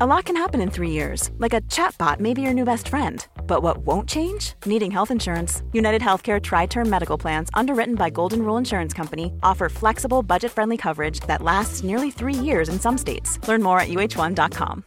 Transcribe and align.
A 0.00 0.06
lot 0.06 0.24
can 0.24 0.34
happen 0.34 0.60
in 0.60 0.70
three 0.70 0.90
years, 0.90 1.30
like 1.38 1.54
a 1.54 1.60
chatbot 1.70 2.18
may 2.18 2.34
be 2.34 2.42
your 2.42 2.52
new 2.52 2.64
best 2.64 2.88
friend. 2.88 3.24
But 3.46 3.62
what 3.62 3.86
won't 3.86 4.08
change? 4.08 4.54
Needing 4.66 4.90
health 4.90 5.12
insurance. 5.12 5.62
United 5.72 6.02
Healthcare 6.02 6.40
Tri 6.40 6.66
Term 6.66 6.90
Medical 6.90 7.16
Plans, 7.16 7.48
underwritten 7.54 7.94
by 7.94 8.10
Golden 8.10 8.40
Rule 8.40 8.56
Insurance 8.58 8.92
Company, 8.92 9.32
offer 9.40 9.68
flexible, 9.68 10.24
budget 10.24 10.50
friendly 10.50 10.76
coverage 10.76 11.20
that 11.28 11.42
lasts 11.42 11.84
nearly 11.84 12.10
three 12.10 12.34
years 12.34 12.68
in 12.68 12.80
some 12.80 12.98
states. 12.98 13.38
Learn 13.46 13.62
more 13.62 13.78
at 13.78 13.88
uh1.com. 13.88 14.84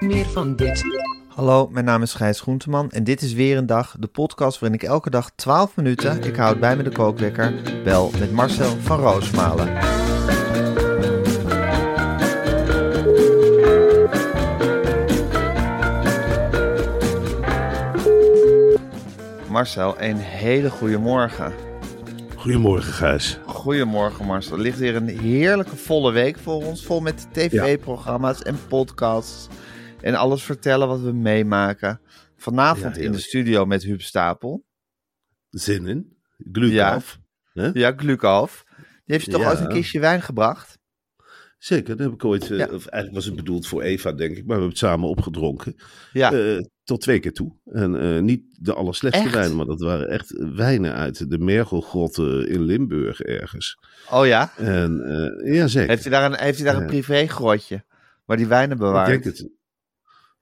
Meer 0.00 0.24
van 0.24 0.56
dit. 0.56 0.84
Hallo, 1.28 1.68
mijn 1.68 1.84
naam 1.84 2.02
is 2.02 2.14
Gijs 2.14 2.40
Groenteman 2.40 2.90
en 2.90 3.04
dit 3.04 3.22
is 3.22 3.32
weer 3.32 3.56
een 3.56 3.66
dag, 3.66 3.96
de 3.98 4.06
podcast 4.06 4.58
waarin 4.58 4.78
ik 4.80 4.88
elke 4.88 5.10
dag 5.10 5.30
12 5.34 5.76
minuten, 5.76 6.22
ik 6.22 6.36
houd 6.36 6.60
bij 6.60 6.76
me 6.76 6.82
de 6.82 6.90
kookwekker, 6.92 7.54
bel 7.84 8.10
met 8.18 8.32
Marcel 8.32 8.76
van 8.80 9.00
Roosmalen. 9.00 9.97
Marcel, 19.58 20.00
een 20.00 20.16
hele 20.16 20.70
goede 20.70 20.98
morgen. 20.98 21.52
Goedemorgen, 22.36 22.92
Gijs. 22.92 23.38
Goedemorgen 23.46 24.26
Marcel. 24.26 24.56
Er 24.56 24.62
ligt 24.62 24.78
weer 24.78 24.96
een 24.96 25.08
heerlijke 25.08 25.76
volle 25.76 26.12
week 26.12 26.38
voor 26.38 26.64
ons, 26.64 26.84
vol 26.84 27.00
met 27.00 27.28
tv-programma's 27.32 28.42
en 28.42 28.58
podcasts 28.68 29.48
en 30.00 30.14
alles 30.14 30.42
vertellen 30.42 30.88
wat 30.88 31.00
we 31.00 31.12
meemaken. 31.12 32.00
Vanavond 32.36 32.96
Ja, 32.96 33.02
in 33.02 33.12
de 33.12 33.18
studio 33.18 33.66
met 33.66 33.82
Huub 33.82 34.00
Stapel. 34.00 34.64
Zin 35.50 35.86
in? 35.86 36.16
Gluten 36.52 36.74
Ja. 36.74 37.00
Ja. 37.52 37.70
Die 37.70 37.84
heeft 39.04 39.24
je 39.24 39.30
toch 39.30 39.46
ooit 39.46 39.60
een 39.60 39.68
kistje 39.68 40.00
wijn 40.00 40.22
gebracht? 40.22 40.78
Zeker, 41.58 41.96
dat 41.96 42.06
heb 42.06 42.14
ik 42.14 42.24
ooit, 42.24 42.50
eh, 42.50 42.58
Ja. 42.58 42.64
of 42.64 42.86
eigenlijk 42.86 43.14
was 43.14 43.24
het 43.24 43.36
bedoeld 43.36 43.66
voor 43.66 43.82
Eva, 43.82 44.12
denk 44.12 44.30
ik, 44.30 44.36
maar 44.36 44.44
we 44.46 44.52
hebben 44.52 44.68
het 44.68 44.78
samen 44.78 45.08
opgedronken. 45.08 45.74
Ja. 46.12 46.32
Eh, 46.32 46.60
tot 46.88 47.00
twee 47.00 47.18
keer 47.20 47.32
toe. 47.32 47.52
En 47.64 48.00
eh, 48.00 48.22
niet 48.22 48.42
de 48.60 48.74
allerslechtste 48.74 49.24
Echt? 49.24 49.34
wijnen, 49.34 49.56
maar 49.56 49.66
dat 49.66 49.80
waren 49.80 50.08
echt 50.08 50.34
wijnen 50.54 50.92
uit 50.92 51.30
de 51.30 51.38
Mergelgrotten 51.38 52.48
in 52.48 52.62
Limburg 52.62 53.20
ergens. 53.20 53.78
oh 54.10 54.26
ja? 54.26 54.52
En 54.56 55.00
eh, 55.00 55.54
ja, 55.54 55.66
zeker. 55.66 55.88
Heeft 55.88 56.02
hij 56.02 56.12
daar 56.12 56.32
een, 56.32 56.38
heeft 56.38 56.58
hij 56.58 56.72
daar 56.72 56.80
een 56.82 56.86
privégrotje 56.86 57.84
waar 58.24 58.36
die 58.36 58.46
wijnen 58.46 58.72
ik 58.72 58.78
bewaart? 58.82 59.08
denk 59.08 59.24
het. 59.24 59.48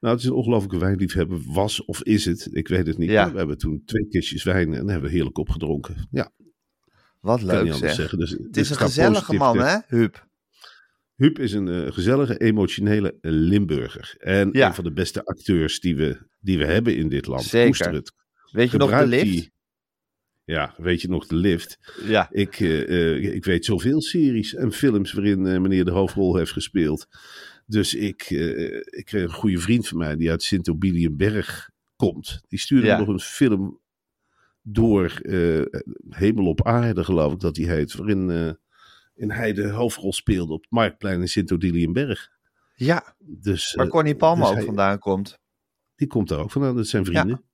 Nou, 0.00 0.14
het 0.14 0.22
is 0.24 0.28
een 0.30 0.34
ongelofelijke 0.36 0.78
wijnliefhebber. 0.78 1.38
Was 1.46 1.84
of 1.84 2.02
is 2.02 2.24
het? 2.24 2.48
Ik 2.50 2.68
weet 2.68 2.86
het 2.86 2.98
niet. 2.98 3.10
Ja. 3.10 3.32
We 3.32 3.38
hebben 3.38 3.58
toen 3.58 3.82
twee 3.84 4.08
kistjes 4.08 4.42
wijn 4.44 4.74
en 4.74 4.88
hebben 4.88 5.10
we 5.10 5.14
heerlijk 5.16 5.38
opgedronken. 5.38 6.08
Ja, 6.10 6.30
Wat 7.20 7.42
leuk 7.42 7.74
zeg. 7.74 7.94
zeggen. 7.94 8.18
Dus, 8.18 8.30
Het 8.30 8.56
is 8.56 8.70
een 8.70 8.76
gezellige 8.76 9.34
man, 9.34 9.58
hè, 9.58 9.76
Huub? 9.86 10.26
Huub 11.16 11.38
is 11.38 11.52
een 11.52 11.68
eh, 11.68 11.92
gezellige, 11.92 12.36
emotionele 12.38 13.18
Limburger. 13.20 14.14
En 14.18 14.48
Ja. 14.52 14.66
een 14.68 14.74
van 14.74 14.84
de 14.84 14.92
beste 14.92 15.24
acteurs 15.24 15.80
die 15.80 15.96
we, 15.96 16.18
die 16.40 16.58
we 16.58 16.64
hebben 16.64 16.96
in 16.96 17.08
dit 17.08 17.26
land. 17.26 17.42
Zeker. 17.42 17.92
Het. 17.92 18.12
Weet 18.50 18.70
je 18.70 18.76
nog 18.78 18.90
de 18.98 19.06
lift? 19.06 19.24
die- 19.24 19.50
Ja, 20.44 20.74
weet 20.76 21.00
je 21.00 21.08
nog 21.08 21.26
de 21.26 21.34
lift? 21.36 21.78
Ja. 22.06 22.28
Ik, 22.30 22.60
eh, 22.60 23.14
eh, 23.14 23.34
ik 23.34 23.44
weet 23.44 23.64
zoveel 23.64 24.00
series 24.02 24.54
en 24.54 24.72
films 24.72 25.12
waarin 25.12 25.46
eh, 25.46 25.60
meneer 25.60 25.84
de 25.84 25.90
hoofdrol 25.90 26.36
heeft 26.36 26.52
gespeeld. 26.52 27.06
Dus 27.66 27.94
ik, 27.94 28.22
eh, 28.22 28.76
ik 28.76 29.02
kreeg 29.04 29.22
een 29.22 29.32
goede 29.32 29.58
vriend 29.58 29.88
van 29.88 29.98
mij 29.98 30.16
die 30.16 30.30
uit 30.30 30.42
Sint-Obilienberg 30.42 31.70
komt. 31.96 32.40
Die 32.48 32.58
stuurde 32.58 32.86
Ja. 32.86 32.98
nog 32.98 33.08
een 33.08 33.20
film 33.20 33.80
door 34.62 35.18
eh, 35.22 35.62
Hemel 36.08 36.46
op 36.46 36.66
Aarde, 36.66 37.04
geloof 37.04 37.32
ik 37.32 37.40
dat 37.40 37.54
die 37.54 37.68
heet. 37.68 37.94
Waarin 37.94 38.56
eh, 39.16 39.22
in 39.22 39.30
hij 39.30 39.52
de 39.52 39.68
hoofdrol 39.68 40.12
speelde 40.12 40.52
op 40.52 40.60
het 40.60 40.70
Marktplein 40.70 41.20
in 41.20 41.28
Sint-Odiliënberg. 41.28 42.28
Ja, 42.74 43.14
Dus, 43.18 43.74
waar 43.74 43.84
eh, 43.86 43.90
Connie 43.92 44.16
Palme 44.16 44.40
dus 44.40 44.48
ook 44.50 44.56
hij- 44.56 44.64
vandaan 44.64 44.98
komt. 44.98 45.38
Die 45.94 46.06
komt 46.08 46.28
daar 46.28 46.38
ook 46.38 46.50
vandaan, 46.50 46.76
dat 46.76 46.86
zijn 46.86 47.04
vrienden. 47.04 47.44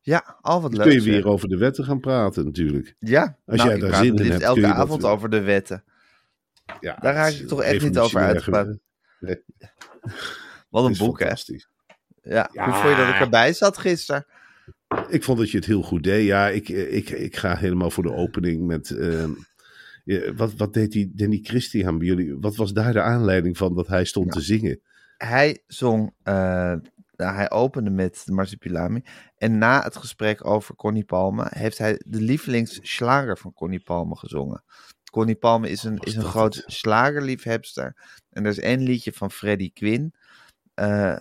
Ja, 0.00 0.38
al 0.40 0.60
wat 0.62 0.72
leuk. 0.74 0.82
kun 0.86 0.92
je 0.92 1.00
weer 1.02 1.26
over 1.26 1.48
de 1.48 1.56
wetten 1.56 1.84
gaan 1.84 2.00
praten 2.00 2.44
natuurlijk. 2.44 2.94
Ja, 2.98 3.38
Als 3.44 3.56
nou, 3.56 3.68
jij 3.68 3.78
daar 3.78 3.94
zin 4.04 4.16
in 4.16 4.30
hebt, 4.30 4.42
elke 4.42 4.60
dat 4.60 4.70
avond 4.70 5.04
over 5.04 5.30
de 5.30 5.40
wetten. 5.40 5.84
Ja, 6.80 6.96
Daar 7.00 7.14
raak 7.14 7.32
ik 7.32 7.48
toch 7.48 7.62
echt 7.62 7.82
niet 7.84 7.98
over 7.98 8.20
uitgepraat. 8.20 8.78
Nee, 9.20 9.42
Wat 10.70 10.84
een 10.84 10.96
boek, 10.96 11.18
hè? 11.20 11.26
Ja. 11.26 12.48
Ja. 12.52 12.64
Hoe 12.64 12.74
vond 12.74 12.88
je 12.88 12.96
dat 12.96 13.08
ik 13.14 13.20
erbij 13.20 13.52
zat 13.52 13.78
gisteren? 13.78 14.26
Ik 15.08 15.24
vond 15.24 15.38
dat 15.38 15.50
je 15.50 15.56
het 15.56 15.66
heel 15.66 15.82
goed 15.82 16.02
deed. 16.02 16.26
Ja, 16.26 16.48
ik, 16.48 16.68
ik, 16.68 17.10
ik 17.10 17.36
ga 17.36 17.56
helemaal 17.56 17.90
voor 17.90 18.02
de 18.02 18.12
opening 18.12 18.66
met... 18.66 18.90
ehm, 18.90 19.30
ja, 19.30 19.34
wat, 20.36 20.54
wat 20.54 20.74
deed 20.74 20.92
die 20.92 21.12
Danny 21.14 21.38
Christian 21.42 21.98
bij 21.98 22.06
jullie? 22.06 22.36
Wat 22.40 22.56
was 22.56 22.72
daar 22.72 22.92
de 22.92 23.02
aanleiding 23.02 23.56
van 23.56 23.74
dat 23.74 23.86
hij 23.86 24.04
stond 24.04 24.32
te 24.32 24.40
zingen? 24.40 24.80
Hij 25.16 25.62
zong, 25.66 26.14
eh, 26.22 26.34
nou, 27.16 27.34
hij 27.34 27.50
opende 27.50 27.90
met 27.90 28.22
de 28.24 28.32
Marsupilami. 28.32 29.02
En 29.36 29.58
na 29.58 29.82
het 29.82 29.96
gesprek 29.96 30.46
over 30.46 30.74
Connie 30.74 31.04
Palme 31.04 31.46
heeft 31.48 31.78
hij 31.78 32.00
de 32.06 32.20
lievelingsslager 32.20 33.38
van 33.38 33.52
Connie 33.52 33.80
Palme 33.80 34.16
gezongen. 34.16 34.64
Connie 35.10 35.36
Palme 35.36 35.70
is 35.70 35.82
een, 35.82 35.98
is 35.98 36.16
een 36.16 36.22
groot 36.22 36.62
slagerliefhebster. 36.66 37.96
En 38.30 38.44
er 38.44 38.50
is 38.50 38.58
één 38.58 38.80
liedje 38.80 39.12
van 39.12 39.30
Freddie 39.30 39.70
Quinn. 39.72 40.14
Eh, 40.74 41.16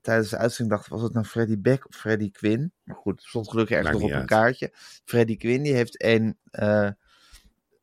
tijdens 0.00 0.30
de 0.30 0.36
uitzending 0.36 0.76
dacht 0.76 0.86
ik, 0.86 0.92
was 0.92 1.02
het 1.02 1.12
nou 1.12 1.26
Freddie 1.26 1.58
Beck 1.58 1.88
of 1.88 1.96
Freddie 1.96 2.30
Quinn? 2.30 2.72
Maar 2.82 2.96
goed, 2.96 3.20
het 3.20 3.28
stond 3.28 3.50
gelukkig 3.50 3.76
ergens 3.76 4.00
nog 4.00 4.10
op 4.10 4.16
een 4.16 4.26
kaartje. 4.26 4.70
Freddie 5.04 5.36
Quinn 5.36 5.62
die 5.62 5.74
heeft 5.74 6.04
een 6.04 6.38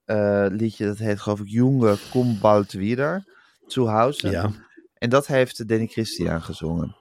eh, 0.08 0.46
liedje, 0.50 0.86
dat 0.86 0.98
heet 0.98 1.20
geloof 1.20 1.40
ik 1.40 1.48
Junge 1.48 1.98
Kom 2.12 2.40
bald 2.40 2.72
wieder. 2.72 3.24
Zu 3.68 3.86
Hause. 3.86 4.30
Ja. 4.30 4.52
En 4.98 5.10
dat 5.10 5.28
heeft 5.28 5.68
Danny 5.68 5.88
Christian 5.88 6.42
gezongen. 6.42 6.96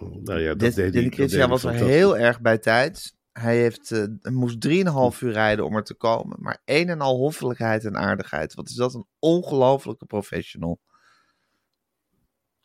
Nou 0.00 0.40
ja, 0.40 0.54
dat 0.54 0.74
deed 0.74 0.92
Danny 0.92 1.08
Christian 1.08 1.48
was 1.48 1.64
er 1.64 1.72
heel 1.72 2.18
erg 2.18 2.40
bij 2.40 2.58
tijd. 2.58 3.14
Hij 3.32 3.56
heeft, 3.56 3.88
hij 3.88 4.32
moest 4.32 4.68
3,5 4.68 4.72
uur 5.20 5.32
rijden 5.32 5.64
om 5.64 5.76
er 5.76 5.84
te 5.84 5.94
komen. 5.94 6.36
Maar 6.40 6.62
een 6.64 6.88
en 6.88 7.00
al 7.00 7.16
hoffelijkheid 7.16 7.84
en 7.84 7.96
aardigheid. 7.96 8.54
Wat 8.54 8.68
is 8.68 8.74
dat 8.74 8.94
een 8.94 9.06
ongelofelijke 9.18 10.06
professional. 10.06 10.80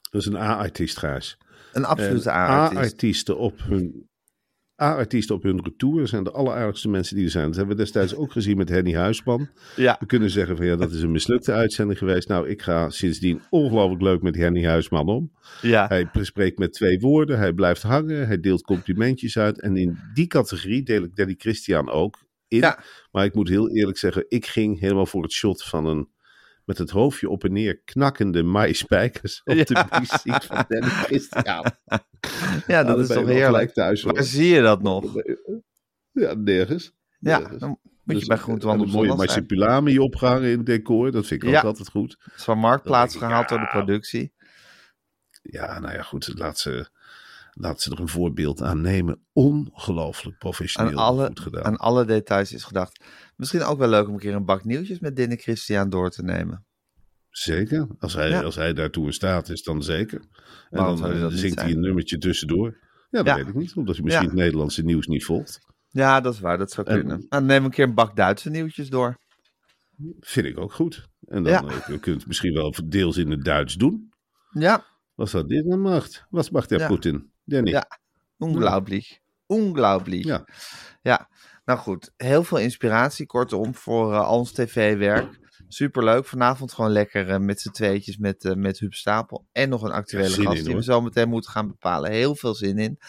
Dat 0.10 0.22
is 0.22 0.28
een 0.28 0.38
A-artiest, 0.38 0.98
Gijs. 0.98 1.38
Een 1.74 1.86
absolute 1.86 2.32
A-artiest. 2.32 2.82
A-artiesten 2.82 3.38
op 3.38 3.60
hun... 3.60 4.09
A-artiesten 4.82 5.36
op 5.36 5.44
hun 5.44 5.62
retour 5.64 6.08
zijn 6.08 6.24
de 6.24 6.32
alleraardigste 6.32 6.90
mensen 6.90 7.16
die 7.16 7.26
er 7.26 7.32
zijn. 7.32 7.46
Dat 7.46 7.56
hebben 7.56 7.76
we 7.76 7.82
destijds 7.82 8.16
ook 8.16 8.32
gezien 8.32 8.58
met 8.58 8.70
Henny 8.70 8.94
Huisman. 8.96 9.50
Ja, 9.76 9.96
We 10.00 10.06
kunnen 10.06 10.30
zeggen 10.30 10.58
van 10.58 10.66
ja, 10.66 10.76
dat 10.76 10.92
is 10.92 11.02
een 11.02 11.12
mislukte 11.12 11.52
uitzending 11.52 11.98
geweest. 12.00 12.28
Nou, 12.28 12.48
ik 12.50 12.62
ga 12.62 12.90
sindsdien 12.90 13.42
ongelooflijk 13.50 14.02
leuk 14.02 14.22
met 14.22 14.36
Henny 14.36 14.66
Huisman 14.66 15.08
om. 15.08 15.32
ja. 15.62 15.88
Hij 15.88 16.10
spreekt 16.22 16.58
met 16.58 16.74
twee 16.74 17.00
woorden, 17.00 17.38
hij 17.38 17.54
blijft 17.54 17.82
hangen, 17.82 18.28
hij 18.28 18.40
deelt 18.40 18.62
complimentjes 18.62 19.38
uit. 19.38 19.62
En 19.62 19.78
in 19.78 19.98
die 20.14 20.28
categorie 20.28 20.84
deel 20.84 21.04
ik 21.04 21.16
Danny 21.16 21.36
Christian 21.38 21.90
ook 21.90 22.18
in. 22.48 22.58
Ja. 22.60 22.80
Maar 23.12 23.26
ik 23.26 23.34
moet 23.34 23.50
heel 23.50 23.70
eerlijk 23.70 23.98
zeggen, 23.98 24.26
ik 24.28 24.46
ging 24.46 24.80
helemaal 24.80 25.06
voor 25.06 25.24
het 25.24 25.32
shot 25.32 25.64
van 25.64 25.86
een 25.86 26.08
met 26.70 26.78
het 26.78 26.90
hoofdje 26.90 27.30
op 27.30 27.44
en 27.44 27.52
neer 27.54 27.82
knakkende 27.84 28.44
maïspijkers 28.44 29.42
op 29.44 29.56
de 29.66 29.86
muziek 30.00 30.44
van 30.44 30.66
Danny 30.68 30.90
Christian. 30.90 31.66
ja, 32.68 32.84
dat 32.84 33.00
is 33.00 33.08
toch 33.08 33.16
heerlijk. 33.26 33.46
gelijk 33.46 33.74
thuis. 33.74 34.04
Waar 34.04 34.24
zie 34.24 34.48
je 34.48 34.62
dat 34.62 34.82
nog? 34.82 35.14
Ja, 36.12 36.34
nergens. 36.34 36.94
Ja, 37.20 37.38
Nergens. 37.38 37.60
dan 37.60 37.70
moet 37.70 37.80
Dus, 38.04 38.20
je 38.22 38.28
bij 38.28 38.38
Groentewandel 38.38 38.86
Een 38.86 38.92
mooie 38.92 39.16
marsupilami 39.16 40.00
opgehangen 40.00 40.50
in 40.52 40.58
het 40.58 40.66
decor, 40.66 41.12
dat 41.12 41.26
vind 41.28 41.44
ik 41.44 41.50
Ja. 41.50 41.58
ook 41.58 41.64
altijd 41.64 41.90
goed. 41.90 42.16
Het 42.24 42.34
is 42.36 42.44
van 42.44 42.58
Marktplaats 42.58 43.16
gehaald 43.16 43.50
door 43.50 43.60
de 43.60 43.68
productie. 43.68 44.34
Ja, 45.42 45.80
nou 45.80 45.94
ja, 45.94 46.02
goed. 46.02 46.32
Laat 46.38 46.60
ze, 46.60 46.90
laat 47.62 47.82
ze 47.82 47.92
er 47.92 48.00
een 48.00 48.08
voorbeeld 48.08 48.62
aan 48.62 48.82
nemen. 48.82 49.26
Ongelooflijk 49.34 50.38
professioneel 50.38 50.92
Aan 50.92 50.98
alle, 50.98 51.26
goed 51.28 51.40
gedaan. 51.40 51.64
aan 51.64 51.78
alle 51.78 52.06
details 52.06 52.54
is 52.54 52.64
gedacht. 52.64 53.04
Misschien 53.36 53.64
ook 53.64 53.78
wel 53.78 53.90
leuk 53.90 54.08
om 54.08 54.14
een 54.14 54.20
keer 54.20 54.36
een 54.36 54.46
bak 54.46 54.64
nieuwtjes 54.64 55.00
met 55.00 55.16
Danny 55.16 55.36
Christian 55.36 55.90
door 55.90 56.10
te 56.10 56.24
nemen. 56.24 56.66
Zeker. 57.30 57.88
Als 58.00 58.14
hij, 58.14 58.30
Ja. 58.30 58.42
als 58.42 58.56
hij 58.56 58.74
daartoe 58.74 59.06
in 59.06 59.14
staat 59.14 59.50
is, 59.50 59.64
dan 59.64 59.84
zeker. 59.84 60.20
En 60.70 60.78
Waarom 60.80 61.02
dan 61.02 61.12
eh, 61.12 61.26
zingt 61.30 61.62
hij 61.62 61.72
een 61.72 61.80
nummertje 61.80 62.18
tussendoor. 62.18 62.78
Ja, 63.10 63.24
dat 63.24 63.26
Ja. 63.26 63.36
weet 63.36 63.48
ik 63.48 63.54
niet. 63.56 63.76
Omdat 63.76 63.96
hij 63.96 64.04
misschien 64.04 64.26
Ja. 64.26 64.32
het 64.32 64.40
Nederlandse 64.40 64.84
nieuws 64.84 65.08
niet 65.08 65.26
volgt. 65.26 65.60
Ja, 65.90 66.22
dat 66.22 66.34
is 66.34 66.40
waar. 66.40 66.58
Dat 66.58 66.72
zou 66.72 66.88
En- 66.88 66.94
kunnen. 66.96 67.18
Nou, 67.18 67.28
dan 67.30 67.46
neem 67.46 67.64
een 67.66 67.72
keer 67.72 67.88
een 67.88 67.94
bak 67.94 68.16
Duitse 68.16 68.50
nieuwtjes 68.50 68.90
door. 68.90 69.18
Vind 70.20 70.46
ik 70.46 70.60
ook 70.60 70.74
goed. 70.74 71.08
En 71.28 71.44
dan 71.44 71.52
Ja. 71.52 71.64
eh, 71.64 71.86
kun 71.86 72.00
je 72.12 72.18
het 72.18 72.28
misschien 72.28 72.54
wel 72.54 72.74
deels 72.86 73.18
in 73.18 73.32
het 73.32 73.44
Duits 73.44 73.74
doen. 73.76 74.10
Ja, 74.50 74.86
Was 75.16 75.32
dat 75.32 75.48
dit 75.50 75.66
een 75.66 75.82
macht? 75.82 76.26
Was 76.30 76.50
macht 76.50 76.70
der 76.70 76.80
Ja. 76.80 76.88
Poetin? 76.88 77.32
Danny. 77.50 77.70
Ja. 77.72 77.88
Unglaublich. 78.38 79.20
Unglaublich. 79.48 80.26
Ja. 80.26 80.46
Ja, 81.02 81.30
nou 81.66 81.80
goed. 81.80 82.12
Heel 82.18 82.44
veel 82.44 82.58
inspiratie, 82.58 83.26
kortom, 83.26 83.76
voor 83.76 84.16
al 84.16 84.38
ons 84.38 84.52
tv-werk. 84.52 85.40
Superleuk. 85.68 86.26
Vanavond 86.26 86.74
gewoon 86.74 86.92
lekker 86.92 87.30
eh, 87.30 87.38
met 87.40 87.62
z'n 87.62 87.70
tweetjes 87.72 88.18
met, 88.18 88.46
eh 88.46 88.54
met 88.54 88.80
Huub 88.80 88.94
Stapel. 88.94 89.46
En 89.52 89.70
nog 89.70 89.82
een 89.84 89.92
actuele 89.92 90.30
Ja, 90.30 90.44
gast 90.44 90.58
in, 90.58 90.64
die 90.64 90.76
we 90.76 90.84
zo 90.84 91.02
meteen 91.02 91.30
moeten 91.30 91.52
gaan 91.52 91.68
bepalen. 91.68 92.12
Heel 92.12 92.36
veel 92.36 92.54
zin 92.56 92.78
in. 92.78 93.00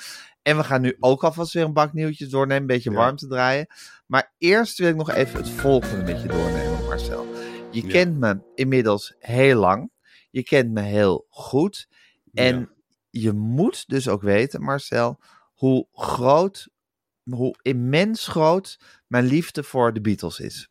En 0.42 0.56
we 0.56 0.64
gaan 0.64 0.80
nu 0.80 0.96
ook 0.98 1.24
alvast 1.24 1.52
weer 1.52 1.64
een 1.64 1.72
bak 1.72 1.92
nieuwtjes 1.92 2.28
doornemen. 2.28 2.60
Een 2.60 2.66
beetje 2.66 2.90
Ja. 2.90 2.96
warm 2.96 3.16
te 3.16 3.26
draaien. 3.26 3.66
Maar 4.06 4.34
eerst 4.38 4.78
wil 4.78 4.88
ik 4.88 4.96
nog 4.96 5.10
even 5.10 5.36
het 5.40 5.50
volgende 5.50 6.04
met 6.12 6.22
je 6.22 6.28
doornemen, 6.28 6.84
Marcel. 6.84 7.26
Je 7.70 7.82
Ja. 7.82 7.88
kent 7.88 8.18
me 8.18 8.40
inmiddels 8.54 9.14
heel 9.18 9.58
lang. 9.58 9.90
Je 10.30 10.42
kent 10.42 10.70
me 10.72 10.80
heel 10.80 11.26
goed. 11.28 11.88
En. 12.32 12.70
Je 13.10 13.32
moet 13.32 13.88
dus 13.88 14.08
ook 14.08 14.22
weten, 14.22 14.62
Marcel, 14.62 15.20
hoe 15.54 15.86
groot, 15.92 16.68
hoe 17.22 17.54
immens 17.62 18.26
groot 18.26 18.78
mijn 19.06 19.24
liefde 19.26 19.62
voor 19.62 19.92
de 19.92 20.00
Beatles 20.00 20.40
is. 20.40 20.68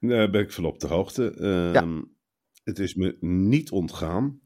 Daar 0.00 0.30
ben 0.30 0.40
ik 0.40 0.52
van 0.52 0.64
op 0.64 0.80
de 0.80 0.86
hoogte. 0.86 1.30
Ehm, 1.30 2.02
Het 2.64 2.78
is 2.78 2.94
me 2.94 3.16
niet 3.20 3.70
ontgaan. 3.70 4.40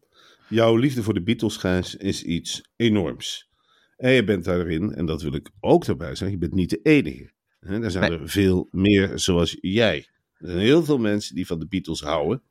Jouw 0.49 0.77
liefde 0.77 1.03
voor 1.03 1.15
de 1.15 1.23
Beatles, 1.23 1.57
Gijs, 1.57 1.95
is 1.97 2.23
iets 2.23 2.71
enorms. 2.77 3.51
En 3.97 4.11
je 4.13 4.25
bent 4.25 4.45
daarin, 4.45 4.95
en 4.95 5.07
dat 5.07 5.23
wil 5.23 5.35
ik 5.35 5.51
ook 5.61 5.85
erbij 5.85 6.09
zeggen, 6.15 6.31
je 6.31 6.39
bent 6.39 6.55
niet 6.55 6.71
de 6.71 6.81
enige. 6.83 7.33
Er 7.61 7.91
zijn 7.91 8.11
Nee. 8.11 8.19
er 8.21 8.29
veel 8.29 8.69
meer 8.71 9.19
zoals 9.19 9.57
jij. 9.61 10.09
Er 10.35 10.47
zijn 10.47 10.59
heel 10.61 10.85
veel 10.85 10.99
mensen 10.99 11.35
die 11.35 11.47
van 11.47 11.59
de 11.59 11.67
Beatles 11.67 12.01
houden. 12.01 12.43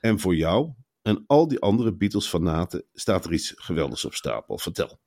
En 0.00 0.18
voor 0.18 0.34
jou 0.36 0.72
en 1.04 1.24
al 1.26 1.48
die 1.48 1.60
andere 1.60 1.92
Beatles-fanaten 1.94 2.84
staat 2.92 3.24
er 3.24 3.32
iets 3.32 3.52
geweldigs 3.56 4.04
op 4.04 4.14
stapel. 4.14 4.58
Vertel. 4.58 4.98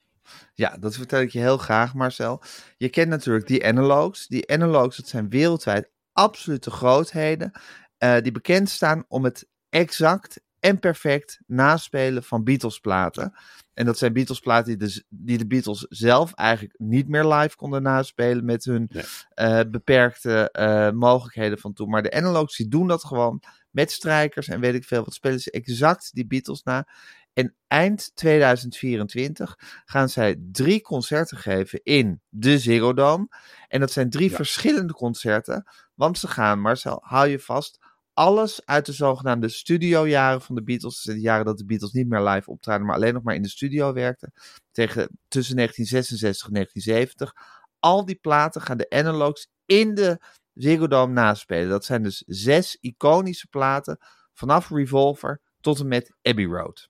Ja, 0.53 0.77
dat 0.77 0.95
vertel 0.95 1.19
ik 1.21 1.31
je 1.31 1.39
heel 1.39 1.57
graag, 1.57 1.94
Marcel. 1.94 2.41
Je 2.77 2.89
kent 2.89 3.09
natuurlijk 3.09 3.47
die 3.47 3.65
analogs. 3.65 4.27
Die 4.27 4.51
analogs, 4.51 4.97
dat 4.97 5.07
zijn 5.07 5.29
wereldwijd 5.29 5.89
absolute 6.13 6.71
grootheden. 6.71 7.51
eh, 7.97 8.21
die 8.21 8.31
bekend 8.31 8.69
staan 8.69 9.05
om 9.07 9.23
het 9.23 9.47
exact 9.69 10.39
en 10.59 10.79
perfect 10.79 11.39
naspelen 11.47 12.23
van 12.23 12.43
Beatles-platen. 12.43 13.33
En 13.73 13.85
dat 13.85 13.97
zijn 13.97 14.13
Beatles-platen 14.13 14.65
die, 14.65 14.77
dus, 14.77 15.03
die 15.09 15.38
de 15.38 15.47
Beatles 15.47 15.85
zelf 15.89 16.33
eigenlijk 16.33 16.73
niet 16.79 17.07
meer 17.07 17.25
live 17.25 17.55
konden 17.55 17.81
naspelen 17.81 18.45
met 18.45 18.63
hun 18.63 18.89
Nee. 18.93 19.03
eh, 19.29 19.59
beperkte 19.71 20.51
eh, 20.51 20.91
mogelijkheden 20.91 21.57
van 21.59 21.73
toen. 21.73 21.89
Maar 21.89 22.03
de 22.03 22.13
analogs 22.13 22.57
die 22.57 22.67
doen 22.67 22.88
dat 22.88 23.03
gewoon 23.05 23.41
met 23.77 23.91
strijkers 23.91 24.47
en 24.47 24.59
weet 24.59 24.74
ik 24.74 24.83
veel 24.83 25.03
wat 25.03 25.13
spelen 25.13 25.39
ze 25.39 25.51
exact 25.51 26.13
die 26.13 26.27
Beatles 26.27 26.63
na. 26.63 26.88
En 27.33 27.56
eind 27.68 28.12
2024 28.15 29.56
gaan 29.85 30.09
zij 30.09 30.35
drie 30.51 30.81
concerten 30.81 31.38
geven 31.38 31.83
in 31.83 32.21
de 32.29 32.59
Ziggo 32.59 32.94
Dome. 32.94 33.27
En 33.68 33.79
dat 33.79 33.91
zijn 33.91 34.09
drie 34.09 34.29
Ja. 34.29 34.35
verschillende 34.35 34.94
concerten. 34.94 35.63
Want 35.94 36.18
ze 36.18 36.27
gaan, 36.27 36.59
Marcel, 36.59 37.00
hou 37.03 37.27
je 37.27 37.39
vast, 37.39 37.79
alles 38.13 38.65
uit 38.65 38.85
de 38.85 38.91
zogenaamde 38.91 39.50
studiojaren 39.50 40.41
van 40.41 40.56
de 40.56 40.63
Beatles. 40.63 41.01
Zijn 41.01 41.15
de 41.15 41.21
jaren 41.21 41.45
dat 41.45 41.57
de 41.57 41.65
Beatles 41.65 41.91
niet 41.91 42.07
meer 42.09 42.21
live 42.21 42.50
optraden, 42.50 42.85
maar 42.85 42.95
alleen 42.95 43.13
nog 43.13 43.24
maar 43.24 43.35
in 43.35 43.41
de 43.41 43.50
studio 43.50 43.94
werkten. 43.94 44.33
Tegen, 44.71 45.09
tussen 45.27 45.56
1966 45.56 46.47
en 46.47 46.53
1970. 46.53 47.33
Al 47.79 48.06
die 48.06 48.15
platen 48.15 48.62
gaan 48.62 48.77
de 48.77 48.89
analogs 48.89 49.47
in 49.65 49.94
de 49.95 50.19
Ziggo 50.57 50.88
Dome 50.88 51.13
naspelen. 51.13 51.69
Dat 51.69 51.86
zijn 51.86 52.04
dus 52.04 52.24
zes 52.27 52.77
iconische 52.81 53.48
platen 53.48 53.98
vanaf 54.33 54.69
Revolver 54.69 55.42
tot 55.62 55.80
en 55.80 55.88
met 55.88 56.15
Abbey 56.21 56.45
Road. 56.45 56.89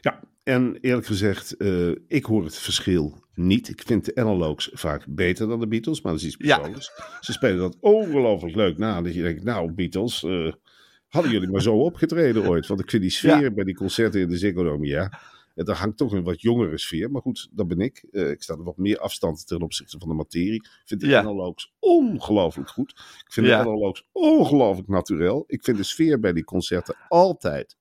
Ja, 0.00 0.20
en 0.42 0.76
eerlijk 0.80 1.06
gezegd, 1.06 1.56
eh, 1.56 1.88
ik 2.06 2.24
hoor 2.24 2.44
het 2.44 2.58
verschil 2.58 3.24
niet. 3.34 3.68
Ik 3.68 3.82
vind 3.86 4.04
de 4.04 4.14
analogs 4.14 4.70
vaak 4.72 5.04
beter 5.08 5.48
dan 5.48 5.60
de 5.60 5.68
Beatles, 5.68 6.00
maar 6.02 6.12
dat 6.12 6.20
is 6.20 6.26
iets 6.26 6.36
Ja. 6.38 6.54
persoonlijks. 6.56 6.90
Ze 7.20 7.32
spelen 7.32 7.58
dat 7.58 7.76
ongelooflijk 7.80 8.56
leuk 8.56 8.78
na. 8.78 9.02
Dat 9.02 9.14
je 9.14 9.22
denkt, 9.22 9.44
nou 9.44 9.72
Beatles, 9.72 10.22
eh, 10.24 10.52
hadden 11.08 11.32
jullie 11.32 11.50
maar 11.50 11.62
zo 11.62 11.74
opgetreden 11.74 12.48
ooit? 12.48 12.66
Want 12.66 12.80
ik 12.80 12.90
vind 12.90 13.02
die 13.02 13.10
sfeer 13.10 13.40
Ja. 13.40 13.50
bij 13.50 13.64
die 13.64 13.74
concerten 13.74 14.20
in 14.20 14.28
de 14.28 14.36
Ziggo 14.36 14.62
Dome, 14.62 14.86
ja. 14.86 15.20
En 15.54 15.64
daar 15.64 15.76
hangt 15.76 15.96
toch 15.96 16.12
een 16.12 16.22
wat 16.24 16.40
jongere 16.40 16.78
sfeer. 16.78 17.10
Maar 17.10 17.22
goed, 17.22 17.48
dat 17.52 17.68
ben 17.68 17.80
ik. 17.80 18.06
Eh, 18.10 18.30
ik 18.30 18.42
sta 18.42 18.54
er 18.54 18.62
wat 18.62 18.76
meer 18.76 18.98
afstand 18.98 19.46
ten 19.46 19.60
opzichte 19.62 19.98
van 19.98 20.08
de 20.08 20.14
materie. 20.14 20.54
Ik 20.54 20.82
vind 20.84 21.00
de 21.00 21.06
Ja. 21.06 21.18
analogs 21.20 21.72
ongelooflijk 21.78 22.68
goed. 22.68 22.90
Ik 23.26 23.32
vind 23.32 23.46
Ja. 23.46 23.56
de 23.62 23.68
analogs 23.68 24.08
ongelooflijk 24.12 24.88
naturel. 24.88 25.44
Ik 25.46 25.64
vind 25.64 25.76
de 25.76 25.82
sfeer 25.82 26.20
bij 26.20 26.32
die 26.32 26.44
concerten 26.44 26.96
altijd 27.08 27.76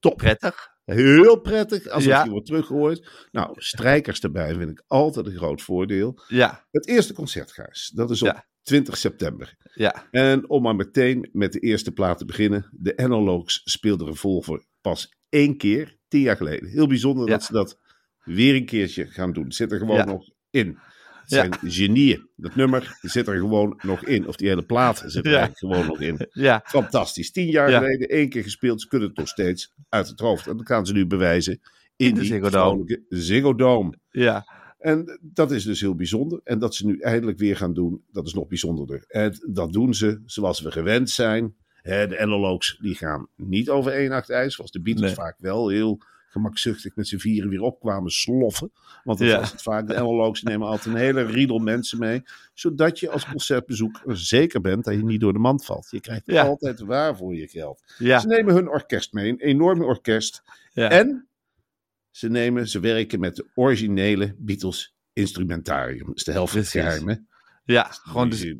top. 0.00 0.16
Prettig. 0.16 0.74
Heel 0.84 1.40
prettig 1.40 1.88
als 1.88 2.04
Ja. 2.04 2.16
het 2.16 2.24
je 2.24 2.30
wordt 2.30 2.46
teruggehoord. 2.46 3.26
Nou, 3.32 3.52
strijkers 3.56 4.20
erbij 4.20 4.54
vind 4.54 4.70
ik 4.70 4.82
altijd 4.86 5.26
een 5.26 5.36
groot 5.36 5.62
voordeel. 5.62 6.18
Ja, 6.28 6.66
Het 6.70 6.86
eerste 6.86 7.12
concert, 7.14 7.52
Gijs, 7.52 7.90
dat 7.94 8.10
is 8.10 8.22
op 8.22 8.28
Ja. 8.28 8.46
20 8.62 8.96
september. 8.96 9.56
ja, 9.74 10.06
En 10.10 10.48
om 10.48 10.62
maar 10.62 10.76
meteen 10.76 11.28
met 11.32 11.52
de 11.52 11.58
eerste 11.60 11.92
plaat 11.92 12.18
te 12.18 12.24
beginnen. 12.24 12.68
De 12.72 12.96
Analogs 12.96 13.60
speelden 13.64 14.06
Revolver 14.06 14.64
pas 14.80 15.16
één 15.28 15.56
keer, 15.56 15.96
tien 16.08 16.20
jaar 16.20 16.36
geleden. 16.36 16.68
Heel 16.68 16.86
bijzonder 16.86 17.26
Ja. 17.26 17.32
dat 17.32 17.42
ze 17.44 17.52
dat 17.52 17.78
weer 18.24 18.54
een 18.54 18.66
keertje 18.66 19.06
gaan 19.06 19.32
doen. 19.32 19.52
Zit 19.52 19.72
er 19.72 19.78
gewoon 19.78 19.96
Ja. 19.96 20.04
nog 20.04 20.28
in. 20.50 20.78
Het 21.20 21.34
zijn 21.34 21.54
genieën. 21.72 22.28
Dat 22.36 22.54
nummer 22.54 22.96
zit 23.00 23.28
er 23.28 23.36
gewoon 23.36 23.80
nog 23.82 24.04
in. 24.04 24.26
Of 24.28 24.36
die 24.36 24.48
hele 24.48 24.62
plaat 24.66 25.02
zit 25.06 25.26
er 25.26 25.34
eigenlijk 25.34 25.58
gewoon 25.58 25.86
nog 25.86 26.00
in. 26.00 26.28
ja, 26.30 26.62
Fantastisch. 26.64 27.30
Tien 27.30 27.46
jaar 27.50 27.70
Ja. 27.70 27.78
geleden, 27.78 28.08
één 28.08 28.28
keer 28.28 28.42
gespeeld. 28.42 28.80
Ze 28.80 28.88
kunnen 28.88 29.08
het 29.08 29.16
nog 29.16 29.28
steeds 29.28 29.72
uit 29.88 30.08
het 30.08 30.20
hoofd. 30.20 30.46
En 30.46 30.56
dat 30.56 30.66
gaan 30.66 30.86
ze 30.86 30.92
nu 30.92 31.06
bewijzen 31.06 31.52
in, 31.96 32.06
In 32.08 32.14
de 32.14 32.20
die 32.20 32.28
Ziggo 32.28 32.50
Dome. 32.50 33.04
Ziggo 33.08 33.54
Dome. 33.54 33.98
ja. 34.10 34.54
En 34.78 35.18
dat 35.22 35.50
is 35.50 35.64
dus 35.64 35.80
heel 35.80 35.94
bijzonder. 35.94 36.40
En 36.44 36.58
dat 36.58 36.74
ze 36.74 36.86
nu 36.86 36.98
eindelijk 36.98 37.38
weer 37.38 37.56
gaan 37.56 37.74
doen, 37.74 38.04
dat 38.10 38.26
is 38.26 38.34
nog 38.34 38.48
bijzonderder. 38.48 39.04
En 39.06 39.32
dat 39.52 39.72
doen 39.72 39.94
ze 39.94 40.22
zoals 40.24 40.60
we 40.60 40.70
gewend 40.70 41.10
zijn. 41.10 41.56
Hè, 41.86 42.06
de 42.06 42.18
analogs 42.20 42.78
die 42.80 42.94
gaan 42.94 43.28
niet 43.36 43.70
over 43.70 43.92
één 43.92 44.10
nacht 44.10 44.30
ijs, 44.30 44.54
zoals 44.54 44.70
de 44.70 44.80
Beatles 44.80 45.06
Nee. 45.06 45.14
vaak 45.14 45.36
wel 45.38 45.68
heel 45.68 46.00
gemakzuchtig 46.28 46.96
met 46.96 47.08
z'n 47.08 47.16
vieren 47.18 47.50
weer 47.50 47.60
opkwamen 47.60 48.10
sloffen. 48.10 48.72
Want 49.04 49.18
dat 49.18 49.28
Ja. 49.28 49.38
was 49.38 49.52
het 49.52 49.62
vaak. 49.62 49.86
De 49.86 49.96
analogs 49.96 50.42
nemen 50.42 50.66
altijd 50.68 50.94
een 50.94 51.00
hele 51.00 51.22
riedel 51.22 51.58
mensen 51.58 51.98
mee. 51.98 52.22
Zodat 52.54 52.98
je 53.00 53.10
als 53.10 53.26
concertbezoeker 53.28 54.16
zeker 54.16 54.60
bent 54.60 54.84
dat 54.84 54.94
je 54.94 55.04
niet 55.04 55.20
door 55.20 55.32
de 55.32 55.38
mand 55.38 55.64
valt. 55.64 55.88
Je 55.90 56.00
krijgt 56.00 56.22
Ja. 56.26 56.44
altijd 56.46 56.80
waar 56.80 57.16
voor 57.16 57.34
je 57.34 57.48
geld. 57.48 57.82
ja, 57.98 58.18
Ze 58.18 58.26
nemen 58.26 58.54
hun 58.54 58.68
orkest 58.68 59.12
mee, 59.12 59.28
een 59.30 59.40
enorm 59.40 59.82
orkest. 59.82 60.42
En 60.74 61.28
ze 62.10 62.28
nemen, 62.28 62.68
ze 62.68 62.80
werken 62.80 63.20
met 63.20 63.36
de 63.36 63.46
originele 63.54 64.34
Beatles 64.38 64.94
instrumentarium. 65.12 66.06
Dat 66.06 66.16
is 66.16 66.24
de 66.24 66.32
helft 66.32 66.52
van 66.52 66.60
het 66.60 66.70
geheim, 66.70 67.08
hè? 67.08 67.14
ja, 67.64 67.82
gewoon 67.90 68.28
dus, 68.30 68.54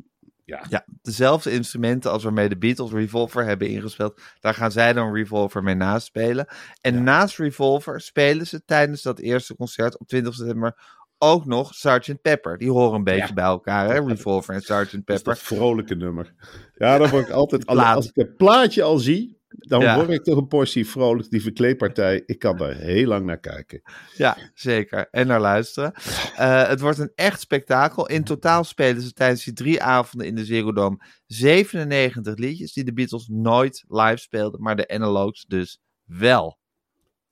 ja. 0.47 0.65
ja, 0.69 0.85
dezelfde 1.01 1.51
instrumenten 1.51 2.11
als 2.11 2.23
waarmee 2.23 2.49
de 2.49 2.57
Beatles 2.57 2.91
Revolver 2.91 3.45
hebben 3.45 3.67
ingespeeld. 3.67 4.21
Daar 4.39 4.53
gaan 4.53 4.71
zij 4.71 4.93
dan 4.93 5.13
Revolver 5.13 5.63
mee 5.63 5.75
naspelen. 5.75 6.47
En 6.81 7.03
naast 7.03 7.37
Revolver 7.37 8.01
spelen 8.01 8.47
ze 8.47 8.65
tijdens 8.65 9.01
dat 9.01 9.19
eerste 9.19 9.55
concert 9.55 9.97
op 9.97 10.07
20 10.07 10.33
september 10.33 10.77
ook 11.17 11.45
nog 11.45 11.73
Sgt. 11.73 12.21
Pepper. 12.21 12.57
Die 12.57 12.71
horen 12.71 12.95
een 12.95 13.03
beetje 13.03 13.27
Ja. 13.27 13.33
bij 13.33 13.43
elkaar, 13.43 13.89
hè? 13.89 13.99
Revolver 13.99 14.53
en 14.53 14.61
Sgt. 14.61 14.67
Dat 14.69 14.93
is 14.93 14.99
Pepper. 15.03 15.23
dat 15.23 15.39
vrolijke 15.39 15.95
nummer. 15.95 16.33
Ja, 16.75 16.97
dan 16.97 17.09
word 17.09 17.27
ik 17.27 17.33
altijd... 17.33 17.65
Als 17.95 18.05
ik 18.07 18.15
het 18.15 18.37
plaatje 18.37 18.83
al 18.83 18.97
zie, 18.97 19.36
dan 19.47 19.81
Ja. 19.81 19.95
word 19.95 20.09
ik 20.09 20.23
toch 20.23 20.37
een 20.37 20.47
portie 20.47 20.87
vrolijk. 20.87 21.29
Die 21.29 21.41
verkleedpartij, 21.41 22.23
ik 22.25 22.39
kan 22.39 22.57
daar 22.57 22.75
heel 22.75 23.07
lang 23.07 23.25
naar 23.25 23.39
kijken. 23.39 23.81
Ja, 24.15 24.37
zeker. 24.53 25.07
En 25.11 25.27
naar 25.27 25.39
luisteren. 25.41 25.93
Eh, 26.35 26.67
het 26.67 26.79
wordt 26.79 26.97
een 26.97 27.11
echt 27.15 27.39
spektakel. 27.39 28.07
In 28.07 28.23
totaal 28.23 28.63
spelen 28.63 29.01
ze 29.01 29.13
tijdens 29.13 29.43
die 29.43 29.53
drie 29.53 29.81
avonden 29.83 30.27
in 30.27 30.35
de 30.35 30.45
Ziggo 30.45 30.71
Dome 30.71 30.97
97 31.25 32.35
liedjes 32.37 32.73
die 32.73 32.83
de 32.83 32.93
Beatles 32.93 33.27
nooit 33.27 33.83
live 33.87 34.17
speelden, 34.17 34.61
maar 34.61 34.75
de 34.75 34.87
analogs 34.87 35.45
dus 35.47 35.79
wel. 36.03 36.59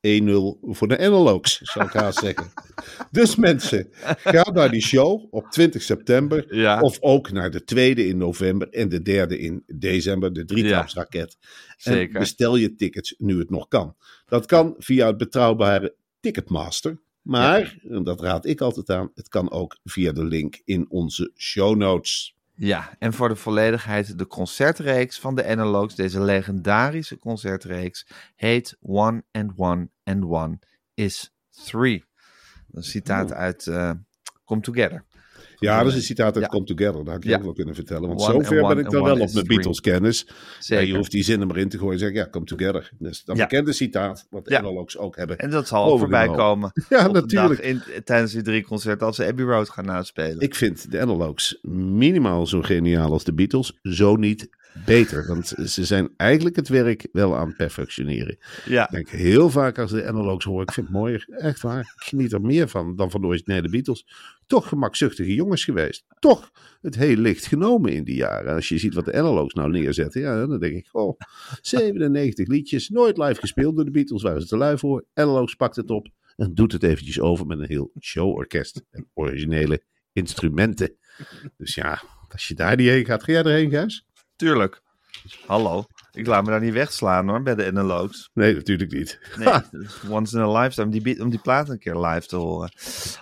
1-0 0.05 0.59
voor 0.62 0.88
de 0.88 0.97
analogs, 0.97 1.59
zou 1.62 1.85
ik 1.85 1.91
haast 1.91 2.19
zeggen. 2.19 2.51
Dus 3.12 3.35
mensen, 3.35 3.88
ga 4.24 4.51
naar 4.51 4.71
die 4.71 4.81
show 4.81 5.27
op 5.29 5.51
20 5.51 5.81
september. 5.81 6.55
Ja, 6.55 6.81
Of 6.81 6.97
ook 7.01 7.31
naar 7.31 7.51
de 7.51 7.63
tweede 7.63 8.07
in 8.07 8.17
november 8.17 8.69
en 8.69 8.89
de 8.89 9.01
derde 9.01 9.39
in 9.39 9.63
december, 9.67 10.33
de 10.33 10.45
drietrapsraket. 10.45 11.38
En 11.83 11.93
zeker. 11.93 12.19
bestel 12.19 12.55
je 12.55 12.75
tickets 12.75 13.15
nu 13.17 13.39
het 13.39 13.50
nog 13.50 13.67
kan. 13.67 13.95
Dat 14.25 14.45
kan 14.45 14.75
via 14.77 15.07
het 15.07 15.17
betrouwbare 15.17 15.95
Ticketmaster. 16.19 17.03
Maar, 17.21 17.77
en 17.89 18.03
dat 18.03 18.21
raad 18.21 18.45
ik 18.45 18.62
altijd 18.62 18.89
aan, 18.89 19.12
het 19.15 19.27
kan 19.27 19.51
ook 19.51 19.77
via 19.83 20.12
de 20.12 20.24
link 20.24 20.62
in 20.65 20.85
onze 20.89 21.31
show 21.35 21.75
notes. 21.75 22.34
Ja, 22.57 22.95
en 23.00 23.13
voor 23.13 23.29
de 23.29 23.35
volledigheid, 23.35 24.17
de 24.17 24.27
concertreeks 24.27 25.19
van 25.19 25.35
de 25.35 25.47
Analogs, 25.47 25.95
deze 25.95 26.21
legendarische 26.21 27.19
concertreeks, 27.19 28.07
heet 28.35 28.77
One 28.81 29.24
and 29.31 29.51
One 29.55 29.89
and 30.03 30.24
One 30.24 30.59
is 30.93 31.35
Three. 31.50 32.05
Een 32.71 32.83
citaat 32.83 33.33
uit 33.33 33.67
eh, 33.67 33.91
Come 34.45 34.62
Together. 34.62 35.03
Ja, 35.65 35.84
dat 35.84 35.91
is 35.91 35.95
een 35.98 36.01
citaat 36.03 36.36
uit. 36.36 36.48
Come 36.48 36.65
Together. 36.65 36.93
Dat 37.03 37.07
had 37.07 37.24
ik 37.24 37.24
je 37.24 37.36
ook 37.36 37.43
wel 37.43 37.53
kunnen 37.53 37.75
vertellen. 37.75 38.07
Want 38.07 38.22
One 38.22 38.31
zover 38.43 38.63
one 38.63 38.75
ben 38.75 38.86
ik 38.86 38.91
dan 38.91 39.03
wel 39.03 39.19
op 39.19 39.34
mijn. 39.34 39.45
Beatles-kennis. 39.48 40.27
Zeker. 40.60 40.88
je 40.88 40.95
hoeft 40.95 41.12
die 41.12 41.24
zin 41.24 41.41
er 41.41 41.48
maar 41.48 41.57
in 41.57 41.69
te 41.69 41.77
gooien 41.77 41.93
en 41.93 42.00
zeggen, 42.00 42.17
ja, 42.17 42.27
Come 42.29 42.45
Together. 42.45 42.91
Dus 43.00 43.24
dat 43.24 43.38
bekende 43.38 43.74
citaat, 43.74 44.27
wat 44.29 44.45
de 44.45 44.51
Ja. 44.51 44.60
analogs 44.60 44.98
ook 44.98 45.15
hebben. 45.15 45.38
En 45.38 45.50
dat 45.50 45.67
zal 45.67 45.86
ook 45.86 46.00
voorbij 46.00 46.27
komen. 46.27 46.72
Ja, 46.89 47.07
natuurlijk. 47.07 47.60
in, 47.60 47.81
tijdens 48.03 48.31
die 48.31 48.41
drie 48.41 48.63
concerten 48.63 49.07
als 49.07 49.15
ze 49.15 49.25
Abbey 49.25 49.45
Road 49.45 49.69
gaan 49.69 49.86
naspelen. 49.86 50.39
Ik 50.39 50.55
vind 50.55 50.91
de 50.91 51.01
analogs 51.01 51.57
minimaal 51.72 52.48
zo 52.48 52.62
geniaal 52.62 53.12
als 53.12 53.24
de 53.24 53.34
Beatles, 53.34 53.79
zo 53.81 54.15
niet 54.15 54.50
beter. 54.86 55.27
Want 55.27 55.48
ze 55.65 55.86
zijn 55.86 56.10
eigenlijk 56.17 56.55
het 56.55 56.67
werk 56.67 57.08
wel 57.12 57.38
aan 57.38 57.48
het 57.48 57.58
perfectioneren. 57.58 58.38
ja. 58.65 58.84
Ik 58.84 58.91
denk 58.91 59.10
heel 59.10 59.50
vaak 59.50 59.79
als 59.79 59.91
de 59.91 60.08
analogs 60.08 60.46
hoor, 60.46 60.62
ik 60.62 60.72
vind 60.72 60.88
het 60.88 60.96
mooier. 60.96 61.25
Echt 61.29 61.62
waar. 61.62 61.79
Ik 61.79 62.03
geniet 62.03 62.34
er 62.34 62.41
meer 62.41 62.67
van 62.67 62.96
dan 62.96 63.12
van 63.12 63.22
de 63.22 63.27
originele 63.27 63.70
Beatles. 63.70 64.05
Toch 64.48 64.67
gemakzuchtige 64.67 65.34
jongens 65.34 65.63
geweest. 65.63 66.05
Toch 66.20 66.51
het 66.82 66.96
heel 66.96 67.15
licht 67.15 67.46
genomen 67.46 67.94
in 67.94 68.03
die 68.03 68.15
jaren. 68.15 68.50
En 68.50 68.55
als 68.55 68.70
je 68.70 68.77
ziet 68.77 68.94
wat 68.94 69.05
de 69.05 69.13
analogs 69.13 69.53
nou 69.53 69.70
neerzetten, 69.70 70.22
ja, 70.22 70.46
dan 70.46 70.60
denk 70.60 70.75
ik, 70.75 70.89
oh, 70.91 71.20
97 71.62 72.48
liedjes, 72.48 72.89
nooit 72.89 73.17
live 73.17 73.39
gespeeld 73.39 73.75
door 73.75 73.86
de 73.86 73.91
Beatles, 73.91 74.22
waren 74.22 74.41
ze 74.41 74.48
te 74.48 74.58
lui 74.58 74.77
voor. 74.77 75.05
Analogs 75.13 75.55
pakt 75.55 75.75
het 75.75 75.89
op 75.89 76.08
en 76.36 76.53
doet 76.53 76.72
het 76.72 76.84
eventjes 76.84 77.20
over 77.20 77.46
met 77.46 77.60
een 77.60 77.67
heel 77.67 77.91
showorkest 78.00 78.86
en 78.91 79.10
originele 79.13 79.84
instrumenten. 80.13 80.96
Dus 81.58 81.75
ja, 81.75 82.01
als 82.27 82.48
je 82.48 82.53
daar 82.53 82.75
niet 82.75 82.88
heen 82.88 83.05
gaat, 83.05 83.24
ga 83.24 83.32
jij 83.32 83.44
erheen, 83.44 83.70
Gijs? 83.70 84.05
Tuurlijk. 84.35 84.81
Hallo. 85.47 85.83
Ik 86.11 86.27
laat 86.27 86.43
me 86.43 86.49
daar 86.49 86.61
niet 86.61 86.73
wegslaan 86.73 87.29
hoor, 87.29 87.41
bij 87.41 87.55
de 87.55 87.65
analogs. 87.67 88.29
Nee, 88.33 88.53
natuurlijk 88.55 88.91
niet. 88.91 89.19
Nee, 89.37 89.53
once 90.17 90.37
in 90.37 90.43
a 90.43 90.59
lifetime 90.61 90.89
die, 90.91 91.01
beat- 91.01 91.19
om 91.19 91.29
die 91.29 91.39
plaat 91.39 91.69
een 91.69 91.79
keer 91.79 91.95
live 91.95 92.27
te 92.27 92.35
horen. 92.35 92.71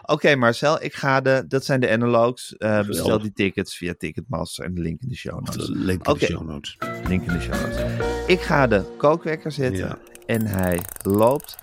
Oké 0.01 0.35
Marcel, 0.35 0.83
ik 0.83 0.93
ga 0.93 1.21
de, 1.21 1.43
dat 1.47 1.65
zijn 1.65 1.79
de 1.79 1.89
analogs. 1.91 2.55
Eh 2.57 2.85
bestel 2.85 3.19
die 3.21 3.33
tickets 3.33 3.77
via 3.77 3.93
Ticketmaster 3.97 4.65
en 4.65 4.73
de 4.73 4.81
link 4.81 5.01
in 5.01 5.07
de 5.07 5.15
show 5.15 5.33
notes. 5.45 5.67
Link 5.69 6.07
in 6.07 6.13
de 6.13 6.25
show 6.25 6.41
notes. 6.47 6.77
Link 7.07 7.23
in 7.27 7.33
de 7.33 7.41
show 7.41 7.53
notes. 7.61 8.25
Ik 8.27 8.41
ga 8.41 8.67
de 8.67 8.93
kookwekker 8.97 9.51
zetten 9.51 9.87
Ja. 9.87 9.97
en 10.25 10.45
hij 10.45 10.79
loopt. 11.01 11.55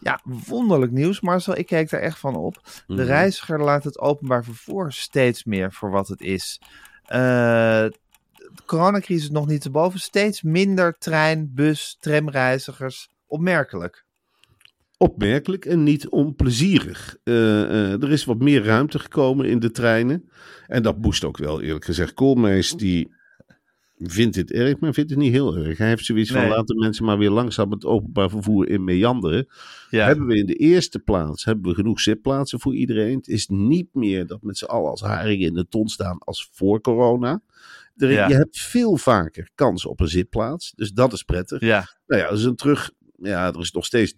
Ja, 0.00 0.20
wonderlijk 0.24 0.92
nieuws 0.92 1.20
Marcel. 1.20 1.56
Ik 1.56 1.66
keek 1.66 1.90
daar 1.90 2.00
echt 2.00 2.18
van 2.18 2.36
op. 2.36 2.54
De 2.86 2.94
Mhm. 2.94 3.02
reiziger 3.02 3.62
laat 3.62 3.84
het 3.84 3.98
openbaar 3.98 4.44
vervoer 4.44 4.92
steeds 4.92 5.44
meer 5.44 5.72
voor 5.72 5.90
wat 5.90 6.08
het 6.08 6.20
is. 6.20 6.60
Eh, 7.04 7.18
de 7.18 7.92
coronacrisis 8.68 9.30
nog 9.30 9.46
niet 9.46 9.60
te 9.60 9.70
boven. 9.70 10.00
Steeds 10.00 10.42
minder 10.42 10.98
trein, 10.98 11.50
bus, 11.54 11.96
tramreizigers. 12.00 13.08
Opmerkelijk. 13.26 14.06
opmerkelijk 14.96 15.64
en 15.64 15.82
niet 15.82 16.08
onplezierig. 16.08 17.16
Eh, 17.24 17.62
eh, 17.62 18.02
er 18.02 18.10
is 18.10 18.24
wat 18.24 18.38
meer 18.38 18.64
ruimte 18.64 18.98
gekomen 18.98 19.46
in 19.46 19.58
de 19.58 19.70
treinen. 19.70 20.28
En 20.66 20.82
dat 20.82 21.00
boost 21.00 21.24
ook 21.24 21.36
wel, 21.36 21.60
eerlijk 21.60 21.84
gezegd. 21.84 22.12
Koolmees 22.14 22.72
die 22.72 23.16
vindt 23.96 24.34
dit 24.34 24.52
erg, 24.52 24.78
maar 24.78 24.92
vindt 24.92 25.10
het 25.10 25.18
niet 25.18 25.32
heel 25.32 25.56
erg. 25.56 25.78
Hij 25.78 25.88
heeft 25.88 26.04
zoiets 26.04 26.30
van, 26.30 26.48
laten 26.48 26.78
mensen 26.78 27.04
maar 27.04 27.18
weer 27.18 27.30
langzaam 27.30 27.70
het 27.70 27.84
openbaar 27.84 28.30
vervoer 28.30 28.68
in 28.68 28.84
meanderen. 28.84 29.48
Ja, 29.90 30.06
Hebben 30.06 30.26
we 30.26 30.36
in 30.36 30.46
de 30.46 30.54
eerste 30.54 30.98
plaats 30.98 31.44
hebben 31.44 31.70
we 31.70 31.74
genoeg 31.74 32.00
zitplaatsen 32.00 32.60
voor 32.60 32.74
iedereen. 32.74 33.16
Het 33.16 33.28
is 33.28 33.48
niet 33.48 33.88
meer 33.92 34.26
dat 34.26 34.42
met 34.42 34.58
z'n 34.58 34.64
allen 34.64 34.90
als 34.90 35.00
haringen 35.00 35.48
in 35.48 35.54
de 35.54 35.68
ton 35.68 35.88
staan 35.88 36.18
als 36.18 36.48
voor 36.52 36.80
corona. 36.80 37.42
Er, 37.98 38.10
Ja. 38.10 38.28
Je 38.28 38.34
hebt 38.34 38.58
veel 38.58 38.96
vaker 38.96 39.50
kans 39.54 39.86
op 39.86 40.00
een 40.00 40.08
zitplaats, 40.08 40.72
dus 40.76 40.90
dat 40.92 41.12
is 41.12 41.22
prettig. 41.22 41.60
ja, 41.60 41.88
Nou 42.06 42.22
ja, 42.22 42.28
dat 42.28 42.38
is 42.38 42.44
een 42.44 42.56
terug. 42.56 42.90
Ja, 43.22 43.46
er 43.52 43.60
is 43.60 43.72
nog 43.72 43.84
steeds 43.84 44.12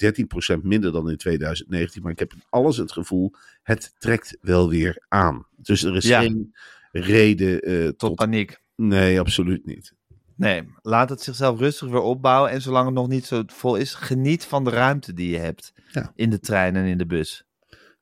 13% 0.54 0.60
minder 0.62 0.92
dan 0.92 1.10
in 1.10 1.16
2019. 1.16 2.02
Maar 2.02 2.12
ik 2.12 2.18
heb 2.18 2.32
alles 2.50 2.76
het 2.76 2.92
gevoel, 2.92 3.32
het 3.62 3.94
trekt 3.98 4.36
wel 4.40 4.68
weer 4.68 5.04
aan. 5.08 5.46
Dus 5.56 5.82
er 5.82 5.96
is 5.96 6.04
Ja. 6.06 6.20
geen 6.20 6.54
reden 6.92 7.60
eh, 7.60 7.84
tot 7.86 7.98
tot... 7.98 8.14
paniek. 8.14 8.58
Nee, 8.76 9.20
absoluut 9.20 9.66
niet. 9.66 9.94
Nee, 10.36 10.62
laat 10.82 11.08
het 11.10 11.20
zichzelf 11.22 11.58
rustig 11.58 11.88
weer 11.88 12.00
opbouwen. 12.00 12.50
En 12.50 12.62
zolang 12.62 12.86
het 12.86 12.94
nog 12.94 13.08
niet 13.08 13.26
zo 13.26 13.42
vol 13.46 13.76
is, 13.76 13.94
geniet 13.94 14.44
van 14.44 14.64
de 14.64 14.70
ruimte 14.70 15.12
die 15.14 15.30
je 15.30 15.38
hebt. 15.38 15.72
Ja. 15.92 16.12
In 16.14 16.30
de 16.30 16.40
trein 16.40 16.76
en 16.76 16.84
in 16.84 16.98
de 16.98 17.06
bus. 17.06 17.44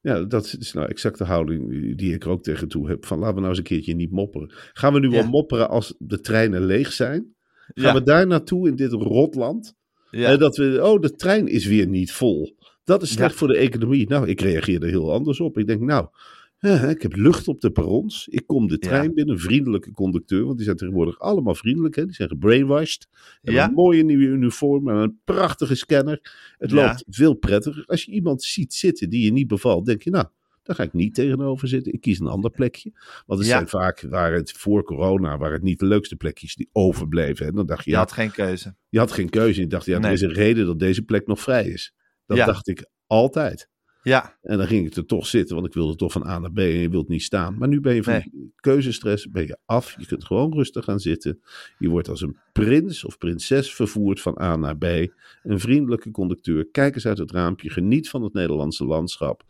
Ja, 0.08 0.24
dat 0.24 0.56
is 0.58 0.72
nou 0.72 0.88
exact 0.88 1.18
de 1.18 1.24
houding 1.24 1.96
die 1.96 2.14
ik 2.14 2.24
er 2.24 2.30
ook 2.30 2.42
tegen 2.42 2.68
toe 2.68 2.88
heb. 2.88 3.06
Van 3.06 3.18
laten 3.18 3.34
we 3.34 3.40
nou 3.40 3.50
eens 3.50 3.58
een 3.58 3.64
keertje 3.64 3.94
niet 3.94 4.10
mopperen. 4.10 4.52
Gaan 4.72 4.92
we 4.92 5.00
nu 5.00 5.10
Ja. 5.10 5.14
wel 5.20 5.28
mopperen 5.28 5.68
als 5.68 5.94
de 5.98 6.20
treinen 6.20 6.64
leeg 6.64 6.92
zijn? 6.92 7.34
Gaan 7.74 7.84
Ja. 7.84 7.94
we 7.94 8.02
daar 8.02 8.26
naartoe 8.26 8.68
in 8.68 8.76
dit 8.76 8.92
rotland? 8.92 9.74
Ja. 10.10 10.32
Eh, 10.32 10.38
dat 10.38 10.56
we, 10.56 10.80
oh, 10.82 11.00
de 11.00 11.14
trein 11.14 11.46
is 11.48 11.66
weer 11.66 11.86
niet 11.86 12.12
vol. 12.12 12.56
Dat 12.84 13.02
is 13.02 13.10
slecht 13.12 13.34
voor 13.34 13.48
de 13.48 13.56
economie. 13.56 14.08
Nou, 14.08 14.28
ik 14.28 14.40
reageer 14.40 14.82
er 14.82 14.88
heel 14.88 15.12
anders 15.12 15.40
op. 15.40 15.58
Ik 15.58 15.66
denk, 15.66 15.80
nou, 15.80 16.06
ik 16.60 17.02
heb 17.02 17.16
lucht 17.16 17.48
op 17.48 17.60
de 17.60 17.70
perrons. 17.70 18.28
Ik 18.28 18.46
kom 18.46 18.66
de 18.68 18.78
trein 18.78 19.02
Ja. 19.08 19.12
binnen, 19.12 19.34
een 19.34 19.40
vriendelijke 19.40 19.92
conducteur. 19.92 20.44
Want 20.44 20.56
die 20.56 20.64
zijn 20.64 20.76
tegenwoordig 20.76 21.18
allemaal 21.18 21.54
vriendelijk. 21.54 21.96
Hè? 21.96 22.04
Die 22.04 22.14
zijn 22.14 22.28
gebrainwashed. 22.28 23.08
Ja. 23.42 23.68
een 23.68 23.74
mooie 23.74 24.04
nieuwe 24.04 24.24
uniform 24.24 24.88
en 24.88 24.94
een 24.96 25.20
prachtige 25.24 25.74
scanner. 25.74 26.20
Het 26.58 26.70
Ja. 26.70 26.76
loopt 26.86 27.04
veel 27.08 27.34
prettiger. 27.34 27.82
Als 27.86 28.04
je 28.04 28.12
iemand 28.12 28.42
ziet 28.42 28.74
zitten 28.74 29.10
die 29.10 29.24
je 29.24 29.32
niet 29.32 29.46
bevalt, 29.46 29.86
denk 29.86 30.02
je, 30.02 30.10
nou, 30.10 30.26
daar 30.62 30.76
ga 30.76 30.82
ik 30.82 30.92
niet 30.92 31.14
tegenover 31.14 31.68
zitten. 31.68 31.92
Ik 31.92 32.00
kies 32.00 32.18
een 32.18 32.26
ander 32.26 32.50
plekje. 32.50 32.92
Want 33.26 33.38
het 33.40 33.48
zijn 33.48 33.68
vaak, 33.68 34.00
waren 34.00 34.38
het 34.38 34.52
voor 34.52 34.82
corona, 34.82 35.38
waren 35.38 35.54
het 35.54 35.62
niet 35.62 35.78
de 35.78 35.86
leukste 35.86 36.16
plekjes 36.16 36.54
die 36.54 36.68
overbleven. 36.72 37.46
En 37.46 37.54
dan 37.54 37.66
dacht 37.66 37.84
je, 37.84 37.90
Je 37.90 37.96
had 37.96 38.12
geen 38.12 38.30
keuze. 38.30 38.74
je 38.88 38.98
had 38.98 39.12
geen 39.12 39.28
keuze. 39.30 39.60
Je 39.60 39.66
dacht, 39.66 39.86
ja, 39.86 39.94
er 39.94 40.00
Nee. 40.00 40.12
is 40.12 40.20
een 40.20 40.32
reden 40.32 40.66
dat 40.66 40.78
deze 40.78 41.02
plek 41.02 41.26
nog 41.26 41.40
vrij 41.40 41.66
is. 41.68 41.94
Dat 42.26 42.36
dacht 42.36 42.68
ik 42.68 42.86
altijd. 43.06 43.68
Ja, 44.08 44.36
En 44.42 44.58
dan 44.58 44.66
ging 44.66 44.86
ik 44.86 44.94
er 44.94 45.06
toch 45.06 45.26
zitten, 45.26 45.54
want 45.54 45.66
ik 45.66 45.74
wilde 45.74 45.96
toch 45.96 46.12
van 46.12 46.26
A 46.26 46.38
naar 46.38 46.52
B 46.52 46.58
en 46.58 46.64
je 46.78 46.88
wilt 46.88 47.08
niet 47.08 47.22
staan. 47.22 47.58
Maar 47.58 47.68
nu 47.68 47.80
ben 47.80 47.94
je 47.94 48.02
van 48.02 48.12
Nee. 48.12 48.52
keuzestress 48.56 49.30
ben 49.30 49.46
je 49.46 49.58
af. 49.64 49.94
Je 49.98 50.06
kunt 50.06 50.24
gewoon 50.24 50.52
rustig 50.52 50.84
gaan 50.84 51.00
zitten. 51.00 51.40
Je 51.78 51.88
wordt 51.88 52.08
als 52.08 52.20
een 52.20 52.36
prins 52.52 53.04
of 53.04 53.18
prinses 53.18 53.74
vervoerd 53.74 54.20
van 54.20 54.40
A 54.40 54.56
naar 54.56 54.76
B. 54.76 54.84
Een 55.42 55.60
vriendelijke 55.60 56.10
conducteur. 56.10 56.68
Kijk 56.70 56.94
eens 56.94 57.06
uit 57.06 57.18
het 57.18 57.30
raampje. 57.30 57.70
Geniet 57.70 58.08
van 58.08 58.22
het 58.22 58.32
Nederlandse 58.32 58.84
landschap. 58.84 59.42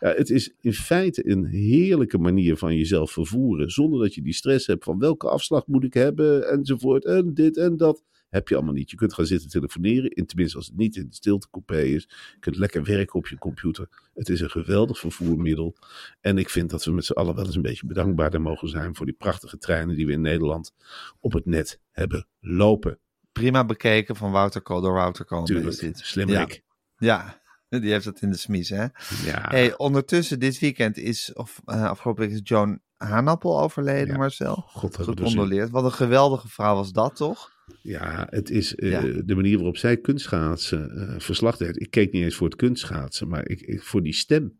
Ja, 0.00 0.08
het 0.08 0.30
is 0.30 0.54
in 0.60 0.72
feite 0.72 1.30
een 1.30 1.44
heerlijke 1.44 2.18
manier 2.18 2.56
van 2.56 2.76
jezelf 2.76 3.10
vervoeren. 3.10 3.70
Zonder 3.70 4.00
dat 4.00 4.14
je 4.14 4.22
die 4.22 4.34
stress 4.34 4.66
hebt 4.66 4.84
van 4.84 4.98
welke 4.98 5.28
afslag 5.28 5.66
moet 5.66 5.84
ik 5.84 5.94
hebben 5.94 6.48
enzovoort. 6.50 7.04
En 7.04 7.34
dit 7.34 7.56
en 7.56 7.76
dat. 7.76 8.02
Heb 8.36 8.48
je 8.48 8.54
allemaal 8.54 8.74
niet. 8.74 8.90
Je 8.90 8.96
kunt 8.96 9.14
gaan 9.14 9.26
zitten 9.26 9.48
telefoneren. 9.50 10.10
In, 10.10 10.26
tenminste, 10.26 10.56
als 10.56 10.66
het 10.66 10.76
niet 10.76 10.96
in 10.96 11.06
de 11.08 11.14
stiltecoupé 11.14 11.80
is. 11.80 12.02
Je 12.32 12.38
kunt 12.40 12.56
lekker 12.56 12.84
werken 12.84 13.14
op 13.14 13.26
je 13.28 13.38
computer. 13.38 13.88
Het 14.14 14.28
is 14.28 14.40
een 14.40 14.50
geweldig 14.50 14.98
vervoermiddel. 14.98 15.76
En 16.20 16.38
ik 16.38 16.50
vind 16.50 16.70
dat 16.70 16.84
we 16.84 16.90
met 16.92 17.04
z'n 17.04 17.12
allen 17.12 17.34
wel 17.34 17.44
eens 17.46 17.56
een 17.56 17.62
beetje 17.62 17.86
bedankbaarder 17.86 18.40
mogen 18.40 18.68
zijn 18.68 18.94
voor 18.94 19.06
die 19.06 19.14
prachtige 19.14 19.58
treinen 19.58 19.96
die 19.96 20.06
we 20.06 20.12
in 20.12 20.20
Nederland 20.20 20.74
op 21.20 21.32
het 21.32 21.46
net 21.46 21.80
hebben 21.90 22.26
lopen. 22.40 22.98
prima 23.32 23.64
bekeken 23.64 24.16
van 24.16 24.30
Wouter 24.30 24.60
Kool 24.60 24.80
door 24.80 24.92
Wouter 24.92 25.24
Kool. 25.24 25.44
Tuurlijk, 25.44 25.90
slim 25.96 26.28
Ja. 26.28 26.40
ik. 26.40 26.62
Ja, 26.96 27.40
die 27.68 27.90
heeft 27.92 28.04
het 28.04 28.20
in 28.22 28.30
de 28.30 28.36
smies, 28.36 28.68
hè? 28.68 28.82
Ja, 29.24 29.46
Hey, 29.48 29.76
ondertussen, 29.76 30.38
dit 30.40 30.58
weekend 30.58 30.96
is, 30.96 31.32
of 31.32 31.60
uh, 31.66 31.84
afgelopen 31.84 32.22
week 32.26 32.32
is 32.32 32.40
Joan 32.42 32.80
Haanappel 32.96 33.60
overleden, 33.60 34.06
Ja. 34.12 34.16
Marcel. 34.16 34.54
God 34.66 34.96
er. 34.96 35.04
Gecondoleerd. 35.04 35.70
Wat 35.70 35.84
een 35.84 35.92
geweldige 35.92 36.48
vrouw 36.48 36.74
was 36.74 36.92
dat, 36.92 37.16
toch? 37.16 37.54
Ja, 37.82 38.26
het 38.30 38.50
is 38.50 38.74
eh, 38.74 38.90
Ja. 38.90 39.22
de 39.24 39.34
manier 39.34 39.56
waarop 39.56 39.76
zij 39.76 39.96
kunstschaatsen 39.96 40.90
eh 40.90 41.14
verslag 41.20 41.56
deed. 41.56 41.80
Ik 41.80 41.90
keek 41.90 42.12
niet 42.12 42.22
eens 42.22 42.34
voor 42.34 42.46
het 42.46 42.56
kunstschaatsen, 42.56 43.28
maar 43.28 43.48
ik, 43.48 43.60
ik- 43.60 43.82
voor 43.82 44.02
die 44.02 44.14
stem. 44.14 44.58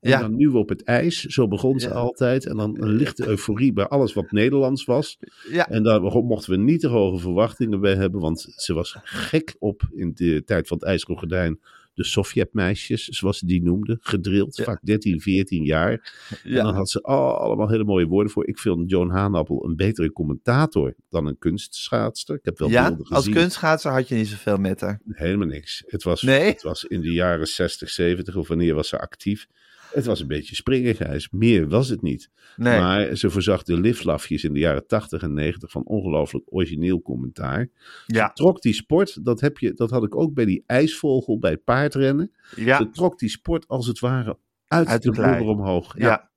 En 0.00 0.10
Ja. 0.10 0.20
dan 0.20 0.36
nu 0.36 0.46
op 0.46 0.68
het 0.68 0.82
ijs, 0.82 1.24
zo 1.24 1.48
begon 1.48 1.78
ze 1.80 1.88
Ja. 1.88 1.94
altijd. 1.94 2.46
En 2.46 2.56
dan 2.56 2.76
een 2.82 2.88
lichte 2.92 3.26
euforie 3.26 3.72
bij 3.72 3.86
alles 3.86 4.12
wat 4.12 4.30
Nederlands 4.30 4.84
was. 4.84 5.18
Ja, 5.50 5.68
En 5.68 5.82
daar 5.82 6.00
mochten 6.00 6.50
we 6.52 6.56
niet 6.58 6.80
te 6.80 6.88
hoge 6.88 7.18
verwachtingen 7.18 7.80
bij 7.80 7.94
hebben, 7.94 8.20
want 8.20 8.40
ze 8.56 8.74
was 8.74 8.96
gek 9.02 9.56
op 9.58 9.82
in 9.92 10.12
de 10.14 10.42
tijd 10.44 10.66
van 10.68 10.76
het 10.76 10.86
IJzeren 10.86 11.18
Gordijn. 11.18 11.60
De 11.98 12.04
Sovjetmeisjes, 12.04 13.04
zoals 13.04 13.38
ze 13.38 13.46
die 13.46 13.62
noemden, 13.62 13.98
gedrild, 14.00 14.56
Ja. 14.56 14.64
vaak 14.64 14.78
13, 14.82 15.20
14 15.20 15.64
jaar. 15.64 16.12
En 16.44 16.54
dan 16.54 16.74
had 16.74 16.90
ze 16.90 17.02
oh, 17.02 17.34
allemaal 17.38 17.68
hele 17.68 17.84
mooie 17.84 18.06
woorden 18.06 18.32
voor. 18.32 18.48
Ik 18.48 18.58
vind 18.58 18.90
Joan 18.90 19.10
Haanappel 19.10 19.64
een 19.64 19.76
betere 19.76 20.12
commentator 20.12 20.94
dan 21.08 21.26
een 21.26 21.38
kunstschaatster. 21.38 22.34
Ik 22.36 22.44
heb 22.44 22.58
wel 22.58 22.68
ja? 22.68 22.88
beelden 22.88 23.06
als 23.06 23.18
gezien. 23.24 23.32
kunstschaatser 23.40 23.90
had 23.92 24.08
je 24.08 24.14
niet 24.14 24.28
zoveel 24.28 24.56
met 24.56 24.80
haar. 24.80 25.00
Helemaal 25.08 25.46
niks. 25.46 25.82
Het 25.86 26.02
was, 26.02 26.22
Nee? 26.22 26.46
het 26.46 26.62
was 26.62 26.84
in 26.84 27.00
de 27.00 27.12
jaren 27.12 27.46
60, 27.46 27.88
70 27.90 28.36
of 28.36 28.48
wanneer 28.48 28.74
was 28.74 28.88
ze 28.88 28.98
actief. 29.00 29.46
Het 29.92 30.04
was 30.04 30.20
een 30.20 30.26
beetje 30.26 30.54
springigheid. 30.54 31.28
Meer 31.30 31.68
was 31.68 31.88
het 31.88 32.02
niet. 32.02 32.30
Nee. 32.56 32.80
Maar 32.80 33.16
ze 33.16 33.30
voorzag 33.30 33.62
de 33.62 33.80
liflafjes 33.80 34.44
in 34.44 34.52
de 34.52 34.58
jaren 34.58 34.86
80 34.86 35.22
en 35.22 35.32
90 35.34 35.70
van 35.70 35.84
ongelooflijk 35.84 36.44
origineel 36.50 37.02
commentaar. 37.02 37.68
ja, 38.06 38.30
Trok 38.32 38.62
die 38.62 38.72
sport, 38.72 39.24
dat, 39.24 39.40
heb 39.40 39.58
je, 39.58 39.72
dat 39.74 39.90
had 39.90 40.04
ik 40.04 40.16
ook 40.16 40.34
bij 40.34 40.44
die 40.44 40.64
ijsvogel, 40.66 41.38
bij 41.38 41.56
paardrennen. 41.56 42.32
ja, 42.56 42.76
Ze 42.76 42.90
trok 42.90 43.18
die 43.18 43.28
sport 43.28 43.68
als 43.68 43.86
het 43.86 43.98
ware 43.98 44.38
uit, 44.66 44.86
Uit 44.88 45.02
de 45.02 45.10
de 45.10 45.42
omhoog. 45.44 45.98
ja. 45.98 46.06
Ja, 46.06 46.30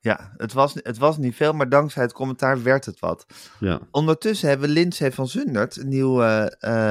ja. 0.00 0.32
het, 0.36 0.52
was, 0.52 0.74
het 0.74 0.98
was 0.98 1.18
niet 1.18 1.34
veel, 1.34 1.52
maar 1.52 1.68
dankzij 1.68 2.02
het 2.02 2.12
commentaar 2.12 2.62
werd 2.62 2.84
het 2.84 3.00
wat. 3.00 3.26
ja. 3.60 3.80
Ondertussen 3.90 4.48
hebben 4.48 4.66
we 4.68 4.72
Lindsay 4.74 5.12
van 5.12 5.28
Zundert, 5.28 5.76
een 5.76 5.88
nieuw 5.88 6.22
eh 6.22 6.46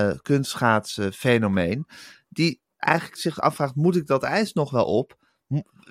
eh, 0.09 0.17
kunstschaatsenfenomeen, 0.21 1.85
die 2.29 2.61
eigenlijk 2.77 3.21
zich 3.21 3.39
afvraagt, 3.39 3.75
moet 3.75 3.95
ik 3.95 4.07
dat 4.07 4.23
ijs 4.23 4.53
nog 4.53 4.71
wel 4.71 4.85
op? 4.85 5.17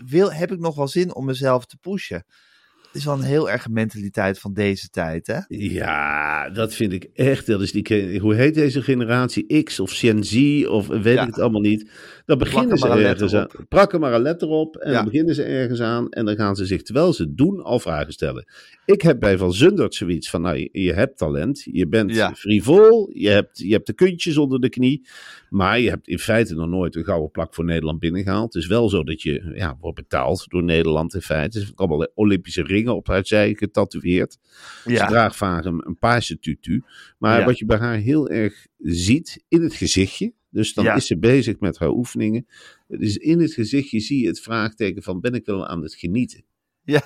Wil, 0.06 0.32
heb 0.32 0.52
ik 0.52 0.58
nog 0.58 0.74
wel 0.76 0.88
zin 0.88 1.14
om 1.14 1.24
mezelf 1.24 1.66
te 1.66 1.76
pushen? 1.80 2.24
is 2.92 3.04
wel 3.04 3.14
een 3.14 3.22
heel 3.22 3.50
erg 3.50 3.68
mentaliteit 3.68 4.38
van 4.38 4.52
deze 4.52 4.88
tijd, 4.88 5.26
hè? 5.26 5.38
Ja, 5.48 6.50
dat 6.50 6.74
vind 6.74 6.92
ik 6.92 7.04
echt. 7.14 7.46
Dat 7.46 7.60
is 7.60 7.72
die, 7.72 8.18
hoe 8.20 8.34
heet 8.34 8.54
deze 8.54 8.82
generatie? 8.82 9.62
X 9.62 9.80
of 9.80 9.92
Gen 9.92 10.24
Z 10.24 10.64
of 10.68 10.86
weet 10.86 11.04
Ja. 11.14 11.20
ik 11.22 11.26
het 11.26 11.38
allemaal 11.38 11.60
niet. 11.60 11.90
Dan 12.26 12.38
beginnen 12.38 12.78
ze 12.78 12.86
maar 12.86 12.98
een 12.98 13.04
ergens 13.04 13.34
aan. 13.34 13.40
letter 13.40 13.66
Prakken 13.66 14.00
maar 14.00 14.12
een 14.12 14.22
letter 14.22 14.48
op 14.48 14.76
en 14.76 14.90
Ja. 14.90 14.96
dan 14.96 15.04
beginnen 15.04 15.34
ze 15.34 15.42
ergens 15.42 15.80
aan. 15.80 16.08
En 16.10 16.24
dan 16.24 16.36
gaan 16.36 16.56
ze 16.56 16.64
zich, 16.66 16.82
terwijl 16.82 17.12
ze 17.12 17.22
het 17.22 17.36
doen, 17.36 17.62
al 17.62 17.78
vragen 17.78 18.12
stellen. 18.12 18.44
Ik 18.84 19.02
heb 19.02 19.20
bij 19.20 19.38
Van 19.38 19.52
Zundert 19.52 19.94
zoiets 19.94 20.30
van, 20.30 20.42
nou, 20.42 20.56
je, 20.56 20.68
je 20.72 20.92
hebt 20.92 21.18
talent. 21.18 21.62
Je 21.72 21.88
bent 21.88 22.14
Ja. 22.14 22.34
frivol. 22.34 23.10
Je 23.14 23.28
hebt, 23.28 23.58
je 23.58 23.72
hebt 23.72 23.86
de 23.86 23.92
kuntjes 23.92 24.36
onder 24.36 24.60
de 24.60 24.68
knie. 24.68 25.06
Maar 25.50 25.80
je 25.80 25.88
hebt 25.88 26.08
in 26.08 26.18
feite 26.18 26.54
nog 26.54 26.68
nooit 26.68 26.94
een 26.96 27.04
gouden 27.04 27.30
plak 27.30 27.54
voor 27.54 27.64
Nederland 27.64 27.98
binnengehaald. 27.98 28.54
Het 28.54 28.62
is 28.62 28.68
wel 28.68 28.88
zo 28.88 29.04
dat 29.04 29.22
je 29.22 29.52
ja, 29.54 29.76
wordt 29.80 29.96
betaald 29.96 30.44
door 30.48 30.62
Nederland 30.62 31.14
in 31.14 31.20
feite. 31.22 31.58
Er 31.58 31.64
zijn 31.64 31.76
allemaal 31.76 32.08
Olympische 32.14 32.62
ringen 32.62 32.96
op 32.96 33.06
haar 33.06 33.26
zij 33.26 33.54
getatoeëerd. 33.54 34.38
Ze 34.84 34.94
draagt 34.94 35.36
vaak 35.36 35.64
een, 35.64 35.82
een 35.86 35.98
paarse 35.98 36.38
tutu. 36.38 36.82
Maar 37.18 37.44
wat 37.44 37.58
je 37.58 37.64
bij 37.66 37.78
haar 37.78 37.96
heel 37.96 38.28
erg 38.28 38.66
ziet 38.78 39.44
in 39.48 39.62
het 39.62 39.74
gezichtje. 39.74 40.32
Dus 40.54 40.74
dan 40.74 40.84
Ja. 40.84 40.94
is 40.94 41.06
ze 41.06 41.18
bezig 41.18 41.58
met 41.60 41.78
haar 41.78 41.90
oefeningen. 41.90 42.46
Dus 42.88 43.16
in 43.16 43.40
het 43.40 43.52
gezichtje 43.52 44.00
zie 44.00 44.20
je 44.22 44.26
het 44.26 44.40
vraagteken 44.40 45.02
van 45.02 45.20
ben 45.20 45.32
ik 45.34 45.46
wel 45.46 45.66
aan 45.66 45.82
het 45.82 45.94
genieten? 45.94 46.44
Ja. 46.84 47.00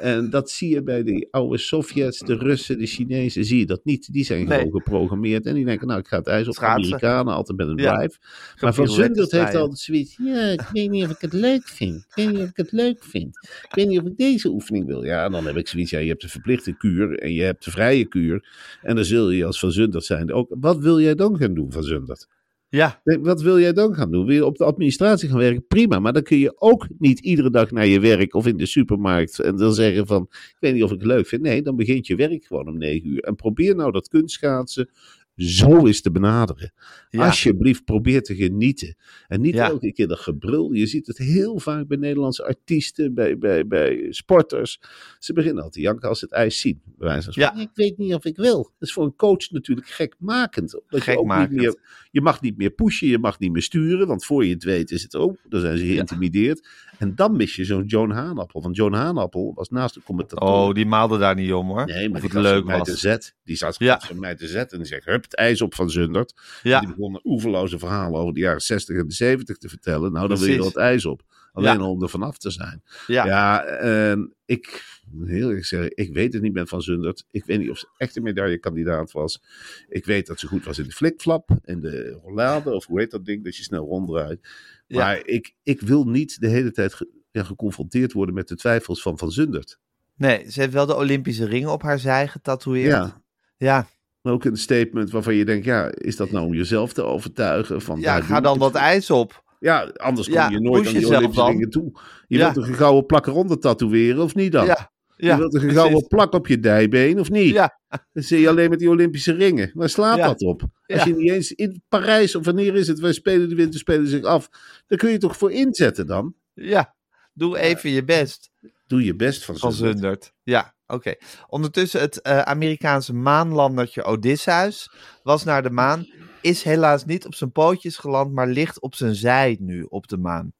En 0.00 0.30
dat 0.30 0.50
zie 0.50 0.68
je 0.70 0.82
bij 0.82 1.02
de 1.02 1.28
oude 1.30 1.58
Sovjets, 1.58 2.18
de 2.18 2.34
Russen, 2.36 2.78
de 2.78 2.86
Chinezen, 2.86 3.44
zie 3.44 3.58
je 3.58 3.66
dat 3.66 3.84
niet. 3.84 4.12
Die 4.12 4.24
zijn 4.24 4.46
Nee. 4.48 4.58
gewoon 4.58 4.72
geprogrammeerd. 4.72 5.46
En 5.46 5.54
die 5.54 5.64
denken, 5.64 5.86
nou 5.86 6.00
ik 6.00 6.06
ga 6.08 6.16
het 6.16 6.26
ijs 6.26 6.48
op. 6.48 6.54
Schaatsen. 6.54 6.84
Amerikanen 6.84 7.34
altijd 7.34 7.58
met 7.58 7.68
een 7.68 7.76
Ja. 7.76 7.96
drive. 7.96 8.18
Maar 8.60 8.74
Van 8.74 8.88
Zundert 8.88 9.30
heeft 9.30 9.54
altijd 9.54 9.78
zoiets. 9.78 10.16
Ja, 10.22 10.42
ik 10.46 10.68
weet 10.72 10.90
niet 10.90 11.04
of 11.04 11.10
ik 11.10 11.20
het 11.20 11.32
leuk 11.32 11.68
vind. 11.68 11.94
Ik 12.08 12.14
weet 12.14 12.30
niet 12.32 12.42
of 12.42 12.48
ik 12.48 12.56
het 12.56 12.72
leuk 12.72 13.04
vind. 13.04 13.36
Ik 13.68 13.74
weet 13.74 13.88
niet 13.88 14.00
of 14.00 14.06
ik 14.06 14.16
deze 14.16 14.48
oefening 14.48 14.86
wil. 14.86 15.04
Ja, 15.04 15.28
dan 15.28 15.46
heb 15.46 15.56
ik 15.56 15.68
zoiets. 15.68 15.90
Ja, 15.90 15.98
je 15.98 16.08
hebt 16.08 16.22
de 16.22 16.28
verplichte 16.28 16.76
kuur 16.76 17.18
en 17.18 17.32
je 17.32 17.42
hebt 17.42 17.64
de 17.64 17.70
vrije 17.70 18.04
kuur. 18.04 18.48
En 18.82 18.94
dan 18.94 19.04
zul 19.04 19.30
je 19.30 19.44
als 19.44 19.58
Van 19.58 19.72
Zundert 19.72 20.04
zijn 20.04 20.32
ook. 20.32 20.54
Wat 20.60 20.78
wil 20.78 21.00
jij 21.00 21.14
dan 21.14 21.36
gaan 21.36 21.54
doen, 21.54 21.72
Van 21.72 21.82
Zundert? 21.82 22.28
Ja, 22.74 23.00
Nee, 23.04 23.18
Wat 23.18 23.42
wil 23.42 23.58
jij 23.58 23.72
dan 23.72 23.94
gaan 23.94 24.10
doen? 24.10 24.26
Wil 24.26 24.34
je 24.34 24.46
op 24.46 24.56
de 24.56 24.64
administratie 24.64 25.28
gaan 25.28 25.38
werken? 25.38 25.66
Prima, 25.66 25.98
maar 25.98 26.12
dan 26.12 26.22
kun 26.22 26.38
je 26.38 26.60
ook 26.60 26.88
niet 26.98 27.18
iedere 27.18 27.50
dag 27.50 27.70
naar 27.70 27.86
je 27.86 28.00
werk 28.00 28.34
of 28.34 28.46
in 28.46 28.56
de 28.56 28.66
supermarkt 28.66 29.38
en 29.38 29.56
dan 29.56 29.74
zeggen 29.74 30.06
van, 30.06 30.26
ik 30.30 30.56
weet 30.58 30.74
niet 30.74 30.82
of 30.82 30.90
ik 30.90 30.98
het 30.98 31.06
leuk 31.06 31.26
vind. 31.26 31.42
Nee, 31.42 31.62
dan 31.62 31.76
begint 31.76 32.06
je 32.06 32.16
werk 32.16 32.44
gewoon 32.44 32.68
om 32.68 32.78
negen 32.78 33.08
uur. 33.08 33.20
En 33.22 33.34
probeer 33.34 33.74
nou 33.74 33.92
dat 33.92 34.08
kunstschaatsen 34.08 34.90
zo 35.36 35.86
eens 35.86 36.00
te 36.00 36.10
benaderen. 36.10 36.72
Ja. 37.10 37.24
Alsjeblieft, 37.26 37.84
probeer 37.84 38.22
te 38.22 38.34
genieten. 38.34 38.96
En 39.28 39.40
niet 39.40 39.54
Ja. 39.54 39.68
elke 39.68 39.92
keer 39.92 40.08
dat 40.08 40.18
gebrul. 40.18 40.72
Je 40.72 40.86
ziet 40.86 41.06
het 41.06 41.18
heel 41.18 41.58
vaak 41.58 41.86
bij 41.86 41.96
Nederlandse 41.96 42.44
artiesten, 42.44 43.14
bij, 43.14 43.38
bij, 43.38 43.66
bij 43.66 44.06
sporters. 44.10 44.80
Ze 45.18 45.32
beginnen 45.32 45.62
al 45.62 45.70
te 45.70 45.80
janken 45.80 46.08
als 46.08 46.18
ze 46.18 46.24
het 46.24 46.34
ijs 46.34 46.60
zien. 46.60 46.80
Bij 46.84 47.08
wijze 47.08 47.32
van 47.32 47.42
Ja. 47.42 47.48
spreken. 47.48 47.70
Ik 47.70 47.76
weet 47.76 47.98
niet 47.98 48.14
of 48.14 48.24
ik 48.24 48.36
wil. 48.36 48.62
Dat 48.62 48.88
is 48.88 48.92
voor 48.92 49.04
een 49.04 49.16
coach 49.16 49.50
natuurlijk 49.50 49.88
gekmakend. 49.88 50.74
Omdat 50.82 51.04
je 51.04 51.10
ook 51.18 51.24
niet 51.24 51.32
Gekmakend. 51.32 51.56
meer 51.60 51.76
je 52.10 52.20
mag 52.20 52.40
niet 52.40 52.56
meer 52.56 52.70
pushen, 52.70 53.08
je 53.08 53.18
mag 53.18 53.38
niet 53.38 53.52
meer 53.52 53.62
sturen. 53.62 54.06
Want 54.06 54.24
voor 54.24 54.44
je 54.44 54.52
het 54.52 54.64
weet 54.64 54.90
is 54.90 55.02
het 55.02 55.16
ook. 55.16 55.36
Dan 55.48 55.60
zijn 55.60 55.78
ze 55.78 55.86
geïntimideerd. 55.86 56.68
En 56.98 57.14
dan 57.14 57.36
mis 57.36 57.56
je 57.56 57.64
zo'n 57.64 57.84
Joan 57.84 58.10
Haanappel. 58.10 58.62
Want 58.62 58.76
Joan 58.76 58.92
Haanappel 58.92 59.52
was 59.54 59.68
naast 59.68 59.94
de 59.94 60.00
commentator. 60.02 60.48
Oh, 60.48 60.72
die 60.74 60.86
maalde 60.86 61.18
daar 61.18 61.34
niet 61.34 61.52
om 61.52 61.66
hoor. 61.66 61.86
Nee, 61.86 62.08
maar 62.08 62.22
of 62.22 62.26
die 62.30 62.38
het 62.38 62.48
leuk 62.48 62.56
van 62.58 62.66
mij 62.66 62.78
was. 62.78 62.88
te 62.88 62.96
zet. 62.96 63.34
Die 63.44 63.56
zat 63.56 63.78
Ja. 63.78 64.00
mij 64.14 64.34
te 64.34 64.46
zetten. 64.46 64.76
En 64.78 64.82
die 64.84 64.92
zegt, 64.92 65.04
hup, 65.04 65.21
het 65.24 65.36
ijs 65.36 65.60
op 65.62 65.74
van 65.74 65.90
Zundert. 65.90 66.34
En 66.62 66.70
Ja, 66.70 66.80
die 66.80 66.88
begon 66.88 67.20
oeverloze 67.24 67.78
verhalen 67.78 68.20
over 68.20 68.34
de 68.34 68.40
jaren 68.40 68.60
60 68.60 68.96
en 68.96 69.06
de 69.08 69.14
70 69.14 69.56
te 69.56 69.68
vertellen. 69.68 70.12
Nou, 70.12 70.28
dan 70.28 70.38
wil 70.38 70.48
je 70.48 70.58
er 70.58 70.64
het 70.64 70.76
ijs 70.76 71.04
op. 71.06 71.22
Alleen 71.52 71.78
Ja. 71.78 71.84
om 71.88 72.02
er 72.02 72.08
vanaf 72.08 72.38
te 72.38 72.50
zijn. 72.50 72.82
ja. 73.06 73.26
Ja, 73.26 73.64
en 73.64 74.34
ik, 74.44 74.84
heel 75.24 75.48
eerlijk 75.48 75.64
zeggen, 75.66 75.90
ik 75.94 76.12
weet 76.12 76.32
het 76.32 76.42
niet 76.42 76.52
met 76.52 76.68
Van 76.68 76.82
Zundert. 76.82 77.24
Ik 77.30 77.44
weet 77.44 77.58
niet 77.58 77.70
of 77.70 77.78
ze 77.78 77.88
echt 77.96 78.16
een 78.16 78.22
medaillekandidaat 78.22 79.12
was. 79.12 79.42
Ik 79.88 80.04
weet 80.04 80.26
dat 80.26 80.40
ze 80.40 80.46
goed 80.46 80.64
was 80.64 80.78
in 80.78 80.84
de 80.84 80.90
flikflap, 80.92 81.50
in 81.64 81.80
de 81.80 82.18
rollade, 82.22 82.70
of 82.70 82.86
hoe 82.86 83.00
heet 83.00 83.10
dat 83.10 83.24
ding, 83.24 83.44
dat 83.44 83.56
je 83.56 83.62
snel 83.62 83.84
ronddraait. 83.86 84.48
Ja. 84.86 84.98
Maar 84.98 85.26
ik, 85.26 85.54
ik 85.62 85.80
wil 85.80 86.04
niet 86.04 86.40
de 86.40 86.48
hele 86.48 86.70
tijd 86.72 86.94
ge- 86.94 87.08
ja, 87.30 87.42
geconfronteerd 87.44 88.12
worden 88.12 88.34
met 88.34 88.48
de 88.48 88.56
twijfels 88.56 89.02
van 89.02 89.18
Van 89.18 89.30
Zundert. 89.32 89.78
Nee, 90.16 90.50
ze 90.50 90.60
heeft 90.60 90.72
wel 90.72 90.86
de 90.86 90.96
Olympische 90.96 91.44
ringen 91.44 91.70
op 91.72 91.82
haar 91.82 91.98
zij 91.98 92.28
getatoeëerd. 92.28 92.90
Ja, 92.90 93.22
ja. 93.56 93.86
Maar 94.22 94.32
ook 94.32 94.44
een 94.44 94.56
statement 94.56 95.10
waarvan 95.10 95.34
je 95.34 95.44
denkt, 95.44 95.64
ja, 95.64 95.90
is 95.94 96.16
dat 96.16 96.30
nou 96.30 96.46
om 96.46 96.54
jezelf 96.54 96.92
te 96.92 97.02
overtuigen? 97.02 97.82
Van, 97.82 98.00
Ja, 98.00 98.14
daar 98.14 98.22
ga 98.22 98.40
dan 98.40 98.62
het 98.62 98.74
ijs 98.74 99.10
op. 99.10 99.42
Ja, 99.60 99.90
anders 99.96 100.26
kom 100.26 100.36
Ja, 100.36 100.48
je 100.50 100.60
nooit 100.60 100.86
aan 100.86 100.92
die 100.92 101.00
jezelf 101.00 101.16
Olympische 101.16 101.42
dan. 101.44 101.52
dingen 101.52 101.70
toe. 101.70 101.92
Je 102.26 102.36
Ja. 102.38 102.42
wilt 102.42 102.54
toch 102.54 102.66
een 102.66 102.74
gouden 102.74 103.06
plak 103.06 103.26
eronder 103.26 103.58
tatoeëren, 103.58 104.22
of 104.22 104.34
niet 104.34 104.52
dan? 104.52 104.66
Ja, 104.66 104.90
je 105.16 105.36
wilt 105.36 105.54
een 105.54 105.60
precies. 105.60 105.78
gouden 105.78 106.06
plak 106.06 106.32
op 106.32 106.46
je 106.46 106.58
dijbeen, 106.60 107.20
of 107.20 107.30
niet? 107.30 107.52
Ja, 107.54 107.78
Dan 108.12 108.22
zie 108.22 108.40
je 108.40 108.48
alleen 108.48 108.70
met 108.70 108.78
die 108.78 108.88
Olympische 108.90 109.32
ringen. 109.32 109.70
Waar 109.74 109.88
slaat 109.88 110.16
Ja. 110.16 110.26
dat 110.26 110.40
op? 110.42 110.60
Als 110.62 110.70
Ja. 110.86 111.04
je 111.04 111.14
niet 111.14 111.30
eens 111.30 111.52
in 111.52 111.82
Parijs, 111.88 112.34
of 112.34 112.44
wanneer 112.44 112.74
is 112.74 112.88
het, 112.88 113.00
wij 113.00 113.12
spelen 113.12 113.48
de 113.48 113.54
winterspelen 113.54 114.06
zich 114.06 114.22
af. 114.24 114.48
Dan 114.86 114.98
kun 114.98 115.10
je 115.10 115.18
toch 115.18 115.36
voor 115.36 115.52
inzetten 115.52 116.06
dan? 116.06 116.34
ja. 116.54 116.94
Doe 117.34 117.58
even 117.58 117.90
je 117.90 118.04
best. 118.04 118.50
Doe 118.86 119.04
je 119.04 119.14
best 119.16 119.44
van, 119.44 119.56
Van. 119.56 119.72
Zundert. 119.72 120.32
Ja, 120.42 120.74
oké. 120.92 121.14
Ondertussen 121.48 122.00
het 122.00 122.20
eh, 122.20 122.38
Amerikaanse 122.38 123.14
maanlandertje 123.14 124.02
Odysseus 124.02 124.90
was 125.22 125.44
naar 125.44 125.62
de 125.62 125.70
maan. 125.70 126.06
Is 126.40 126.62
helaas 126.62 127.04
niet 127.04 127.26
op 127.26 127.34
zijn 127.34 127.52
pootjes 127.52 127.96
geland, 127.96 128.32
maar 128.32 128.48
ligt 128.48 128.80
op 128.80 128.94
zijn 128.94 129.14
zij 129.14 129.56
nu 129.60 129.82
op 129.88 130.08
de 130.08 130.16
maan. 130.18 130.52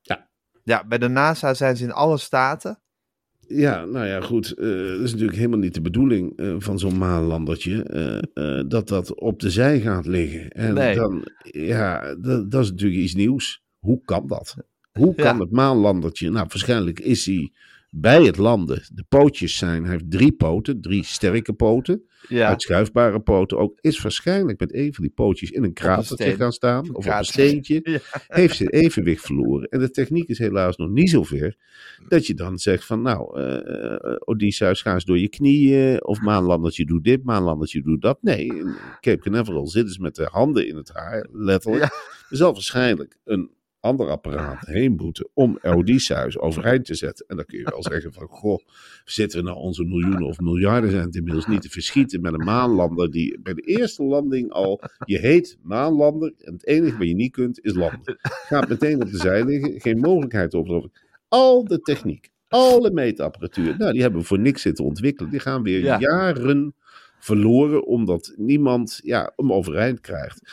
Ja. 0.00 0.28
Ja, 0.62 0.84
bij 0.86 0.98
de 0.98 1.08
NASA 1.08 1.54
zijn 1.54 1.76
ze 1.76 1.84
in 1.84 1.92
alle 1.92 2.18
staten. 2.18 2.78
Ja, 3.46 3.84
nou 3.84 4.06
ja, 4.06 4.20
goed. 4.20 4.52
eh, 4.52 4.66
dat 4.66 5.00
is 5.00 5.10
natuurlijk 5.10 5.36
helemaal 5.36 5.58
niet 5.58 5.74
de 5.74 5.80
bedoeling 5.80 6.36
eh, 6.38 6.54
van 6.58 6.78
zo'n 6.78 6.98
maanlandertje. 6.98 7.82
eh, 7.82 8.58
eh, 8.58 8.64
dat 8.68 8.88
dat 8.88 9.14
op 9.20 9.40
de 9.40 9.50
zij 9.50 9.80
gaat 9.80 10.06
liggen. 10.06 10.50
En 10.50 10.74
Nee. 10.74 10.94
dan, 10.94 11.28
ja, 11.42 12.14
dat, 12.14 12.50
dat 12.50 12.62
is 12.64 12.70
natuurlijk 12.70 13.00
iets 13.02 13.14
nieuws. 13.14 13.62
Hoe 13.78 14.00
kan 14.04 14.26
dat? 14.26 14.56
Hoe 14.92 15.14
kan 15.14 15.34
Ja. 15.36 15.40
het 15.40 15.50
maanlandertje? 15.50 16.30
Nou, 16.30 16.46
waarschijnlijk 16.48 17.00
is 17.00 17.26
hij 17.26 17.52
bij 17.96 18.22
het 18.22 18.36
landen. 18.36 18.82
De 18.92 19.04
pootjes 19.08 19.56
zijn, 19.56 19.82
hij 19.82 19.92
heeft 19.92 20.10
drie 20.10 20.32
poten, 20.32 20.80
drie 20.80 21.04
sterke 21.04 21.52
poten. 21.52 22.02
Ja, 22.28 22.48
Uitschuifbare 22.48 23.20
poten 23.20 23.58
ook. 23.58 23.78
Is 23.80 24.02
waarschijnlijk 24.02 24.60
met 24.60 24.74
een 24.74 24.94
van 24.94 25.04
die 25.04 25.12
pootjes 25.12 25.50
in 25.50 25.64
een 25.64 25.72
kratertje 25.72 26.36
gaan 26.36 26.52
staan. 26.52 26.94
Of 26.94 27.06
op 27.06 27.12
een 27.12 27.24
steentje. 27.24 27.80
Ja. 27.94 28.00
Heeft 28.26 28.56
zijn 28.56 28.68
evenwicht 28.68 29.24
verloren. 29.24 29.68
En 29.68 29.78
de 29.78 29.90
techniek 29.90 30.28
is 30.28 30.38
helaas 30.38 30.76
nog 30.76 30.88
niet 30.88 31.10
zover. 31.10 31.56
Dat 32.08 32.26
je 32.26 32.34
dan 32.34 32.58
zegt 32.58 32.84
van 32.84 33.02
nou, 33.02 33.40
eh, 33.40 34.16
Odysseus 34.18 34.82
ga 34.82 34.94
eens 34.94 35.04
door 35.04 35.18
je 35.18 35.28
knieën. 35.28 36.04
Of 36.04 36.20
maanlandertje 36.20 36.84
doe 36.84 37.00
dit, 37.00 37.24
maanlandertje 37.24 37.82
doe 37.82 37.98
dat. 37.98 38.18
Nee, 38.22 38.46
in 38.46 38.74
Cape 39.00 39.18
Canaveral 39.18 39.66
zitten 39.66 39.94
ze 39.94 40.00
met 40.00 40.14
de 40.14 40.28
handen 40.30 40.68
in 40.68 40.76
het 40.76 40.90
haar. 40.92 41.26
Letterlijk. 41.32 41.82
Er 42.30 42.36
zal 42.36 42.52
waarschijnlijk 42.52 43.16
een 43.24 43.50
ander 43.84 44.08
apparaat 44.10 44.66
heen 44.66 44.94
moeten 44.96 45.28
om 45.34 45.58
Odysseus 45.62 46.38
overeind 46.38 46.84
te 46.84 46.94
zetten. 46.94 47.26
En 47.28 47.36
dan 47.36 47.44
kun 47.44 47.58
je 47.58 47.64
wel 47.70 47.82
zeggen 47.82 48.12
van, 48.12 48.26
goh, 48.26 48.58
zitten 49.04 49.38
we 49.38 49.44
nou 49.44 49.58
onze 49.58 49.84
miljoenen 49.84 50.22
of 50.22 50.40
miljarden 50.40 50.90
zijn 50.90 51.02
het 51.02 51.16
inmiddels 51.16 51.46
niet 51.46 51.62
te 51.62 51.68
verschieten 51.68 52.20
met 52.20 52.32
een 52.32 52.44
maanlander 52.44 53.10
die 53.10 53.40
bij 53.40 53.54
de 53.54 53.60
eerste 53.62 54.02
landing 54.02 54.50
al, 54.50 54.80
je 55.04 55.18
heet 55.18 55.58
maanlander 55.62 56.32
en 56.38 56.52
het 56.52 56.66
enige 56.66 56.96
wat 56.98 57.06
je 57.08 57.14
niet 57.14 57.32
kunt 57.32 57.60
is 57.64 57.74
landen. 57.74 58.16
Gaat 58.20 58.68
meteen 58.68 59.02
op 59.02 59.10
de 59.10 59.16
zij 59.16 59.44
liggen, 59.44 59.80
geen 59.80 59.98
mogelijkheid 59.98 60.54
op. 60.54 60.88
Al 61.28 61.64
de 61.64 61.80
techniek, 61.80 62.28
alle 62.48 62.90
meetapparatuur, 62.90 63.76
nou 63.78 63.92
die 63.92 64.02
hebben 64.02 64.20
we 64.20 64.26
voor 64.26 64.38
niks 64.38 64.62
zitten 64.62 64.84
ontwikkelen. 64.84 65.30
Die 65.30 65.40
gaan 65.40 65.62
weer 65.62 65.80
Ja. 65.82 65.98
jaren 65.98 66.74
verloren 67.18 67.86
omdat 67.86 68.32
niemand 68.36 69.00
ja, 69.02 69.32
hem 69.36 69.52
overeind 69.52 70.00
krijgt. 70.00 70.52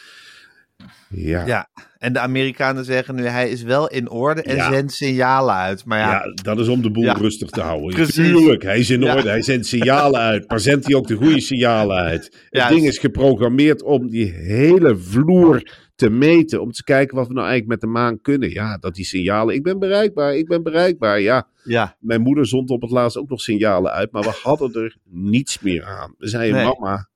Ja, 1.09 1.45
Ja, 1.45 1.67
en 1.97 2.13
de 2.13 2.19
Amerikanen 2.19 2.85
zeggen 2.85 3.15
nu 3.15 3.25
hij 3.25 3.49
is 3.49 3.63
wel 3.63 3.87
in 3.89 4.09
orde 4.09 4.41
en 4.41 4.55
Ja. 4.55 4.71
zendt 4.71 4.93
signalen 4.93 5.55
uit. 5.55 5.85
Maar 5.85 5.99
ja, 5.99 6.11
Ja, 6.11 6.21
dat 6.43 6.59
is 6.59 6.67
om 6.67 6.81
de 6.81 6.91
boel 6.91 7.03
Ja. 7.03 7.13
rustig 7.13 7.49
te 7.49 7.61
houden. 7.61 7.89
Precies. 7.93 8.13
Tuurlijk, 8.15 8.63
hij 8.63 8.79
is 8.79 8.89
in 8.89 9.03
orde. 9.03 9.29
Hij 9.29 9.41
zendt 9.41 9.65
signalen 9.65 10.19
uit. 10.19 10.49
Maar 10.49 10.59
zendt 10.59 10.85
hij 10.85 10.95
ook 10.95 11.07
de 11.07 11.15
goede 11.15 11.39
signalen 11.41 11.97
uit? 11.97 12.45
Het 12.49 12.69
ding 12.69 12.85
is 12.87 12.97
geprogrammeerd 12.97 13.83
om 13.83 14.09
die 14.09 14.31
hele 14.33 14.97
vloer 14.97 15.71
te 15.95 16.09
meten. 16.09 16.61
Om 16.61 16.71
te 16.71 16.83
kijken 16.83 17.15
wat 17.17 17.27
we 17.27 17.33
nou 17.33 17.47
eigenlijk 17.47 17.81
met 17.81 17.91
de 17.91 17.97
maan 17.99 18.21
kunnen. 18.21 18.49
Ja, 18.49 18.77
dat 18.77 18.95
die 18.95 19.05
signalen. 19.05 19.55
Ik 19.55 19.63
ben 19.63 19.79
bereikbaar, 19.79 20.35
ik 20.35 20.47
ben 20.47 20.63
bereikbaar. 20.63 21.19
Ja, 21.21 21.47
ja, 21.63 21.95
mijn 21.99 22.21
moeder 22.21 22.47
zond 22.47 22.69
op 22.69 22.81
het 22.81 22.91
laatst 22.91 23.17
ook 23.17 23.29
nog 23.29 23.41
signalen 23.41 23.91
uit. 23.91 24.11
Maar 24.11 24.21
we 24.23 24.39
hadden 24.43 24.73
er 24.73 24.97
niets 25.09 25.59
meer 25.59 25.83
aan. 25.85 26.13
We 26.17 26.27
zeiden, 26.27 26.55
Nee. 26.55 26.65
mama, 26.65 27.09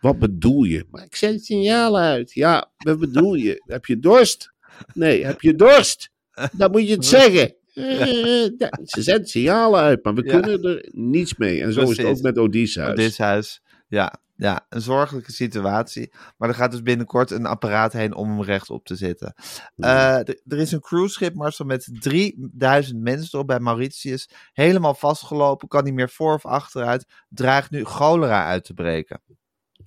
wat 0.00 0.18
bedoel 0.18 0.62
je? 0.64 0.86
Maar 0.90 1.04
ik 1.04 1.16
zend 1.16 1.44
signalen 1.44 2.00
uit. 2.02 2.32
Ja, 2.32 2.70
wat 2.76 2.98
bedoel 2.98 3.34
je? 3.34 3.62
Heb 3.66 3.84
je 3.86 3.98
dorst? 3.98 4.52
Nee, 4.94 5.24
heb 5.26 5.40
je 5.40 5.54
dorst? 5.54 6.10
Dan 6.52 6.70
moet 6.70 6.88
je 6.88 6.94
het 6.94 7.06
zeggen. 7.16 7.54
Ja, 7.72 8.78
ze 8.84 9.02
zendt 9.02 9.28
signalen 9.28 9.80
uit, 9.80 10.04
maar 10.04 10.14
we 10.14 10.24
Ja. 10.24 10.40
kunnen 10.40 10.62
er 10.62 10.88
niets 10.92 11.36
mee. 11.36 11.62
En 11.62 11.72
zo 11.72 11.80
is 11.90 11.96
het 11.96 12.06
ook 12.06 12.20
met 12.20 12.38
Odysseus. 12.38 12.88
Odysseus. 12.90 13.62
Ja, 13.88 14.14
ja, 14.36 14.66
een 14.68 14.80
zorgelijke 14.80 15.32
situatie. 15.32 16.12
Maar 16.36 16.48
er 16.48 16.54
gaat 16.54 16.70
dus 16.70 16.82
binnenkort 16.82 17.30
een 17.30 17.46
apparaat 17.46 17.92
heen 17.92 18.14
om 18.14 18.28
hem 18.30 18.42
rechtop 18.42 18.84
te 18.84 18.96
zetten. 18.96 19.34
Eh, 19.76 20.16
er 20.18 20.58
is 20.58 20.72
een 20.72 20.80
cruiseschip, 20.80 21.34
Marcel, 21.34 21.64
met 21.64 21.88
3000 22.00 23.00
mensen 23.00 23.28
erop 23.32 23.46
bij 23.46 23.60
Mauritius. 23.60 24.28
Helemaal 24.52 24.94
vastgelopen, 24.94 25.68
kan 25.68 25.84
niet 25.84 25.94
meer 25.94 26.10
voor 26.10 26.34
of 26.34 26.46
achteruit. 26.46 27.06
Dreigt 27.28 27.70
nu 27.70 27.84
cholera 27.84 28.46
uit 28.46 28.64
te 28.64 28.74
breken. 28.74 29.20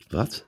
Wat? 0.07 0.47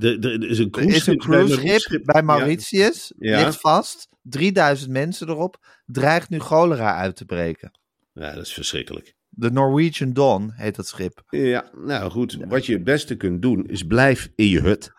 Er, 0.00 0.42
is 0.42 0.58
een 0.58 0.70
is 0.88 1.06
een 1.06 1.18
cruiseschip 1.18 1.18
bij 1.18 1.26
cruiseschip 1.26 1.64
Mauritius. 1.64 2.02
bij 2.04 2.22
Mauritius, 2.22 3.12
Ja. 3.18 3.44
ligt 3.44 3.60
vast. 3.60 4.08
3000 4.22 4.90
mensen 4.90 5.28
erop. 5.28 5.56
Dreigt 5.86 6.28
nu 6.28 6.38
cholera 6.38 6.96
uit 6.96 7.16
te 7.16 7.24
breken. 7.24 7.78
Ja. 8.12 8.32
dat 8.34 8.44
is 8.46 8.52
verschrikkelijk. 8.52 9.14
De 9.28 9.50
Norwegian 9.50 10.12
Dawn 10.12 10.50
heet 10.56 10.76
dat 10.76 10.86
schip. 10.86 11.22
Ja, 11.28 11.70
nou 11.86 12.10
goed. 12.10 12.36
Wat 12.48 12.66
je 12.66 12.72
het 12.72 12.84
beste 12.84 13.16
kunt 13.16 13.42
doen, 13.42 13.66
is 13.66 13.82
blijf 13.82 14.28
in 14.34 14.46
je 14.48 14.60
hut. 14.60 14.92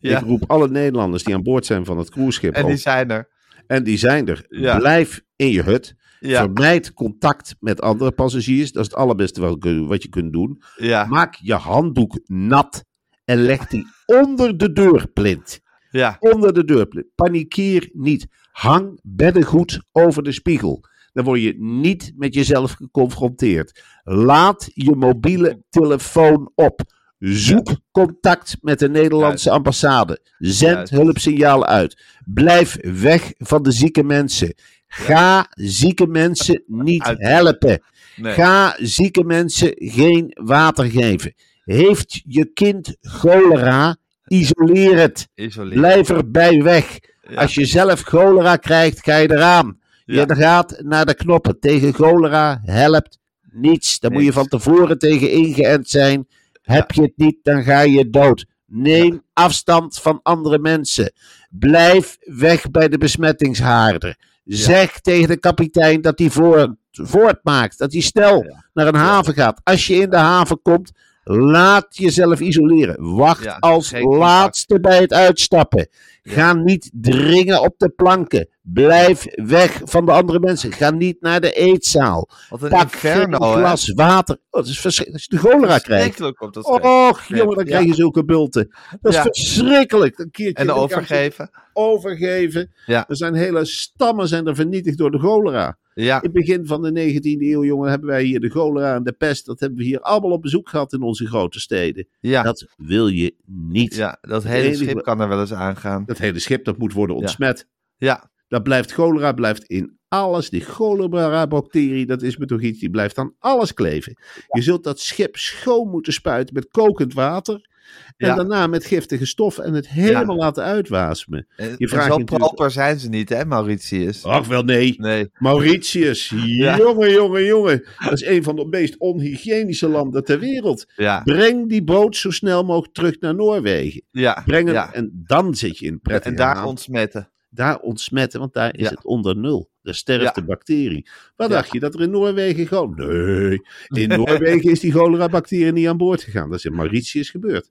Ja. 0.00 0.18
Ik 0.18 0.24
roep 0.24 0.44
alle 0.50 0.68
Nederlanders 0.68 1.22
die 1.22 1.34
aan 1.34 1.42
boord 1.42 1.66
zijn 1.66 1.84
van 1.84 1.98
het 1.98 2.10
cruiseschip 2.10 2.54
En 2.54 2.62
op. 2.62 2.68
die 2.68 2.78
zijn 2.78 3.10
er. 3.10 3.28
En 3.66 3.84
die 3.84 3.98
zijn 3.98 4.28
er. 4.28 4.44
Ja. 4.48 4.78
Blijf 4.78 5.20
in 5.36 5.50
je 5.50 5.62
hut. 5.62 5.94
Ja, 6.20 6.40
Vermijd 6.42 6.92
contact 6.92 7.54
met 7.60 7.80
andere 7.80 8.10
passagiers. 8.12 8.72
Dat 8.72 8.82
is 8.84 8.90
het 8.90 8.98
allerbeste 8.98 9.40
wat, 9.86 10.02
je 10.02 10.08
kunt 10.08 10.32
doen. 10.32 10.62
Maak 11.08 11.34
je 11.34 11.54
handdoek 11.54 12.20
nat 12.24 12.84
en 13.30 13.42
leg 13.42 13.66
die 13.66 13.86
onder 14.06 14.56
de 14.58 14.72
deurplint. 14.72 15.60
ja. 15.90 16.16
Onder 16.20 16.54
de 16.54 16.64
deurplint. 16.64 17.06
Panikeer 17.14 17.88
niet. 17.92 18.26
Hang 18.52 19.00
beddengoed 19.02 19.80
over 19.92 20.22
de 20.22 20.32
spiegel. 20.32 20.84
Dan 21.12 21.24
word 21.24 21.40
je 21.42 21.54
niet 21.58 22.12
met 22.16 22.34
jezelf 22.34 22.72
geconfronteerd. 22.72 23.82
Laat 24.04 24.70
je 24.74 24.94
mobiele 24.96 25.62
telefoon 25.68 26.52
op. 26.54 26.80
Zoek 27.18 27.68
contact 27.90 28.56
met 28.60 28.78
de 28.78 28.88
Nederlandse 28.88 29.50
ambassade. 29.50 30.20
Zend 30.38 30.76
Juist. 30.76 30.90
hulpsignalen 30.92 31.68
uit. 31.68 32.02
Blijf 32.24 32.78
weg 32.82 33.32
van 33.36 33.62
de 33.62 33.70
zieke 33.72 34.02
mensen. 34.02 34.54
Ga 34.86 35.46
zieke 35.50 36.06
mensen 36.06 36.62
niet 36.66 37.14
helpen. 37.16 37.82
Nee. 38.16 38.32
Ga 38.32 38.76
zieke 38.78 39.24
mensen 39.24 39.72
geen 39.76 40.30
water 40.42 40.84
geven. 40.84 41.34
Heeft 41.72 42.22
je 42.26 42.44
kind 42.44 42.96
cholera? 43.00 43.96
Isoleer 44.26 44.98
het. 44.98 45.28
Isoleren. 45.34 45.78
Blijf 45.78 46.10
erbij 46.10 46.62
weg. 46.62 46.98
Ja. 47.22 47.40
Als 47.40 47.54
je 47.54 47.64
zelf 47.64 48.00
cholera 48.00 48.56
krijgt, 48.56 49.02
ga 49.02 49.16
je 49.16 49.30
eraan. 49.30 49.78
Ja. 50.04 50.24
Je 50.28 50.34
gaat 50.34 50.80
naar 50.82 51.06
de 51.06 51.14
knoppen. 51.14 51.60
Tegen 51.60 51.94
cholera 51.94 52.60
helpt 52.64 53.18
niets. 53.50 53.98
Daar 53.98 54.12
moet 54.12 54.24
je 54.24 54.32
van 54.32 54.46
tevoren 54.46 54.98
tegen 54.98 55.30
ingeënt 55.30 55.88
zijn. 55.88 56.28
Heb 56.62 56.90
je 56.90 57.02
het 57.02 57.16
niet, 57.16 57.38
dan 57.42 57.62
ga 57.62 57.80
je 57.80 58.10
dood. 58.10 58.46
Neem 58.66 59.22
afstand 59.32 59.98
van 59.98 60.20
andere 60.22 60.58
mensen. 60.58 61.12
Blijf 61.50 62.16
weg 62.20 62.70
bij 62.70 62.88
de 62.88 62.98
besmettingshaarden. 62.98 64.16
Zeg 64.44 65.00
tegen 65.00 65.28
de 65.28 65.36
kapitein 65.36 66.00
dat 66.00 66.18
hij 66.18 66.30
voort, 66.30 66.70
voortmaakt. 66.90 67.78
Dat 67.78 67.92
hij 67.92 68.00
snel 68.00 68.44
naar 68.72 68.86
een 68.86 68.94
haven 68.94 69.34
gaat. 69.34 69.60
Als 69.64 69.86
je 69.86 69.94
in 69.94 70.10
de 70.10 70.16
haven 70.16 70.62
komt, 70.62 70.92
laat 71.24 71.96
jezelf 71.96 72.40
isoleren. 72.40 73.14
Wacht 73.16 73.44
Ja, 73.44 73.56
als 73.60 73.90
contact. 73.90 74.16
laatste 74.16 74.80
bij 74.80 75.00
het 75.00 75.12
uitstappen. 75.12 75.88
Ga 76.22 76.52
niet 76.52 76.90
dringen 76.94 77.62
op 77.62 77.74
de 77.76 77.88
planken. 77.88 78.48
Blijf 78.62 79.26
weg 79.34 79.80
van 79.84 80.06
de 80.06 80.12
andere 80.12 80.40
mensen. 80.40 80.72
Ga 80.72 80.90
niet 80.90 81.20
naar 81.20 81.40
de 81.40 81.52
eetzaal. 81.52 82.28
Wat 82.48 82.62
een 82.62 82.68
Pak 82.68 82.82
inferno, 82.82 83.38
geen 83.38 83.52
hè? 83.52 83.58
glas 83.58 83.92
water. 83.94 84.34
Oh, 84.50 84.60
dat 84.60 84.66
is 84.66 84.80
verschrikkelijk. 84.80 85.22
Als 85.30 85.40
je 85.42 85.48
de 85.48 85.50
cholera 85.50 85.78
krijgt. 85.78 85.86
Verschrikkelijk 86.04 86.40
op 86.42 86.52
dat 86.54 86.64
schip. 86.66 86.84
Och, 86.84 87.24
jongen, 87.24 87.56
dan 87.56 87.64
Ja. 87.64 87.70
krijg 87.70 87.86
je 87.86 87.94
zulke 87.94 88.24
bulten. 88.24 88.74
Dat 89.00 89.12
is 89.14 89.20
verschrikkelijk. 89.20 90.18
Een 90.18 90.30
keertje 90.30 90.64
En 90.64 90.70
overgeven. 90.70 91.50
Overgeven. 91.72 92.72
Er 92.86 93.04
zijn 93.08 93.34
hele 93.34 93.64
stammen 93.64 94.28
zijn 94.28 94.46
er 94.46 94.54
vernietigd 94.54 94.98
door 94.98 95.10
de 95.10 95.18
cholera. 95.18 95.78
Ja, 96.02 96.16
In 96.16 96.22
het 96.22 96.32
begin 96.32 96.66
van 96.66 96.82
de 96.82 96.90
19e 97.12 97.20
eeuw, 97.42 97.64
jongen, 97.64 97.90
hebben 97.90 98.08
wij 98.08 98.22
hier 98.22 98.40
de 98.40 98.48
cholera 98.50 98.94
en 98.94 99.02
de 99.02 99.12
pest. 99.12 99.46
Dat 99.46 99.60
hebben 99.60 99.78
we 99.78 99.84
hier 99.84 100.00
allemaal 100.00 100.30
op 100.30 100.42
bezoek 100.42 100.68
gehad 100.68 100.92
in 100.92 101.02
onze 101.02 101.26
grote 101.26 101.60
steden. 101.60 102.06
ja, 102.20 102.42
Dat 102.42 102.66
wil 102.76 103.06
je 103.08 103.34
niet. 103.46 103.94
ja, 103.94 104.18
dat 104.20 104.42
hele 104.44 104.66
enige- 104.68 104.84
schip 104.84 105.02
kan 105.02 105.20
er 105.20 105.28
wel 105.28 105.40
eens 105.40 105.52
aangaan. 105.52 106.04
Dat 106.06 106.18
hele 106.18 106.38
schip 106.38 106.64
dat 106.64 106.78
moet 106.78 106.92
worden 106.92 107.16
ontsmet. 107.16 107.66
Ja, 107.96 108.30
Dat 108.48 108.62
blijft 108.62 108.92
cholera, 108.92 109.32
blijft 109.32 109.64
in 109.64 109.98
alles. 110.08 110.50
Die 110.50 110.60
cholera-bacterie, 110.60 112.06
dat 112.06 112.22
is 112.22 112.36
me 112.36 112.46
toch 112.46 112.60
iets, 112.60 112.78
die 112.80 112.90
blijft 112.90 113.18
aan 113.18 113.34
alles 113.38 113.74
kleven. 113.74 114.16
Je 114.48 114.62
zult 114.62 114.84
dat 114.84 115.00
schip 115.00 115.36
schoon 115.36 115.88
moeten 115.88 116.12
spuiten 116.12 116.54
met 116.54 116.68
kokend 116.70 117.14
water. 117.14 117.68
En 118.16 118.26
Ja. 118.28 118.34
daarna 118.34 118.66
met 118.66 118.84
giftige 118.84 119.26
stof 119.26 119.58
en 119.58 119.72
het 119.74 119.88
helemaal 119.88 120.36
Ja. 120.36 120.42
laten 120.42 120.64
uitwasemen. 120.64 121.46
en, 121.56 121.74
Je 121.78 121.88
vraagt 121.88 122.12
zo 122.12 122.18
natuurlijk- 122.18 122.48
proper 122.54 122.70
zijn 122.70 122.98
ze 122.98 123.08
niet, 123.08 123.28
hè, 123.28 123.44
Mauritius? 123.44 124.24
Ach 124.24 124.46
wel 124.46 124.62
nee. 124.62 124.94
Nee, 124.98 125.28
Mauritius, 125.38 126.32
Ja. 126.46 126.76
jongen, 126.76 127.10
jongen, 127.12 127.44
jongen. 127.44 127.84
Dat 128.04 128.12
is 128.12 128.24
een 128.24 128.42
van 128.42 128.56
de 128.56 128.66
meest 128.66 128.98
onhygiënische 128.98 129.88
landen 129.88 130.24
ter 130.24 130.38
wereld. 130.38 130.86
Breng 131.24 131.68
die 131.68 131.82
boot 131.84 132.16
zo 132.16 132.30
snel 132.30 132.64
mogelijk 132.64 132.94
terug 132.94 133.20
naar 133.20 133.34
Noorwegen. 133.34 134.02
ja. 134.10 134.42
Breng 134.46 134.68
en 134.72 135.24
dan 135.26 135.54
zit 135.54 135.78
je 135.78 135.86
in 135.86 136.00
prettige 136.00 136.28
En 136.30 136.36
daar 136.36 136.64
ontsmetten. 136.64 137.30
daar 137.50 137.78
ontsmetten, 137.78 138.40
want 138.40 138.52
daar 138.52 138.74
is 138.76 138.82
Ja. 138.84 138.90
het 138.90 139.04
onder 139.04 139.36
nul. 139.36 139.70
Daar 139.82 139.94
sterft 139.94 140.22
Ja. 140.24 140.32
de 140.32 140.44
bacterie. 140.44 141.06
Wat 141.36 141.48
Ja. 141.48 141.54
dacht 141.54 141.72
je, 141.72 141.80
dat 141.80 141.94
er 141.94 142.00
in 142.00 142.10
Noorwegen 142.10 142.66
gewoon... 142.66 142.94
Nee, 142.96 143.58
in 143.88 144.08
Noorwegen 144.08 144.70
is 144.70 144.80
die 144.80 144.92
cholera-bacterie 144.92 145.72
niet 145.72 145.86
aan 145.88 145.96
boord 145.96 146.22
gegaan. 146.22 146.48
Dat 146.50 146.58
is 146.58 146.64
in 146.64 146.74
Mauritius 146.74 147.30
gebeurd. 147.30 147.70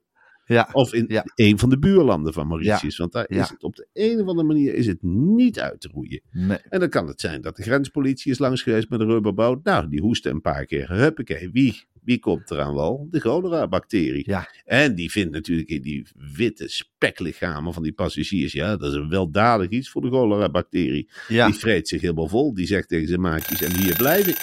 Ja, 0.54 0.70
Of 0.72 0.94
in 0.94 1.06
Ja. 1.08 1.24
een 1.36 1.60
van 1.60 1.70
de 1.70 1.80
buurlanden 1.80 2.34
van 2.34 2.48
Mauritius. 2.48 2.98
Want 2.98 3.12
daar 3.12 3.30
is 3.30 3.50
het 3.50 3.64
op 3.64 3.76
de 3.76 3.88
een 3.94 4.22
of 4.22 4.28
andere 4.28 4.48
manier 4.48 4.74
is 4.74 4.88
het 4.88 5.04
niet 5.04 5.60
uit 5.60 5.82
te 5.82 5.90
roeien. 5.94 6.22
nee. 6.32 6.58
En 6.70 6.80
dan 6.80 6.90
kan 6.90 7.08
het 7.08 7.22
zijn 7.22 7.42
dat 7.42 7.56
de 7.56 7.64
grenspolitie 7.64 8.32
is 8.32 8.40
langs 8.40 8.62
geweest 8.62 8.90
met 8.90 9.00
een 9.00 9.08
rubberboot. 9.08 9.64
Nou, 9.64 9.90
die 9.90 10.02
hoesten 10.02 10.32
een 10.32 10.42
paar 10.42 10.66
keer. 10.66 10.90
Huppakee, 10.92 11.50
wie, 11.52 11.84
wie 12.04 12.20
komt 12.20 12.50
er 12.50 12.60
aan 12.60 12.74
wal? 12.74 13.08
De 13.12 13.20
cholera-bacterie. 13.20 14.24
Ja. 14.30 14.50
En 14.66 14.96
die 14.96 15.12
vindt 15.12 15.32
natuurlijk 15.32 15.70
in 15.70 15.82
die 15.82 16.08
witte 16.36 16.68
speklichamen 16.68 17.74
van 17.74 17.84
die 17.84 17.94
passagiers. 17.94 18.54
Ja, 18.54 18.78
dat 18.78 18.90
is 18.92 18.98
een 18.98 19.10
weldadig 19.10 19.70
iets 19.70 19.90
voor 19.90 20.02
de 20.02 20.10
cholera-bacterie. 20.10 21.10
Ja, 21.28 21.46
Die 21.46 21.56
vreet 21.56 21.88
zich 21.88 22.02
helemaal 22.02 22.28
vol. 22.28 22.54
Die 22.54 22.68
zegt 22.68 22.88
tegen 22.90 23.08
zijn 23.08 23.22
maatjes: 23.22 23.62
En 23.62 23.76
hier 23.78 23.96
blijf 23.96 24.28
ik. 24.28 24.38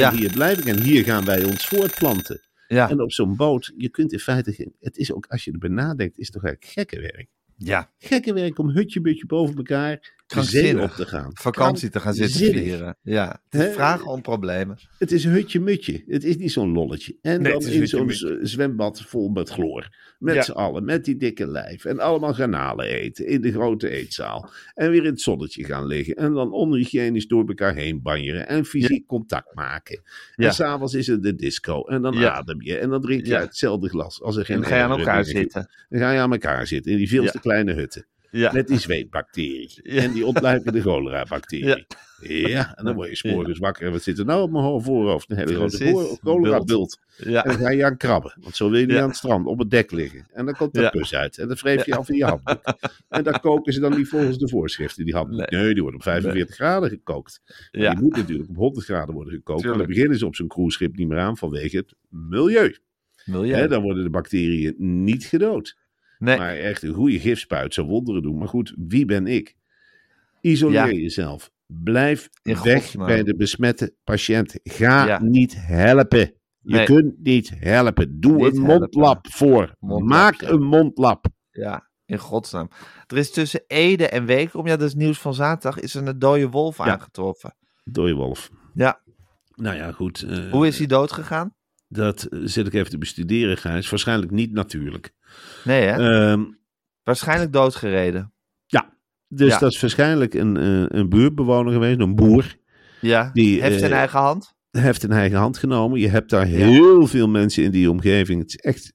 ja, 0.00 0.10
En 0.10 0.16
hier 0.18 0.32
blijf 0.32 0.58
ik. 0.58 0.64
En 0.64 0.82
hier 0.82 1.04
gaan 1.04 1.24
wij 1.24 1.44
ons 1.44 1.66
voortplanten. 1.66 2.40
Ja, 2.72 2.90
En 2.90 3.00
op 3.00 3.12
zo'n 3.12 3.36
boot, 3.36 3.72
je 3.76 3.88
kunt 3.88 4.12
in 4.12 4.18
feite. 4.18 4.72
Het 4.80 4.96
is 4.96 5.12
ook, 5.12 5.26
als 5.26 5.44
je 5.44 5.52
erbij 5.52 5.68
nadenkt, 5.68 6.18
is 6.18 6.26
het 6.26 6.34
toch 6.34 6.44
eigenlijk 6.44 6.72
gekke 6.72 7.00
werk. 7.00 7.28
ja. 7.56 7.92
Gekke 7.98 8.32
werk 8.32 8.58
om 8.58 8.68
hutje-butje 8.70 9.26
boven 9.26 9.56
elkaar 9.56 10.21
de 10.40 10.42
zee 10.42 10.80
op 10.80 10.90
te 10.90 11.06
gaan. 11.06 11.30
Vakantie 11.34 11.90
te 11.90 12.00
gaan 12.00 12.14
zitten 12.14 12.52
vieren. 12.52 12.96
Ja, 13.02 13.40
het 13.50 13.60
is 13.60 13.66
Hè? 13.66 13.72
vragen 13.72 14.06
om 14.06 14.22
problemen. 14.22 14.78
Het 14.98 15.12
is 15.12 15.24
een 15.24 15.30
hutje-mutje. 15.32 16.02
Het 16.06 16.24
is 16.24 16.36
niet 16.36 16.52
zo'n 16.52 16.72
lolletje. 16.72 17.16
En 17.22 17.42
Nee, 17.42 17.52
dan 17.52 17.62
in 17.66 17.88
zo'n 17.88 18.12
zwembad 18.42 19.00
vol 19.06 19.28
met 19.28 19.50
chloor. 19.50 19.88
Met 20.18 20.34
Ja. 20.34 20.42
z'n 20.42 20.50
allen, 20.52 20.84
met 20.84 21.04
die 21.04 21.16
dikke 21.16 21.46
lijf. 21.46 21.84
En 21.84 21.98
allemaal 21.98 22.34
garnalen 22.34 22.86
eten 22.86 23.26
in 23.26 23.40
de 23.40 23.52
grote 23.52 23.88
eetzaal. 23.90 24.50
En 24.74 24.90
weer 24.90 25.04
in 25.04 25.10
het 25.10 25.20
zonnetje 25.20 25.64
gaan 25.64 25.86
liggen. 25.86 26.14
En 26.14 26.32
dan 26.32 26.52
onhygiënisch 26.52 27.26
door 27.26 27.48
elkaar 27.48 27.74
heen 27.74 28.02
banjeren. 28.02 28.48
En 28.48 28.64
fysiek 28.64 29.06
contact 29.06 29.54
maken. 29.54 30.02
Ja. 30.34 30.46
En 30.46 30.54
s'avonds 30.54 30.94
is 30.94 31.06
het 31.06 31.22
de 31.22 31.34
disco. 31.34 31.82
En 31.82 32.02
dan 32.02 32.16
adem 32.26 32.62
je. 32.62 32.78
En 32.78 32.88
dan 32.88 33.00
drink 33.00 33.26
je 33.26 33.36
uit 33.36 33.46
hetzelfde 33.48 33.88
glas. 33.88 34.22
Als 34.22 34.36
er 34.36 34.44
geen 34.44 34.56
En 34.56 34.62
dan 34.62 34.70
ga 34.70 34.76
je 34.76 34.82
aan 34.82 34.98
elkaar 34.98 35.24
zitten. 35.24 35.68
Dan 35.88 36.00
ga 36.00 36.12
je 36.12 36.18
aan 36.20 36.32
elkaar 36.32 36.66
zitten. 36.66 36.92
In 36.92 36.98
die 36.98 37.08
veel 37.08 37.24
te 37.24 37.30
Ja. 37.34 37.40
kleine 37.40 37.72
hutten. 37.72 38.06
Ja, 38.34 38.52
Met 38.52 38.68
die 38.68 38.78
zweetbacterie. 38.78 39.70
Ja. 39.82 40.02
En 40.02 40.12
die 40.12 40.26
ontluikende 40.26 40.80
cholera-bacterie. 40.80 41.86
Ja. 42.20 42.76
en 42.76 42.84
dan 42.84 42.94
word 42.94 43.08
je 43.08 43.16
's 43.16 43.22
morgens 43.22 43.58
wakker. 43.58 43.86
En 43.86 43.92
wat 43.92 44.02
zit 44.02 44.18
er 44.18 44.24
nou 44.24 44.42
op 44.42 44.50
mijn 44.50 44.64
ho- 44.64 44.80
voorhoofd? 44.80 45.30
Een 45.30 45.36
hele 45.36 45.54
grote 45.54 46.18
cholera-bult. 46.22 46.98
ja, 47.16 47.44
En 47.44 47.50
dan 47.50 47.60
ga 47.60 47.70
je 47.70 47.84
aan 47.84 47.96
krabben. 47.96 48.34
Want 48.40 48.56
zo 48.56 48.70
wil 48.70 48.80
je 48.80 48.86
niet 48.86 48.96
aan 48.96 49.08
het 49.08 49.16
strand 49.16 49.46
op 49.46 49.58
het 49.58 49.70
dek 49.70 49.90
liggen. 49.90 50.26
En 50.32 50.44
dan 50.44 50.54
komt 50.54 50.74
de 50.74 50.88
pus 50.90 51.14
uit. 51.14 51.38
En 51.38 51.48
dan 51.48 51.56
wreef 51.60 51.86
je 51.86 51.96
af 51.96 52.08
in 52.08 52.16
je 52.16 52.24
handdoek. 52.24 52.60
En 53.08 53.22
dan 53.24 53.40
koken 53.40 53.72
ze 53.72 53.80
dan 53.80 53.96
niet 53.96 54.08
volgens 54.08 54.38
de 54.38 54.48
voorschriften. 54.48 55.04
Die 55.04 55.14
handdoek. 55.14 55.50
Nee. 55.50 55.60
Nee. 55.62 55.72
die 55.72 55.82
wordt 55.82 55.96
op 55.96 56.02
45 56.02 56.54
graden 56.54 56.88
gekookt. 56.88 57.40
Maar. 57.72 57.90
Die 57.94 58.04
moet 58.04 58.16
natuurlijk 58.16 58.48
op 58.48 58.56
100 58.56 58.84
graden 58.84 59.14
worden 59.14 59.32
gekookt. 59.32 59.46
Maar 59.48 59.56
dan 59.68 59.70
Tuurlijk. 59.72 59.88
beginnen 59.94 60.18
ze 60.18 60.26
op 60.26 60.34
zo'n 60.36 60.48
cruiseschip 60.48 60.96
niet 60.96 61.08
meer 61.08 61.18
aan 61.18 61.36
vanwege 61.36 61.76
het 61.76 61.94
milieu. 62.08 62.76
Dan 63.68 63.82
worden 63.82 64.04
de 64.04 64.10
bacteriën 64.10 64.74
niet 64.78 65.24
gedood. 65.24 65.76
Nee, 66.22 66.38
Maar 66.38 66.54
echt 66.56 66.82
een 66.82 66.92
goede 66.94 67.20
gifspuit 67.20 67.74
zou 67.74 67.86
wonderen 67.86 68.22
doen. 68.22 68.38
Maar 68.38 68.48
goed, 68.48 68.74
wie 68.76 69.04
ben 69.04 69.26
ik? 69.26 69.54
Isoleer 70.40 70.86
Ja. 70.86 71.00
jezelf. 71.00 71.50
Blijf 71.66 72.28
In 72.42 72.62
weg 72.62 72.82
godsnaam. 72.82 73.06
bij 73.06 73.22
de 73.22 73.36
besmette 73.36 73.94
patiënt. 74.04 74.58
Ga 74.62 75.06
Ja. 75.06 75.22
niet 75.22 75.54
helpen. 75.58 76.18
Je 76.64 76.74
Nee. 76.76 76.84
kunt 76.84 77.14
niet 77.22 77.52
helpen. 77.58 78.20
Doe 78.20 78.32
Niet 78.36 78.44
een 78.56 78.64
helpen. 78.64 78.78
mondlap 78.80 79.26
voor. 79.30 79.74
Maak 79.80 80.40
ja. 80.40 80.48
een 80.48 80.62
mondlap. 80.62 81.26
ja, 81.50 81.88
in 82.06 82.18
godsnaam. 82.18 82.68
Er 83.06 83.16
is 83.16 83.30
tussen 83.30 83.64
Ede 83.66 84.08
en 84.08 84.24
Wekerom, 84.26 84.66
ja, 84.66 84.76
dat 84.76 84.88
is 84.88 84.94
nieuws 84.94 85.18
van 85.18 85.34
zaterdag, 85.34 85.80
is 85.82 85.94
er 85.94 86.06
een 86.06 86.18
dode 86.18 86.48
wolf 86.48 86.76
Ja. 86.76 86.84
aangetroffen. 86.84 87.54
Dooie 87.84 88.14
wolf. 88.14 88.50
Ja, 88.74 89.00
Nou 89.54 89.76
ja, 89.76 89.92
goed. 89.92 90.22
eh, 90.22 90.50
hoe 90.50 90.66
is 90.66 90.78
hij 90.78 90.86
dood 90.86 91.12
gegaan? 91.12 91.54
dat 91.88 92.22
eh, 92.24 92.38
zit 92.44 92.66
ik 92.66 92.72
even 92.72 92.90
te 92.90 92.98
bestuderen, 92.98 93.56
Gijs. 93.56 93.90
Waarschijnlijk 93.90 94.30
niet 94.30 94.52
natuurlijk. 94.52 95.12
Nee, 95.64 95.82
hè? 95.86 96.30
Ehm, 96.30 96.42
Waarschijnlijk 97.02 97.52
doodgereden. 97.52 98.32
dus 99.34 99.48
Ja. 99.52 99.58
dat 99.58 99.72
is 99.72 99.80
waarschijnlijk 99.80 100.34
een, 100.34 100.56
eh, 100.56 100.84
een 100.98 101.08
buurtbewoner 101.08 101.72
geweest, 101.72 102.00
een 102.00 102.14
boer. 102.14 102.56
Ja. 103.00 103.30
Die, 103.32 103.62
Heeft 103.62 103.82
in 103.82 103.90
eh, 103.90 103.96
eigen 103.98 104.18
hand. 104.18 104.54
heft 104.70 105.02
in 105.02 105.10
eigen 105.12 105.38
hand 105.38 105.58
genomen. 105.58 106.00
Je 106.00 106.08
hebt 106.08 106.30
daar 106.30 106.46
heel 106.46 107.06
veel 107.06 107.28
mensen 107.28 107.64
in 107.64 107.70
die 107.70 107.90
omgeving. 107.90 108.40
Het 108.40 108.48
is 108.48 108.56
echt 108.56 108.92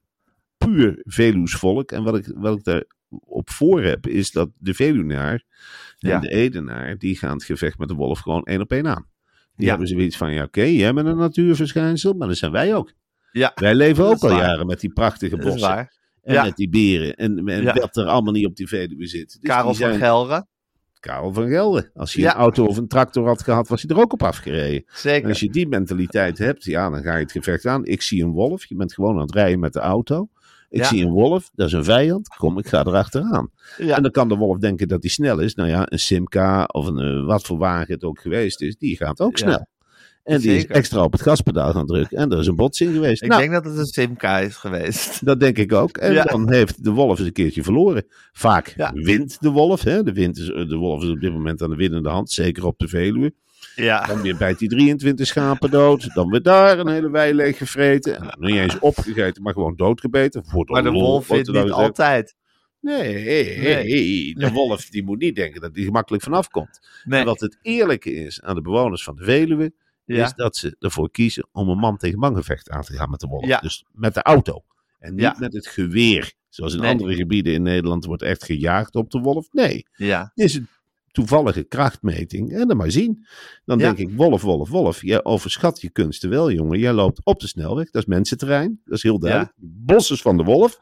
puur 0.57 1.01
Veluws 1.03 1.53
volk. 1.55 1.91
En 1.91 2.03
wat 2.03 2.17
ik, 2.17 2.31
wat 2.35 2.57
ik 2.57 2.63
daar 2.63 2.83
op 3.09 3.49
voor 3.49 3.81
heb, 3.83 4.07
is 4.07 4.31
dat 4.31 4.49
de 4.57 4.73
Veluwnaar 4.73 5.31
en 5.99 6.09
Ja. 6.09 6.19
de 6.19 6.29
Edenaar, 6.29 6.97
die 6.97 7.17
gaan 7.17 7.33
het 7.33 7.43
gevecht 7.43 7.77
met 7.77 7.87
de 7.87 7.93
wolf 7.93 8.19
gewoon 8.19 8.43
één 8.43 8.61
op 8.61 8.71
één 8.71 8.87
aan. 8.87 9.05
Die 9.55 9.65
Ja. 9.65 9.69
hebben 9.69 9.87
zoiets 9.87 10.17
van, 10.17 10.33
ja 10.33 10.43
oké, 10.43 10.61
jij 10.63 10.93
bent 10.93 11.07
een 11.07 11.17
natuurverschijnsel, 11.17 12.13
maar 12.13 12.27
dat 12.27 12.37
zijn 12.37 12.51
wij 12.51 12.75
ook. 12.75 12.93
Ja. 13.31 13.51
Wij 13.55 13.75
leven 13.75 14.05
ook 14.05 14.19
al 14.23 14.29
waar. 14.29 14.39
jaren 14.39 14.65
met 14.67 14.79
die 14.79 14.93
prachtige 14.93 15.37
bossen. 15.37 15.89
En 16.27 16.33
Ja. 16.33 16.43
met 16.43 16.55
die 16.55 16.69
beren. 16.69 17.15
En, 17.15 17.47
en 17.47 17.61
Ja. 17.63 17.73
wat 17.73 17.95
er 17.97 18.05
allemaal 18.05 18.33
niet 18.33 18.45
op 18.45 18.55
die 18.55 18.67
Veluwe 18.67 19.07
zit. 19.07 19.37
Dus 19.41 19.49
Karel 19.49 19.71
die 19.71 19.79
van 19.81 19.87
zijn- 19.89 19.99
Gelre. 19.99 20.45
Karel 20.99 21.33
van 21.33 21.47
Gelder. 21.47 21.91
Als 21.93 22.13
hij 22.13 22.23
Ja. 22.23 22.33
een 22.33 22.39
auto 22.39 22.65
of 22.65 22.77
een 22.77 22.87
tractor 22.87 23.27
had 23.27 23.43
gehad, 23.43 23.67
was 23.67 23.81
hij 23.81 23.95
er 23.95 24.01
ook 24.01 24.13
op 24.13 24.23
afgereden. 24.23 24.83
En 24.87 24.93
Zeker. 24.93 25.29
als 25.29 25.39
je 25.39 25.49
die 25.49 25.67
mentaliteit 25.67 26.37
hebt, 26.37 26.63
ja, 26.63 26.89
dan 26.89 27.01
ga 27.01 27.15
je 27.15 27.21
het 27.23 27.31
gevecht 27.31 27.65
aan. 27.65 27.85
Ik 27.85 28.01
zie 28.01 28.23
een 28.23 28.31
wolf, 28.31 28.65
je 28.65 28.75
bent 28.75 28.93
gewoon 28.93 29.15
aan 29.15 29.21
het 29.21 29.33
rijden 29.33 29.59
met 29.59 29.73
de 29.73 29.79
auto. 29.79 30.29
Ik 30.69 30.79
Ja. 30.81 30.87
zie 30.87 31.03
een 31.05 31.11
wolf, 31.11 31.49
dat 31.55 31.67
is 31.67 31.73
een 31.73 31.83
vijand. 31.83 32.27
Kom, 32.27 32.57
ik 32.57 32.67
ga 32.67 32.79
erachteraan. 32.85 33.49
Ja. 33.77 33.95
En 33.95 34.01
dan 34.01 34.11
kan 34.11 34.27
de 34.27 34.35
wolf 34.35 34.57
denken 34.57 34.87
dat 34.87 35.01
hij 35.01 35.11
snel 35.11 35.39
is. 35.39 35.55
Nou 35.55 35.69
ja, 35.69 35.85
een 35.91 35.99
Simca 35.99 36.63
of 36.63 36.87
een, 36.87 36.99
eh, 36.99 37.25
wat 37.25 37.45
voor 37.45 37.57
wagen 37.57 37.93
het 37.93 38.03
ook 38.03 38.19
geweest 38.19 38.61
is, 38.61 38.75
die 38.77 38.95
gaat 38.97 39.19
ook 39.19 39.37
Ja. 39.37 39.45
snel. 39.45 39.67
En 40.27 40.39
die 40.39 40.55
is 40.55 40.65
extra 40.65 41.03
op 41.03 41.11
het 41.11 41.21
gaspedaal 41.21 41.71
gaan 41.71 41.85
drukken. 41.85 42.17
En 42.17 42.31
er 42.31 42.39
is 42.39 42.47
een 42.47 42.55
botsing 42.55 42.93
geweest. 42.93 43.21
Ik 43.21 43.29
nou, 43.29 43.41
denk 43.41 43.53
dat 43.53 43.65
het 43.65 43.77
een 43.77 43.85
Simca 43.85 44.39
is 44.39 44.55
geweest. 44.55 45.19
dat 45.25 45.39
denk 45.39 45.57
ik 45.57 45.73
ook. 45.73 45.97
En 45.97 46.13
Ja. 46.13 46.23
dan 46.23 46.51
heeft 46.51 46.83
de 46.83 46.91
wolf 46.91 47.17
eens 47.17 47.27
een 47.27 47.33
keertje 47.33 47.63
verloren. 47.63 48.05
Vaak 48.31 48.73
Ja. 48.77 48.91
wint 48.93 49.41
de 49.41 49.49
wolf. 49.49 49.81
Hè? 49.81 50.03
De, 50.03 50.13
wind 50.13 50.37
is, 50.37 50.45
de 50.45 50.75
wolf 50.75 51.03
is 51.03 51.09
op 51.09 51.19
dit 51.19 51.31
moment 51.31 51.61
aan 51.61 51.69
de 51.69 51.75
winnende 51.75 52.09
hand. 52.09 52.31
Zeker 52.31 52.65
op 52.65 52.79
de 52.79 52.87
Veluwe. 52.87 53.33
Ja. 53.75 54.05
Dan 54.05 54.21
weer 54.21 54.37
bijt 54.37 54.59
die 54.59 54.69
23 54.69 55.27
schapen 55.27 55.71
dood. 55.71 56.13
Dan 56.13 56.29
weer 56.29 56.41
daar 56.41 56.79
een 56.79 56.87
hele 56.89 57.09
wei 57.09 57.33
leeg 57.33 57.57
gevreten. 57.57 58.15
En 58.15 58.23
dan 58.23 58.35
niet 58.39 58.59
eens 58.59 58.79
opgegeten, 58.79 59.43
maar 59.43 59.53
gewoon 59.53 59.75
doodgebeten. 59.75 60.45
Voor 60.45 60.65
Maar 60.71 60.83
de 60.83 60.91
wolf 60.91 61.25
vindt 61.25 61.51
niet 61.51 61.71
altijd. 61.71 62.35
Nee, 62.81 64.33
de 64.35 64.51
wolf 64.53 64.85
die 64.89 65.03
moet 65.03 65.19
niet 65.19 65.35
denken 65.35 65.61
dat 65.61 65.75
hij 65.75 65.83
gemakkelijk 65.83 66.23
vanaf 66.23 66.47
komt. 66.49 66.79
Nee. 67.03 67.19
En 67.19 67.25
wat 67.25 67.39
het 67.39 67.57
eerlijke 67.61 68.13
is 68.13 68.41
aan 68.41 68.55
de 68.55 68.61
bewoners 68.61 69.03
van 69.03 69.15
de 69.15 69.23
Veluwe, 69.23 69.71
Ja. 70.15 70.25
is 70.25 70.33
dat 70.33 70.55
ze 70.57 70.75
ervoor 70.79 71.11
kiezen 71.11 71.47
om 71.51 71.69
een 71.69 71.77
man 71.77 71.97
tegen 71.97 72.19
man 72.19 72.35
gevecht 72.35 72.69
aan 72.69 72.81
te 72.81 72.93
gaan 72.93 73.09
met 73.09 73.19
de 73.19 73.27
wolf. 73.27 73.45
Ja. 73.45 73.59
Dus 73.59 73.85
met 73.91 74.13
de 74.13 74.21
auto. 74.21 74.63
En 74.99 75.11
niet 75.11 75.21
Ja. 75.21 75.35
met 75.39 75.53
het 75.53 75.67
geweer. 75.67 76.33
Zoals 76.49 76.73
in 76.73 76.79
Nee. 76.81 76.91
andere 76.91 77.15
gebieden 77.15 77.53
in 77.53 77.61
Nederland 77.61 78.05
wordt 78.05 78.21
echt 78.23 78.43
gejaagd 78.43 78.95
op 78.95 79.11
de 79.11 79.19
wolf. 79.19 79.47
Nee, 79.51 79.85
Ja. 79.95 80.31
is 80.35 80.55
een 80.55 80.67
toevallige 81.11 81.63
krachtmeting. 81.63 82.51
En 82.53 82.67
dan 82.67 82.77
maar 82.77 82.91
zien. 82.91 83.27
Dan 83.65 83.77
denk 83.77 83.97
ik, 83.97 84.09
wolf, 84.11 84.41
wolf, 84.41 84.69
wolf. 84.69 85.01
Jij 85.01 85.23
overschat 85.23 85.81
je 85.81 85.89
kunsten 85.89 86.29
wel, 86.29 86.51
jongen. 86.51 86.79
Jij 86.79 86.93
loopt 86.93 87.21
op 87.25 87.39
de 87.39 87.47
snelweg. 87.47 87.89
Dat 87.89 88.01
is 88.01 88.07
mensenterrein. 88.07 88.81
Dat 88.85 88.97
is 88.97 89.03
heel 89.03 89.19
duidelijk. 89.19 89.53
Bos 89.57 90.11
is 90.11 90.21
van 90.21 90.37
de 90.37 90.43
wolf. 90.43 90.79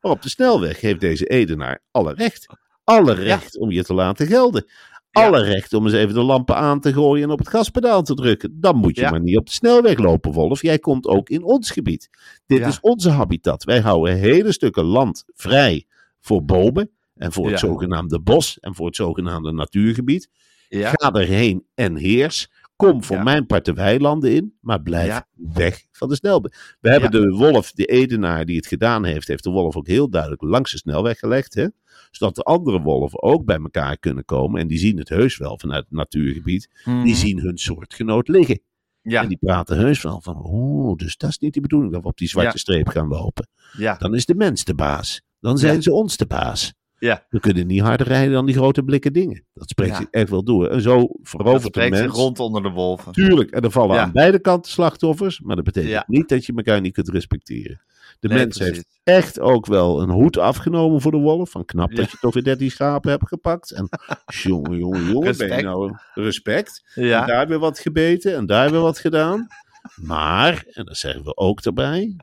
Maar 0.00 0.12
op 0.12 0.22
de 0.22 0.28
snelweg 0.28 0.80
heeft 0.80 1.00
deze 1.00 1.26
Edenaar 1.26 1.82
alle 1.90 2.14
recht. 2.14 2.46
Alle 2.84 3.12
recht 3.12 3.58
om 3.58 3.70
je 3.70 3.84
te 3.84 3.94
laten 3.94 4.26
gelden. 4.26 4.66
Alle 5.12 5.42
recht 5.42 5.72
om 5.72 5.84
eens 5.84 5.94
even 5.94 6.14
de 6.14 6.20
lampen 6.22 6.56
aan 6.56 6.80
te 6.80 6.92
gooien 6.92 7.24
en 7.24 7.30
op 7.30 7.38
het 7.38 7.48
gaspedaal 7.48 8.02
te 8.02 8.14
drukken. 8.14 8.60
Dan 8.60 8.76
moet 8.76 8.94
je 8.96 9.00
Ja. 9.00 9.10
maar 9.10 9.20
niet 9.20 9.36
op 9.36 9.46
de 9.46 9.52
snelweg 9.52 9.98
lopen, 9.98 10.32
Wolf. 10.32 10.62
Jij 10.62 10.78
komt 10.78 11.06
ook 11.06 11.28
in 11.28 11.42
ons 11.42 11.70
gebied. 11.70 12.10
Dit 12.46 12.58
Ja. 12.58 12.66
is 12.66 12.80
onze 12.80 13.10
habitat. 13.10 13.64
Wij 13.64 13.80
houden 13.80 14.16
hele 14.16 14.52
stukken 14.52 14.84
land 14.84 15.24
vrij 15.34 15.86
voor 16.20 16.44
bomen 16.44 16.90
en 17.14 17.32
voor 17.32 17.50
het 17.50 17.60
Ja. 17.60 17.66
zogenaamde 17.66 18.20
bos 18.20 18.58
en 18.60 18.74
voor 18.74 18.86
het 18.86 18.96
zogenaamde 18.96 19.52
natuurgebied. 19.52 20.28
Ga 20.68 21.12
erheen 21.12 21.64
en 21.74 21.96
heers. 21.96 22.50
Kom 22.78 23.04
voor 23.04 23.16
Ja. 23.16 23.22
mijn 23.22 23.46
part 23.46 23.64
de 23.64 23.72
weilanden 23.72 24.32
in, 24.34 24.54
maar 24.60 24.82
blijf 24.82 25.06
Ja. 25.06 25.26
weg 25.34 25.84
van 25.92 26.08
de 26.08 26.14
snelweg. 26.14 26.76
We 26.80 26.90
hebben 26.90 27.10
de 27.10 27.28
wolf, 27.28 27.72
de 27.72 27.84
Edenaar 27.84 28.44
die 28.44 28.56
het 28.56 28.66
gedaan 28.66 29.04
heeft, 29.04 29.28
heeft 29.28 29.44
de 29.44 29.50
wolf 29.50 29.76
ook 29.76 29.86
heel 29.86 30.10
duidelijk 30.10 30.42
langs 30.42 30.70
de 30.72 30.76
snelweg 30.78 31.18
gelegd. 31.18 31.54
Hè? 31.54 31.66
Zodat 32.10 32.34
de 32.34 32.42
andere 32.42 32.80
wolven 32.80 33.22
ook 33.22 33.44
bij 33.44 33.56
elkaar 33.56 33.98
kunnen 33.98 34.24
komen. 34.24 34.60
En 34.60 34.66
die 34.66 34.78
zien 34.78 34.98
het 34.98 35.08
heus 35.08 35.36
wel 35.36 35.58
vanuit 35.58 35.84
het 35.84 35.92
natuurgebied. 35.92 36.68
Mhm. 36.84 37.02
Die 37.04 37.14
zien 37.14 37.38
hun 37.38 37.58
soortgenoot 37.58 38.28
liggen. 38.28 38.60
Ja. 39.02 39.22
En 39.22 39.28
die 39.28 39.38
praten 39.38 39.76
heus 39.76 40.02
wel 40.02 40.20
van, 40.22 40.36
oh, 40.42 40.96
dus 40.96 41.16
dat 41.16 41.30
is 41.30 41.38
niet 41.38 41.54
de 41.54 41.60
bedoeling 41.60 41.92
dat 41.92 42.02
we 42.02 42.08
op 42.08 42.18
die 42.18 42.28
zwarte 42.28 42.58
streep 42.58 42.88
gaan 42.88 43.08
lopen. 43.08 43.48
Ja. 43.76 43.94
Dan 43.96 44.14
is 44.14 44.26
de 44.26 44.34
mens 44.34 44.64
de 44.64 44.74
baas. 44.74 45.22
Dan 45.40 45.58
zijn 45.58 45.82
ze 45.82 45.92
ons 45.92 46.16
de 46.16 46.26
baas. 46.26 46.74
Ja. 46.98 47.26
We 47.28 47.40
kunnen 47.40 47.66
niet 47.66 47.80
harder 47.80 48.06
rijden 48.06 48.32
dan 48.32 48.46
die 48.46 48.54
grote 48.54 48.82
blikken 48.82 49.12
dingen. 49.12 49.44
Dat 49.54 49.68
spreekt 49.68 49.90
Ja. 49.92 49.96
zich 49.98 50.08
echt 50.10 50.30
wel 50.30 50.44
door. 50.44 50.66
En 50.68 50.80
zo 50.80 51.08
verovert 51.22 51.74
de 51.74 51.88
mens. 51.88 52.14
rond 52.14 52.38
onder 52.40 52.62
de 52.62 52.70
wolven. 52.70 53.12
Tuurlijk, 53.12 53.50
en 53.50 53.62
er 53.62 53.70
vallen 53.70 53.96
Ja. 53.96 54.02
aan 54.02 54.12
beide 54.12 54.38
kanten 54.38 54.70
slachtoffers. 54.72 55.40
Maar 55.40 55.56
dat 55.56 55.64
betekent 55.64 55.92
Ja. 55.92 56.04
niet 56.06 56.28
dat 56.28 56.46
je 56.46 56.52
elkaar 56.56 56.80
niet 56.80 56.92
kunt 56.92 57.08
respecteren. 57.08 57.80
De 58.20 58.28
Nee, 58.28 58.38
mens 58.38 58.56
precies. 58.56 58.74
heeft 58.74 59.00
echt 59.02 59.40
ook 59.40 59.66
wel 59.66 60.02
een 60.02 60.10
hoed 60.10 60.38
afgenomen 60.38 61.00
voor 61.00 61.10
de 61.10 61.16
wolf. 61.18 61.50
Van 61.50 61.64
knap 61.64 61.94
dat 61.94 62.10
je 62.10 62.16
toch 62.20 62.34
weer 62.34 62.42
13 62.44 62.70
schapen 62.70 63.10
hebt 63.10 63.28
gepakt. 63.28 63.70
En 63.72 63.88
jongen, 64.42 64.78
jongen, 64.78 65.04
jongen, 65.04 65.20
ben 65.20 65.22
je 65.22 65.54
Respect. 65.54 65.62
nou 65.62 65.96
respect. 66.14 66.82
En 66.94 67.26
daar 67.26 67.48
weer 67.48 67.58
wat 67.58 67.78
gebeten 67.78 68.34
en 68.36 68.46
daar 68.46 68.70
weer 68.70 68.80
wat 68.80 68.98
gedaan. 68.98 69.46
Maar, 69.96 70.64
en 70.70 70.84
dat 70.84 70.96
zeggen 70.96 71.24
we 71.24 71.36
ook 71.36 71.60
erbij, 71.60 72.16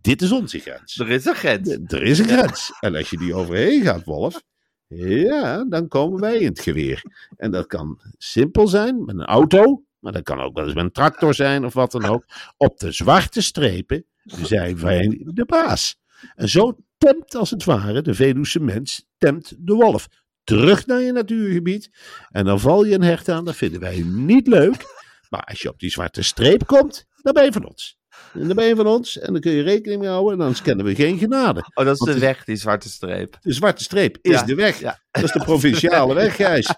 dit 0.00 0.22
is 0.22 0.32
onze 0.32 0.58
grens. 0.58 0.98
Er 0.98 1.10
is 1.10 1.24
een 1.24 1.34
grens. 1.34 1.68
Er 1.86 2.02
is 2.02 2.18
een 2.18 2.28
grens. 2.28 2.72
En 2.80 2.94
als 2.94 3.10
je 3.10 3.16
die 3.16 3.34
overheen 3.34 3.82
gaat, 3.82 4.04
Wolf, 4.04 4.42
ja, 4.86 5.64
dan 5.64 5.88
komen 5.88 6.20
wij 6.20 6.38
in 6.38 6.46
het 6.46 6.60
geweer. 6.60 7.02
En 7.36 7.50
dat 7.50 7.66
kan 7.66 8.00
simpel 8.18 8.68
zijn 8.68 9.04
met 9.04 9.14
een 9.14 9.24
auto, 9.24 9.84
maar 9.98 10.12
dat 10.12 10.22
kan 10.22 10.40
ook 10.40 10.54
wel 10.54 10.64
eens 10.64 10.74
met 10.74 10.84
een 10.84 10.92
tractor 10.92 11.34
zijn 11.34 11.64
of 11.64 11.74
wat 11.74 11.92
dan 11.92 12.04
ook. 12.04 12.24
Op 12.56 12.78
de 12.78 12.92
zwarte 12.92 13.42
strepen 13.42 14.06
zijn 14.24 14.78
wij 14.78 15.20
de 15.24 15.44
baas. 15.44 15.98
En 16.34 16.48
zo 16.48 16.76
temt 16.98 17.34
als 17.34 17.50
het 17.50 17.64
ware 17.64 18.02
de 18.02 18.14
Veluwse 18.14 18.60
mens 18.60 19.06
temt 19.18 19.54
de 19.58 19.74
wolf. 19.74 20.08
Terug 20.44 20.86
naar 20.86 21.00
je 21.00 21.12
natuurgebied. 21.12 21.90
En 22.28 22.44
dan 22.44 22.60
val 22.60 22.84
je 22.84 22.94
een 22.94 23.02
hert 23.02 23.28
aan, 23.28 23.44
dat 23.44 23.56
vinden 23.56 23.80
wij 23.80 24.02
niet 24.02 24.46
leuk. 24.46 24.98
Maar 25.28 25.44
als 25.44 25.62
je 25.62 25.68
op 25.68 25.78
die 25.78 25.90
zwarte 25.90 26.22
streep 26.22 26.66
komt, 26.66 27.06
dan 27.22 27.32
ben 27.32 27.44
je 27.44 27.52
van 27.52 27.68
ons. 27.68 27.99
En 28.34 28.46
dan 28.46 28.56
ben 28.56 28.66
je 28.66 28.76
van 28.76 28.86
ons 28.86 29.18
en 29.18 29.32
dan 29.32 29.40
kun 29.40 29.52
je 29.52 29.62
rekening 29.62 30.00
mee 30.00 30.10
houden 30.10 30.32
en 30.32 30.38
dan 30.38 30.54
kennen 30.62 30.84
we 30.86 30.94
geen 30.94 31.18
genade. 31.18 31.60
Oh, 31.74 31.84
dat 31.84 31.94
is 31.94 31.98
Want 31.98 32.12
de 32.12 32.18
weg, 32.18 32.44
die 32.44 32.56
zwarte 32.56 32.88
streep. 32.88 33.36
De 33.40 33.52
zwarte 33.52 33.82
streep 33.82 34.18
is 34.22 34.30
Ja, 34.32 34.42
de 34.42 34.54
weg. 34.54 34.80
ja. 34.80 35.00
Dat 35.10 35.22
is 35.24 35.32
de 35.32 35.38
provinciale 35.44 36.14
weg, 36.14 36.36
Gijs. 36.36 36.74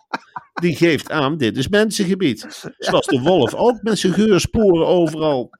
Die 0.53 0.77
geeft 0.77 1.11
aan, 1.11 1.37
dit 1.37 1.57
is 1.57 1.69
mensengebied. 1.69 2.71
Zoals 2.79 3.07
de 3.07 3.21
wolf 3.21 3.55
ook 3.55 3.83
met 3.83 3.99
zijn 3.99 4.12
geursporen 4.12 4.87
overal 4.87 5.51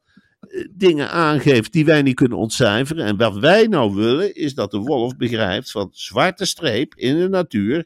eh, 0.41 0.69
dingen 0.71 1.11
aangeeft 1.11 1.73
die 1.73 1.85
wij 1.85 2.03
niet 2.03 2.15
kunnen 2.15 2.39
ontcijferen. 2.39 3.05
En 3.05 3.17
wat 3.17 3.37
wij 3.39 3.67
nou 3.67 3.95
willen, 3.95 4.35
is 4.35 4.55
dat 4.55 4.71
de 4.71 4.79
wolf 4.79 5.17
begrijpt 5.17 5.71
van 5.71 5.89
zwarte 5.93 6.45
streep 6.45 6.95
in 6.95 7.19
de 7.19 7.29
natuur 7.29 7.85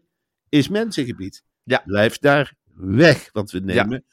is 0.49 0.69
mensengebied. 0.69 1.43
Ja. 1.63 1.83
Blijf 1.87 2.19
daar 2.19 2.55
weg, 2.75 3.29
want 3.33 3.51
we 3.51 3.59
nemen 3.59 4.05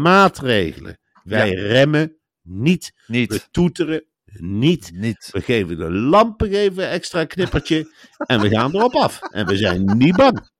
maatregelen. 0.00 0.98
Wij 1.24 1.50
Ja. 1.50 1.60
remmen 1.66 2.16
niet. 2.48 2.92
We 3.06 3.16
Niet. 3.16 3.48
toeteren 3.50 4.04
niet. 4.38 4.90
Niet. 4.94 5.28
We 5.32 5.40
geven 5.40 5.76
de 5.78 5.90
lampen 5.92 6.48
geven 6.48 6.82
een 6.84 6.90
extra 6.90 7.24
knippertje 7.24 7.88
en 8.26 8.40
we 8.40 8.48
gaan 8.48 8.74
erop 8.74 8.94
af. 8.94 9.20
En 9.30 9.46
we 9.46 9.56
zijn 9.56 9.84
niet 9.96 10.16
bang. 10.16 10.50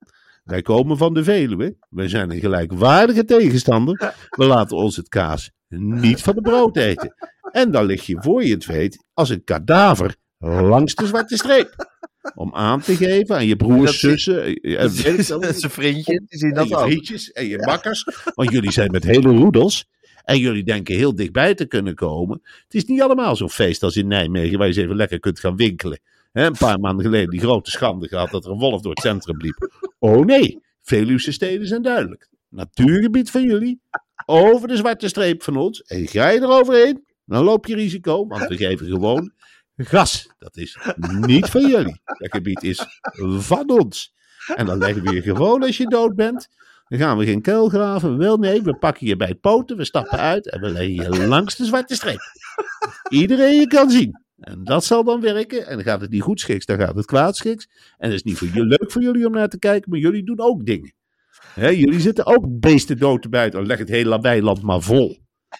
Wij 0.43 0.61
komen 0.61 0.97
van 0.97 1.13
de 1.13 1.23
Veluwe. 1.23 1.77
We 1.89 2.07
zijn 2.09 2.31
een 2.31 2.39
gelijkwaardige 2.39 3.25
tegenstander. 3.25 4.13
We 4.29 4.45
laten 4.45 4.77
ons 4.77 4.95
het 4.95 5.07
kaas 5.09 5.51
niet 5.67 6.21
van 6.21 6.35
de 6.35 6.41
brood 6.41 6.77
eten. 6.77 7.13
En 7.51 7.71
dan 7.71 7.85
lig 7.85 8.05
je 8.05 8.17
voor 8.21 8.43
je 8.43 8.53
het 8.53 8.65
weet 8.65 9.05
als 9.13 9.29
een 9.29 9.43
kadaver 9.43 10.15
langs 10.39 10.95
de 10.95 11.05
zwarte 11.07 11.35
streep. 11.35 11.93
Om 12.35 12.55
aan 12.55 12.81
te 12.81 12.95
geven 12.95 13.35
aan 13.35 13.45
je 13.45 13.55
broers, 13.55 13.99
zussen 13.99 14.53
en 14.61 14.89
Zijn 14.89 15.15
die 15.15 15.23
zien 16.39 16.53
en 16.53 16.73
ook. 16.75 16.79
vriendjes 16.81 17.31
en 17.31 17.47
je 17.47 17.57
makkers. 17.57 18.07
Want 18.35 18.51
jullie 18.51 18.71
zijn 18.71 18.91
met 18.91 19.03
hele 19.03 19.29
roedels. 19.29 19.85
En 20.25 20.39
jullie 20.39 20.63
denken 20.63 20.95
heel 20.95 21.15
dichtbij 21.15 21.55
te 21.55 21.65
kunnen 21.65 21.95
komen. 21.95 22.41
Het 22.63 22.73
is 22.73 22.85
niet 22.85 23.01
allemaal 23.01 23.35
zo'n 23.35 23.49
feest 23.49 23.83
als 23.83 23.95
in 23.95 24.07
Nijmegen, 24.07 24.57
waar 24.57 24.67
je 24.67 24.73
eens 24.73 24.83
even 24.83 24.95
lekker 24.95 25.19
kunt 25.19 25.39
gaan 25.39 25.55
winkelen. 25.55 25.99
Een 26.33 26.57
paar 26.57 26.79
maanden 26.79 27.05
geleden 27.05 27.29
die 27.29 27.39
grote 27.39 27.71
schande 27.71 28.07
gehad 28.07 28.31
dat 28.31 28.45
er 28.45 28.51
een 28.51 28.59
wolf 28.59 28.81
door 28.81 28.91
het 28.91 29.03
centrum 29.03 29.37
liep. 29.37 29.89
Oh 29.99 30.25
nee, 30.25 30.59
Veluwse 30.81 31.31
steden 31.31 31.67
zijn 31.67 31.81
duidelijk. 31.81 32.29
Natuurgebied 32.49 33.31
van 33.31 33.43
jullie, 33.43 33.79
over 34.25 34.67
de 34.67 34.75
zwarte 34.75 35.07
streep 35.07 35.43
van 35.43 35.57
ons. 35.57 35.81
En 35.81 36.07
ga 36.07 36.29
je 36.29 36.41
eroverheen, 36.41 37.05
dan 37.25 37.43
loop 37.43 37.65
je 37.65 37.75
risico, 37.75 38.27
want 38.27 38.47
we 38.47 38.57
geven 38.57 38.87
gewoon 38.87 39.31
gas. 39.77 40.29
Dat 40.39 40.57
is 40.57 40.77
niet 41.19 41.45
van 41.45 41.67
jullie. 41.67 42.01
Dat 42.03 42.31
gebied 42.31 42.63
is 42.63 42.85
van 43.37 43.69
ons. 43.69 44.13
En 44.55 44.65
dan 44.65 44.77
leggen 44.77 45.03
we 45.03 45.13
je 45.13 45.21
gewoon 45.21 45.63
als 45.63 45.77
je 45.77 45.87
dood 45.87 46.15
bent 46.15 46.49
Dan 46.87 46.99
gaan 46.99 47.17
we 47.17 47.25
geen 47.25 47.41
kuil 47.41 47.69
graven. 47.69 48.17
Wel, 48.17 48.37
nee, 48.37 48.61
we 48.61 48.75
pakken 48.77 49.07
je 49.07 49.15
bij 49.15 49.35
poten, 49.35 49.77
we 49.77 49.85
stappen 49.85 50.17
uit 50.19 50.49
en 50.49 50.61
we 50.61 50.69
leggen 50.69 50.93
je 50.93 51.27
langs 51.27 51.55
de 51.55 51.65
zwarte 51.65 51.95
streep. 51.95 52.19
Iedereen 53.09 53.59
je 53.59 53.67
kan 53.67 53.89
zien. 53.89 54.23
En 54.39 54.63
dat 54.63 54.85
zal 54.85 55.03
dan 55.03 55.21
werken. 55.21 55.67
En 55.67 55.75
dan 55.75 55.83
gaat 55.83 56.01
het 56.01 56.09
niet 56.09 56.21
goed 56.21 56.39
schiks, 56.39 56.65
dan 56.65 56.77
gaat 56.77 56.95
het 56.95 57.05
kwaad 57.05 57.35
schiks. 57.35 57.67
En 57.97 58.05
het 58.09 58.13
is 58.13 58.23
niet 58.23 58.37
voor 58.37 58.47
jullie, 58.47 58.65
leuk 58.79 58.91
voor 58.91 59.01
jullie 59.01 59.25
om 59.25 59.31
naar 59.31 59.47
te 59.49 59.59
kijken, 59.59 59.89
maar 59.89 59.99
jullie 59.99 60.23
doen 60.23 60.39
ook 60.39 60.65
dingen. 60.65 60.93
Jullie 61.55 61.99
zitten 61.99 62.25
ook 62.25 62.45
beesten 62.59 62.97
dood 62.97 63.21
te 63.21 63.29
buiten. 63.29 63.65
Leg 63.65 63.77
het 63.77 63.89
hele 63.89 64.19
weiland 64.21 64.61
maar 64.61 64.81
vol. 64.81 65.17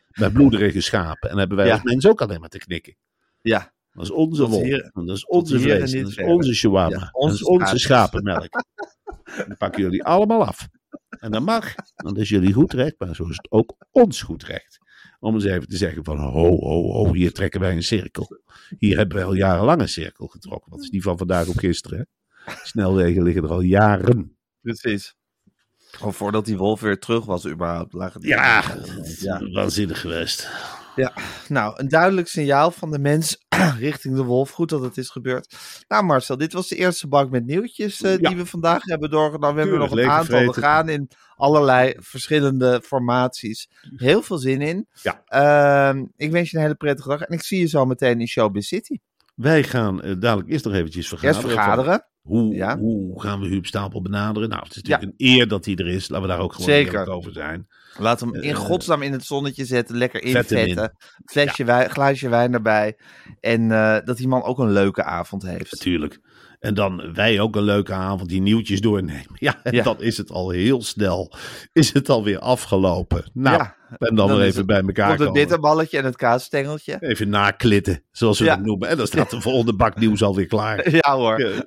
Met 0.10 0.34
bloederige 0.34 0.82
schapen. 0.82 1.30
En 1.30 1.38
hebben 1.38 1.58
wij 1.58 1.66
Ja. 1.68 1.74
als 1.74 1.84
mensen 1.84 2.10
ook 2.10 2.22
alleen 2.22 2.40
maar 2.40 2.50
te 2.50 2.58
knikken. 2.58 2.96
Ja, 3.42 3.74
Dat 3.92 4.04
is 4.04 4.12
onze 4.12 4.48
wol. 4.48 4.70
dat 4.94 5.16
is 5.16 5.26
onze 5.26 5.60
vlees. 5.60 5.92
Dat 5.92 6.08
is 6.10 6.18
onze 6.18 6.54
shawarma. 6.56 6.96
Ja, 6.96 7.00
dat 7.00 7.10
onze 7.14 7.36
is 7.36 7.44
onze 7.44 7.78
schapenmelk. 7.80 8.50
Dan 9.48 9.58
pakken 9.58 9.82
jullie 9.82 10.04
allemaal 10.04 10.46
af. 10.46 10.68
En 11.20 11.32
dat 11.32 11.42
mag. 11.46 11.74
Want 11.96 12.16
dat 12.16 12.24
is 12.24 12.30
jullie 12.30 12.54
goed 12.54 12.74
recht. 12.74 12.96
Maar 12.98 13.16
zo 13.16 13.24
is 13.30 13.36
het 13.36 13.52
ook 13.52 13.76
ons 13.92 14.22
goed 14.22 14.44
recht. 14.44 14.78
Om 15.20 15.34
eens 15.34 15.44
even 15.44 15.68
te 15.68 15.78
zeggen 15.78 16.04
van 16.04 16.18
ho, 16.20 16.60
ho, 16.60 16.92
ho. 16.92 17.14
Hier 17.14 17.34
trekken 17.34 17.60
wij 17.60 17.76
een 17.76 17.84
cirkel. 17.84 18.42
Hier 18.78 18.98
hebben 18.98 19.16
wij 19.18 19.26
al 19.26 19.34
jarenlang 19.34 19.82
een 19.82 19.90
cirkel 19.90 20.28
getrokken. 20.28 20.72
Wat 20.72 20.82
is 20.82 20.90
die 20.90 21.02
van 21.02 21.18
vandaag 21.18 21.48
op 21.48 21.58
gisteren? 21.58 22.08
Hè? 22.44 22.54
Snelwegen 22.64 23.24
liggen 23.24 23.44
er 23.44 23.50
al 23.50 23.62
jaren. 23.62 24.38
precies. 24.62 25.16
Gewoon 25.92 26.14
voordat 26.14 26.46
die 26.46 26.58
wolf 26.58 26.80
weer 26.82 27.00
terug 27.00 27.26
was 27.26 27.48
überhaupt. 27.48 27.94
Lagen 27.94 28.22
die- 28.22 28.30
Ja, 28.30 28.64
ja. 29.20 29.50
waanzinnig 29.52 30.02
geweest. 30.02 30.50
Nou, 31.48 31.74
een 31.76 31.88
duidelijk 31.88 32.28
signaal 32.28 32.72
van 32.72 32.92
de 32.92 33.00
mens 33.00 33.46
richting 33.80 34.16
de 34.16 34.24
wolf. 34.24 34.50
Goed 34.50 34.70
dat 34.70 34.82
het 34.82 34.98
is 34.98 35.10
gebeurd. 35.10 35.56
Nou 35.88 36.04
Marcel, 36.04 36.38
dit 36.38 36.54
was 36.54 36.68
de 36.68 36.76
eerste 36.76 37.08
bank 37.08 37.32
met 37.32 37.46
nieuwtjes 37.46 38.02
eh, 38.02 38.18
Ja. 38.18 38.30
die 38.30 38.38
we 38.38 38.46
vandaag 38.46 38.84
hebben 38.84 39.10
doorgenomen. 39.10 39.56
We 39.56 39.62
hebben 39.62 39.80
nog 39.80 39.92
een 39.92 40.10
aantal. 40.10 40.46
We 40.46 40.54
gaan 40.54 40.90
in 40.90 41.10
allerlei 41.36 41.94
verschillende 41.98 42.82
formaties. 42.84 43.70
Heel 43.96 44.22
veel 44.22 44.38
zin 44.38 44.62
in. 44.62 44.88
Ja. 45.02 45.24
Ehm, 45.26 46.06
ik 46.16 46.32
wens 46.32 46.52
je 46.52 46.58
een 46.58 46.64
hele 46.64 46.76
prettige 46.76 47.10
dag. 47.10 47.22
En 47.22 47.34
ik 47.34 47.44
zie 47.44 47.60
je 47.60 47.68
zo 47.68 47.86
meteen 47.86 48.20
in 48.20 48.28
Showbiz 48.28 48.68
City. 48.68 48.98
Wij 49.36 49.64
gaan 49.64 50.02
eh, 50.02 50.16
dadelijk 50.20 50.50
eerst 50.50 50.66
nog 50.66 50.74
eventjes 50.74 51.08
vergaderen. 51.08 51.44
Eerst 51.44 51.56
vergaderen. 51.56 52.06
Hoe, 52.26 52.54
Ja. 52.54 52.78
hoe 52.78 53.22
gaan 53.22 53.40
we 53.40 53.48
Huub 53.48 53.66
Stapel 53.66 54.02
benaderen? 54.02 54.50
Nou, 54.50 54.64
het 54.64 54.76
is 54.76 54.82
natuurlijk 54.82 55.04
een 55.18 55.28
eer 55.28 55.48
dat 55.48 55.66
hij 55.66 55.76
er 55.76 55.88
is. 55.88 56.10
Laten 56.10 56.28
we 56.28 56.34
daar 56.34 56.44
ook 56.44 56.54
gewoon 56.54 56.70
Zeker. 56.70 57.08
over 57.10 57.32
zijn. 57.34 57.68
Laat 57.98 58.20
hem 58.20 58.34
in 58.36 58.50
Eh, 58.50 58.56
godsnaam 58.56 59.02
in 59.02 59.12
het 59.12 59.26
zonnetje 59.26 59.66
zetten. 59.66 59.98
Lekker 59.98 60.20
vet 60.30 60.50
hem 60.50 60.60
in. 60.60 60.68
invetten. 60.68 60.98
Flesje 61.26 61.64
wijn, 61.64 61.90
glaasje 61.90 62.30
wijn 62.30 62.54
erbij. 62.54 62.98
En 63.40 63.72
eh, 63.72 63.98
dat 64.04 64.18
die 64.18 64.28
man 64.28 64.44
ook 64.44 64.60
een 64.60 64.72
leuke 64.72 65.04
avond 65.04 65.44
heeft. 65.44 65.72
Natuurlijk. 65.72 66.20
En 66.66 66.74
dan 66.74 67.14
wij 67.14 67.40
ook 67.40 67.56
een 67.56 67.64
leuke 67.64 67.94
avond 67.94 68.30
die 68.30 68.42
nieuwtjes 68.42 68.82
doornemen. 68.82 69.26
Ja, 69.46 69.60
en 69.64 69.74
Ja. 69.74 69.84
dan 69.84 70.02
is 70.02 70.18
het 70.18 70.32
al 70.32 70.50
heel 70.50 70.82
snel. 70.84 71.32
Is 71.74 71.94
het 71.94 72.10
alweer 72.10 72.40
afgelopen. 72.40 73.30
Nou, 73.34 73.58
Ja, 73.58 73.76
en 73.98 74.16
dan, 74.16 74.28
weer 74.28 74.42
even 74.42 74.58
het- 74.58 74.66
bij 74.66 74.82
elkaar 74.82 75.08
Komt 75.08 75.20
het 75.20 75.28
komen. 75.28 75.42
bitterballetje 75.42 75.98
en 75.98 76.06
het 76.06 76.16
kaasstengeltje. 76.16 76.98
Even 77.00 77.30
naklitten, 77.30 78.04
zoals 78.12 78.40
we 78.40 78.46
Ja. 78.46 78.56
dat 78.56 78.66
noemen. 78.66 78.90
En 78.90 78.98
dan 78.98 79.08
staat 79.08 79.30
de 79.30 79.42
volgende 79.42 79.76
bak 79.76 79.96
nieuws 80.00 80.24
alweer 80.24 80.46
klaar. 80.48 80.90
Ja 80.96 81.16
hoor. 81.16 81.64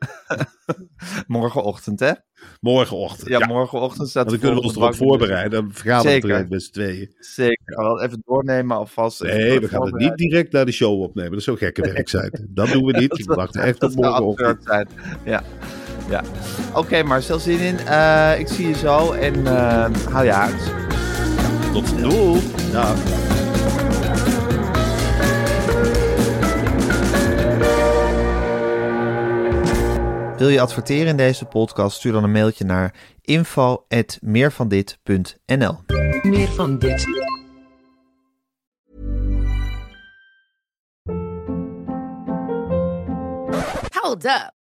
Morgenochtend 1.27 2.01
hè? 2.01 2.13
Morgenochtend. 2.61 3.29
Ja, 3.29 3.39
Ja, 3.39 3.47
morgenochtend 3.47 4.09
staat 4.09 4.29
dan 4.29 4.39
kunnen 4.39 4.59
we 4.59 4.63
ons 4.63 4.77
erop 4.77 4.95
voorbereiden. 4.95 5.51
Dan 5.51 5.71
vergaderen 5.73 6.21
we 6.21 6.27
direct 6.27 6.51
met 6.51 6.63
z'n 6.63 6.73
tweeën. 6.73 7.15
Zeker. 7.19 7.59
Gaan 7.65 7.85
we 7.85 7.91
wel 7.91 8.03
even 8.03 8.23
doornemen 8.27 8.77
alvast. 8.77 9.23
Nee, 9.23 9.61
we 9.61 9.69
gaan 9.69 9.83
het 9.85 9.95
niet 9.95 10.17
direct 10.17 10.53
naar 10.53 10.65
de 10.67 10.73
show 10.73 11.01
opnemen. 11.03 11.33
Dat 11.33 11.43
zou 11.43 11.57
gekke 11.57 11.83
werk 11.83 12.09
zijn. 12.09 12.47
Dat 12.55 12.69
doen 12.69 12.85
we 12.85 12.99
niet. 12.99 13.19
Ik 13.19 13.27
wacht 13.27 13.57
echt 13.57 13.83
op 13.83 13.95
morgenochtend. 13.95 14.63
zijn. 14.65 14.89
Ja. 15.25 15.43
ja. 16.11 16.23
Oké 16.75 17.03
Marcel, 17.03 17.39
zin 17.39 17.59
in. 17.59 17.79
Eh, 17.79 18.39
ik 18.39 18.49
zie 18.49 18.69
je 18.69 18.75
zo 18.75 19.13
en 19.13 19.47
hou 20.11 20.25
je 20.25 20.33
uit. 20.35 20.73
Tot 21.73 21.87
snel. 21.89 22.37
Dag. 22.73 23.28
Wil 30.39 30.49
je 30.49 30.61
adverteren 30.61 31.07
in 31.07 31.17
deze 31.17 31.45
podcast? 31.45 31.97
Stuur 31.97 32.13
dan 32.13 32.25
een 32.25 32.31
mailtje 32.31 32.65
naar 32.65 32.95
info.meervandit.nl 33.23 35.79
Meer 36.23 36.49
van 36.49 36.79
dit. 36.79 37.07
Hold 43.91 44.25
up. 44.25 44.58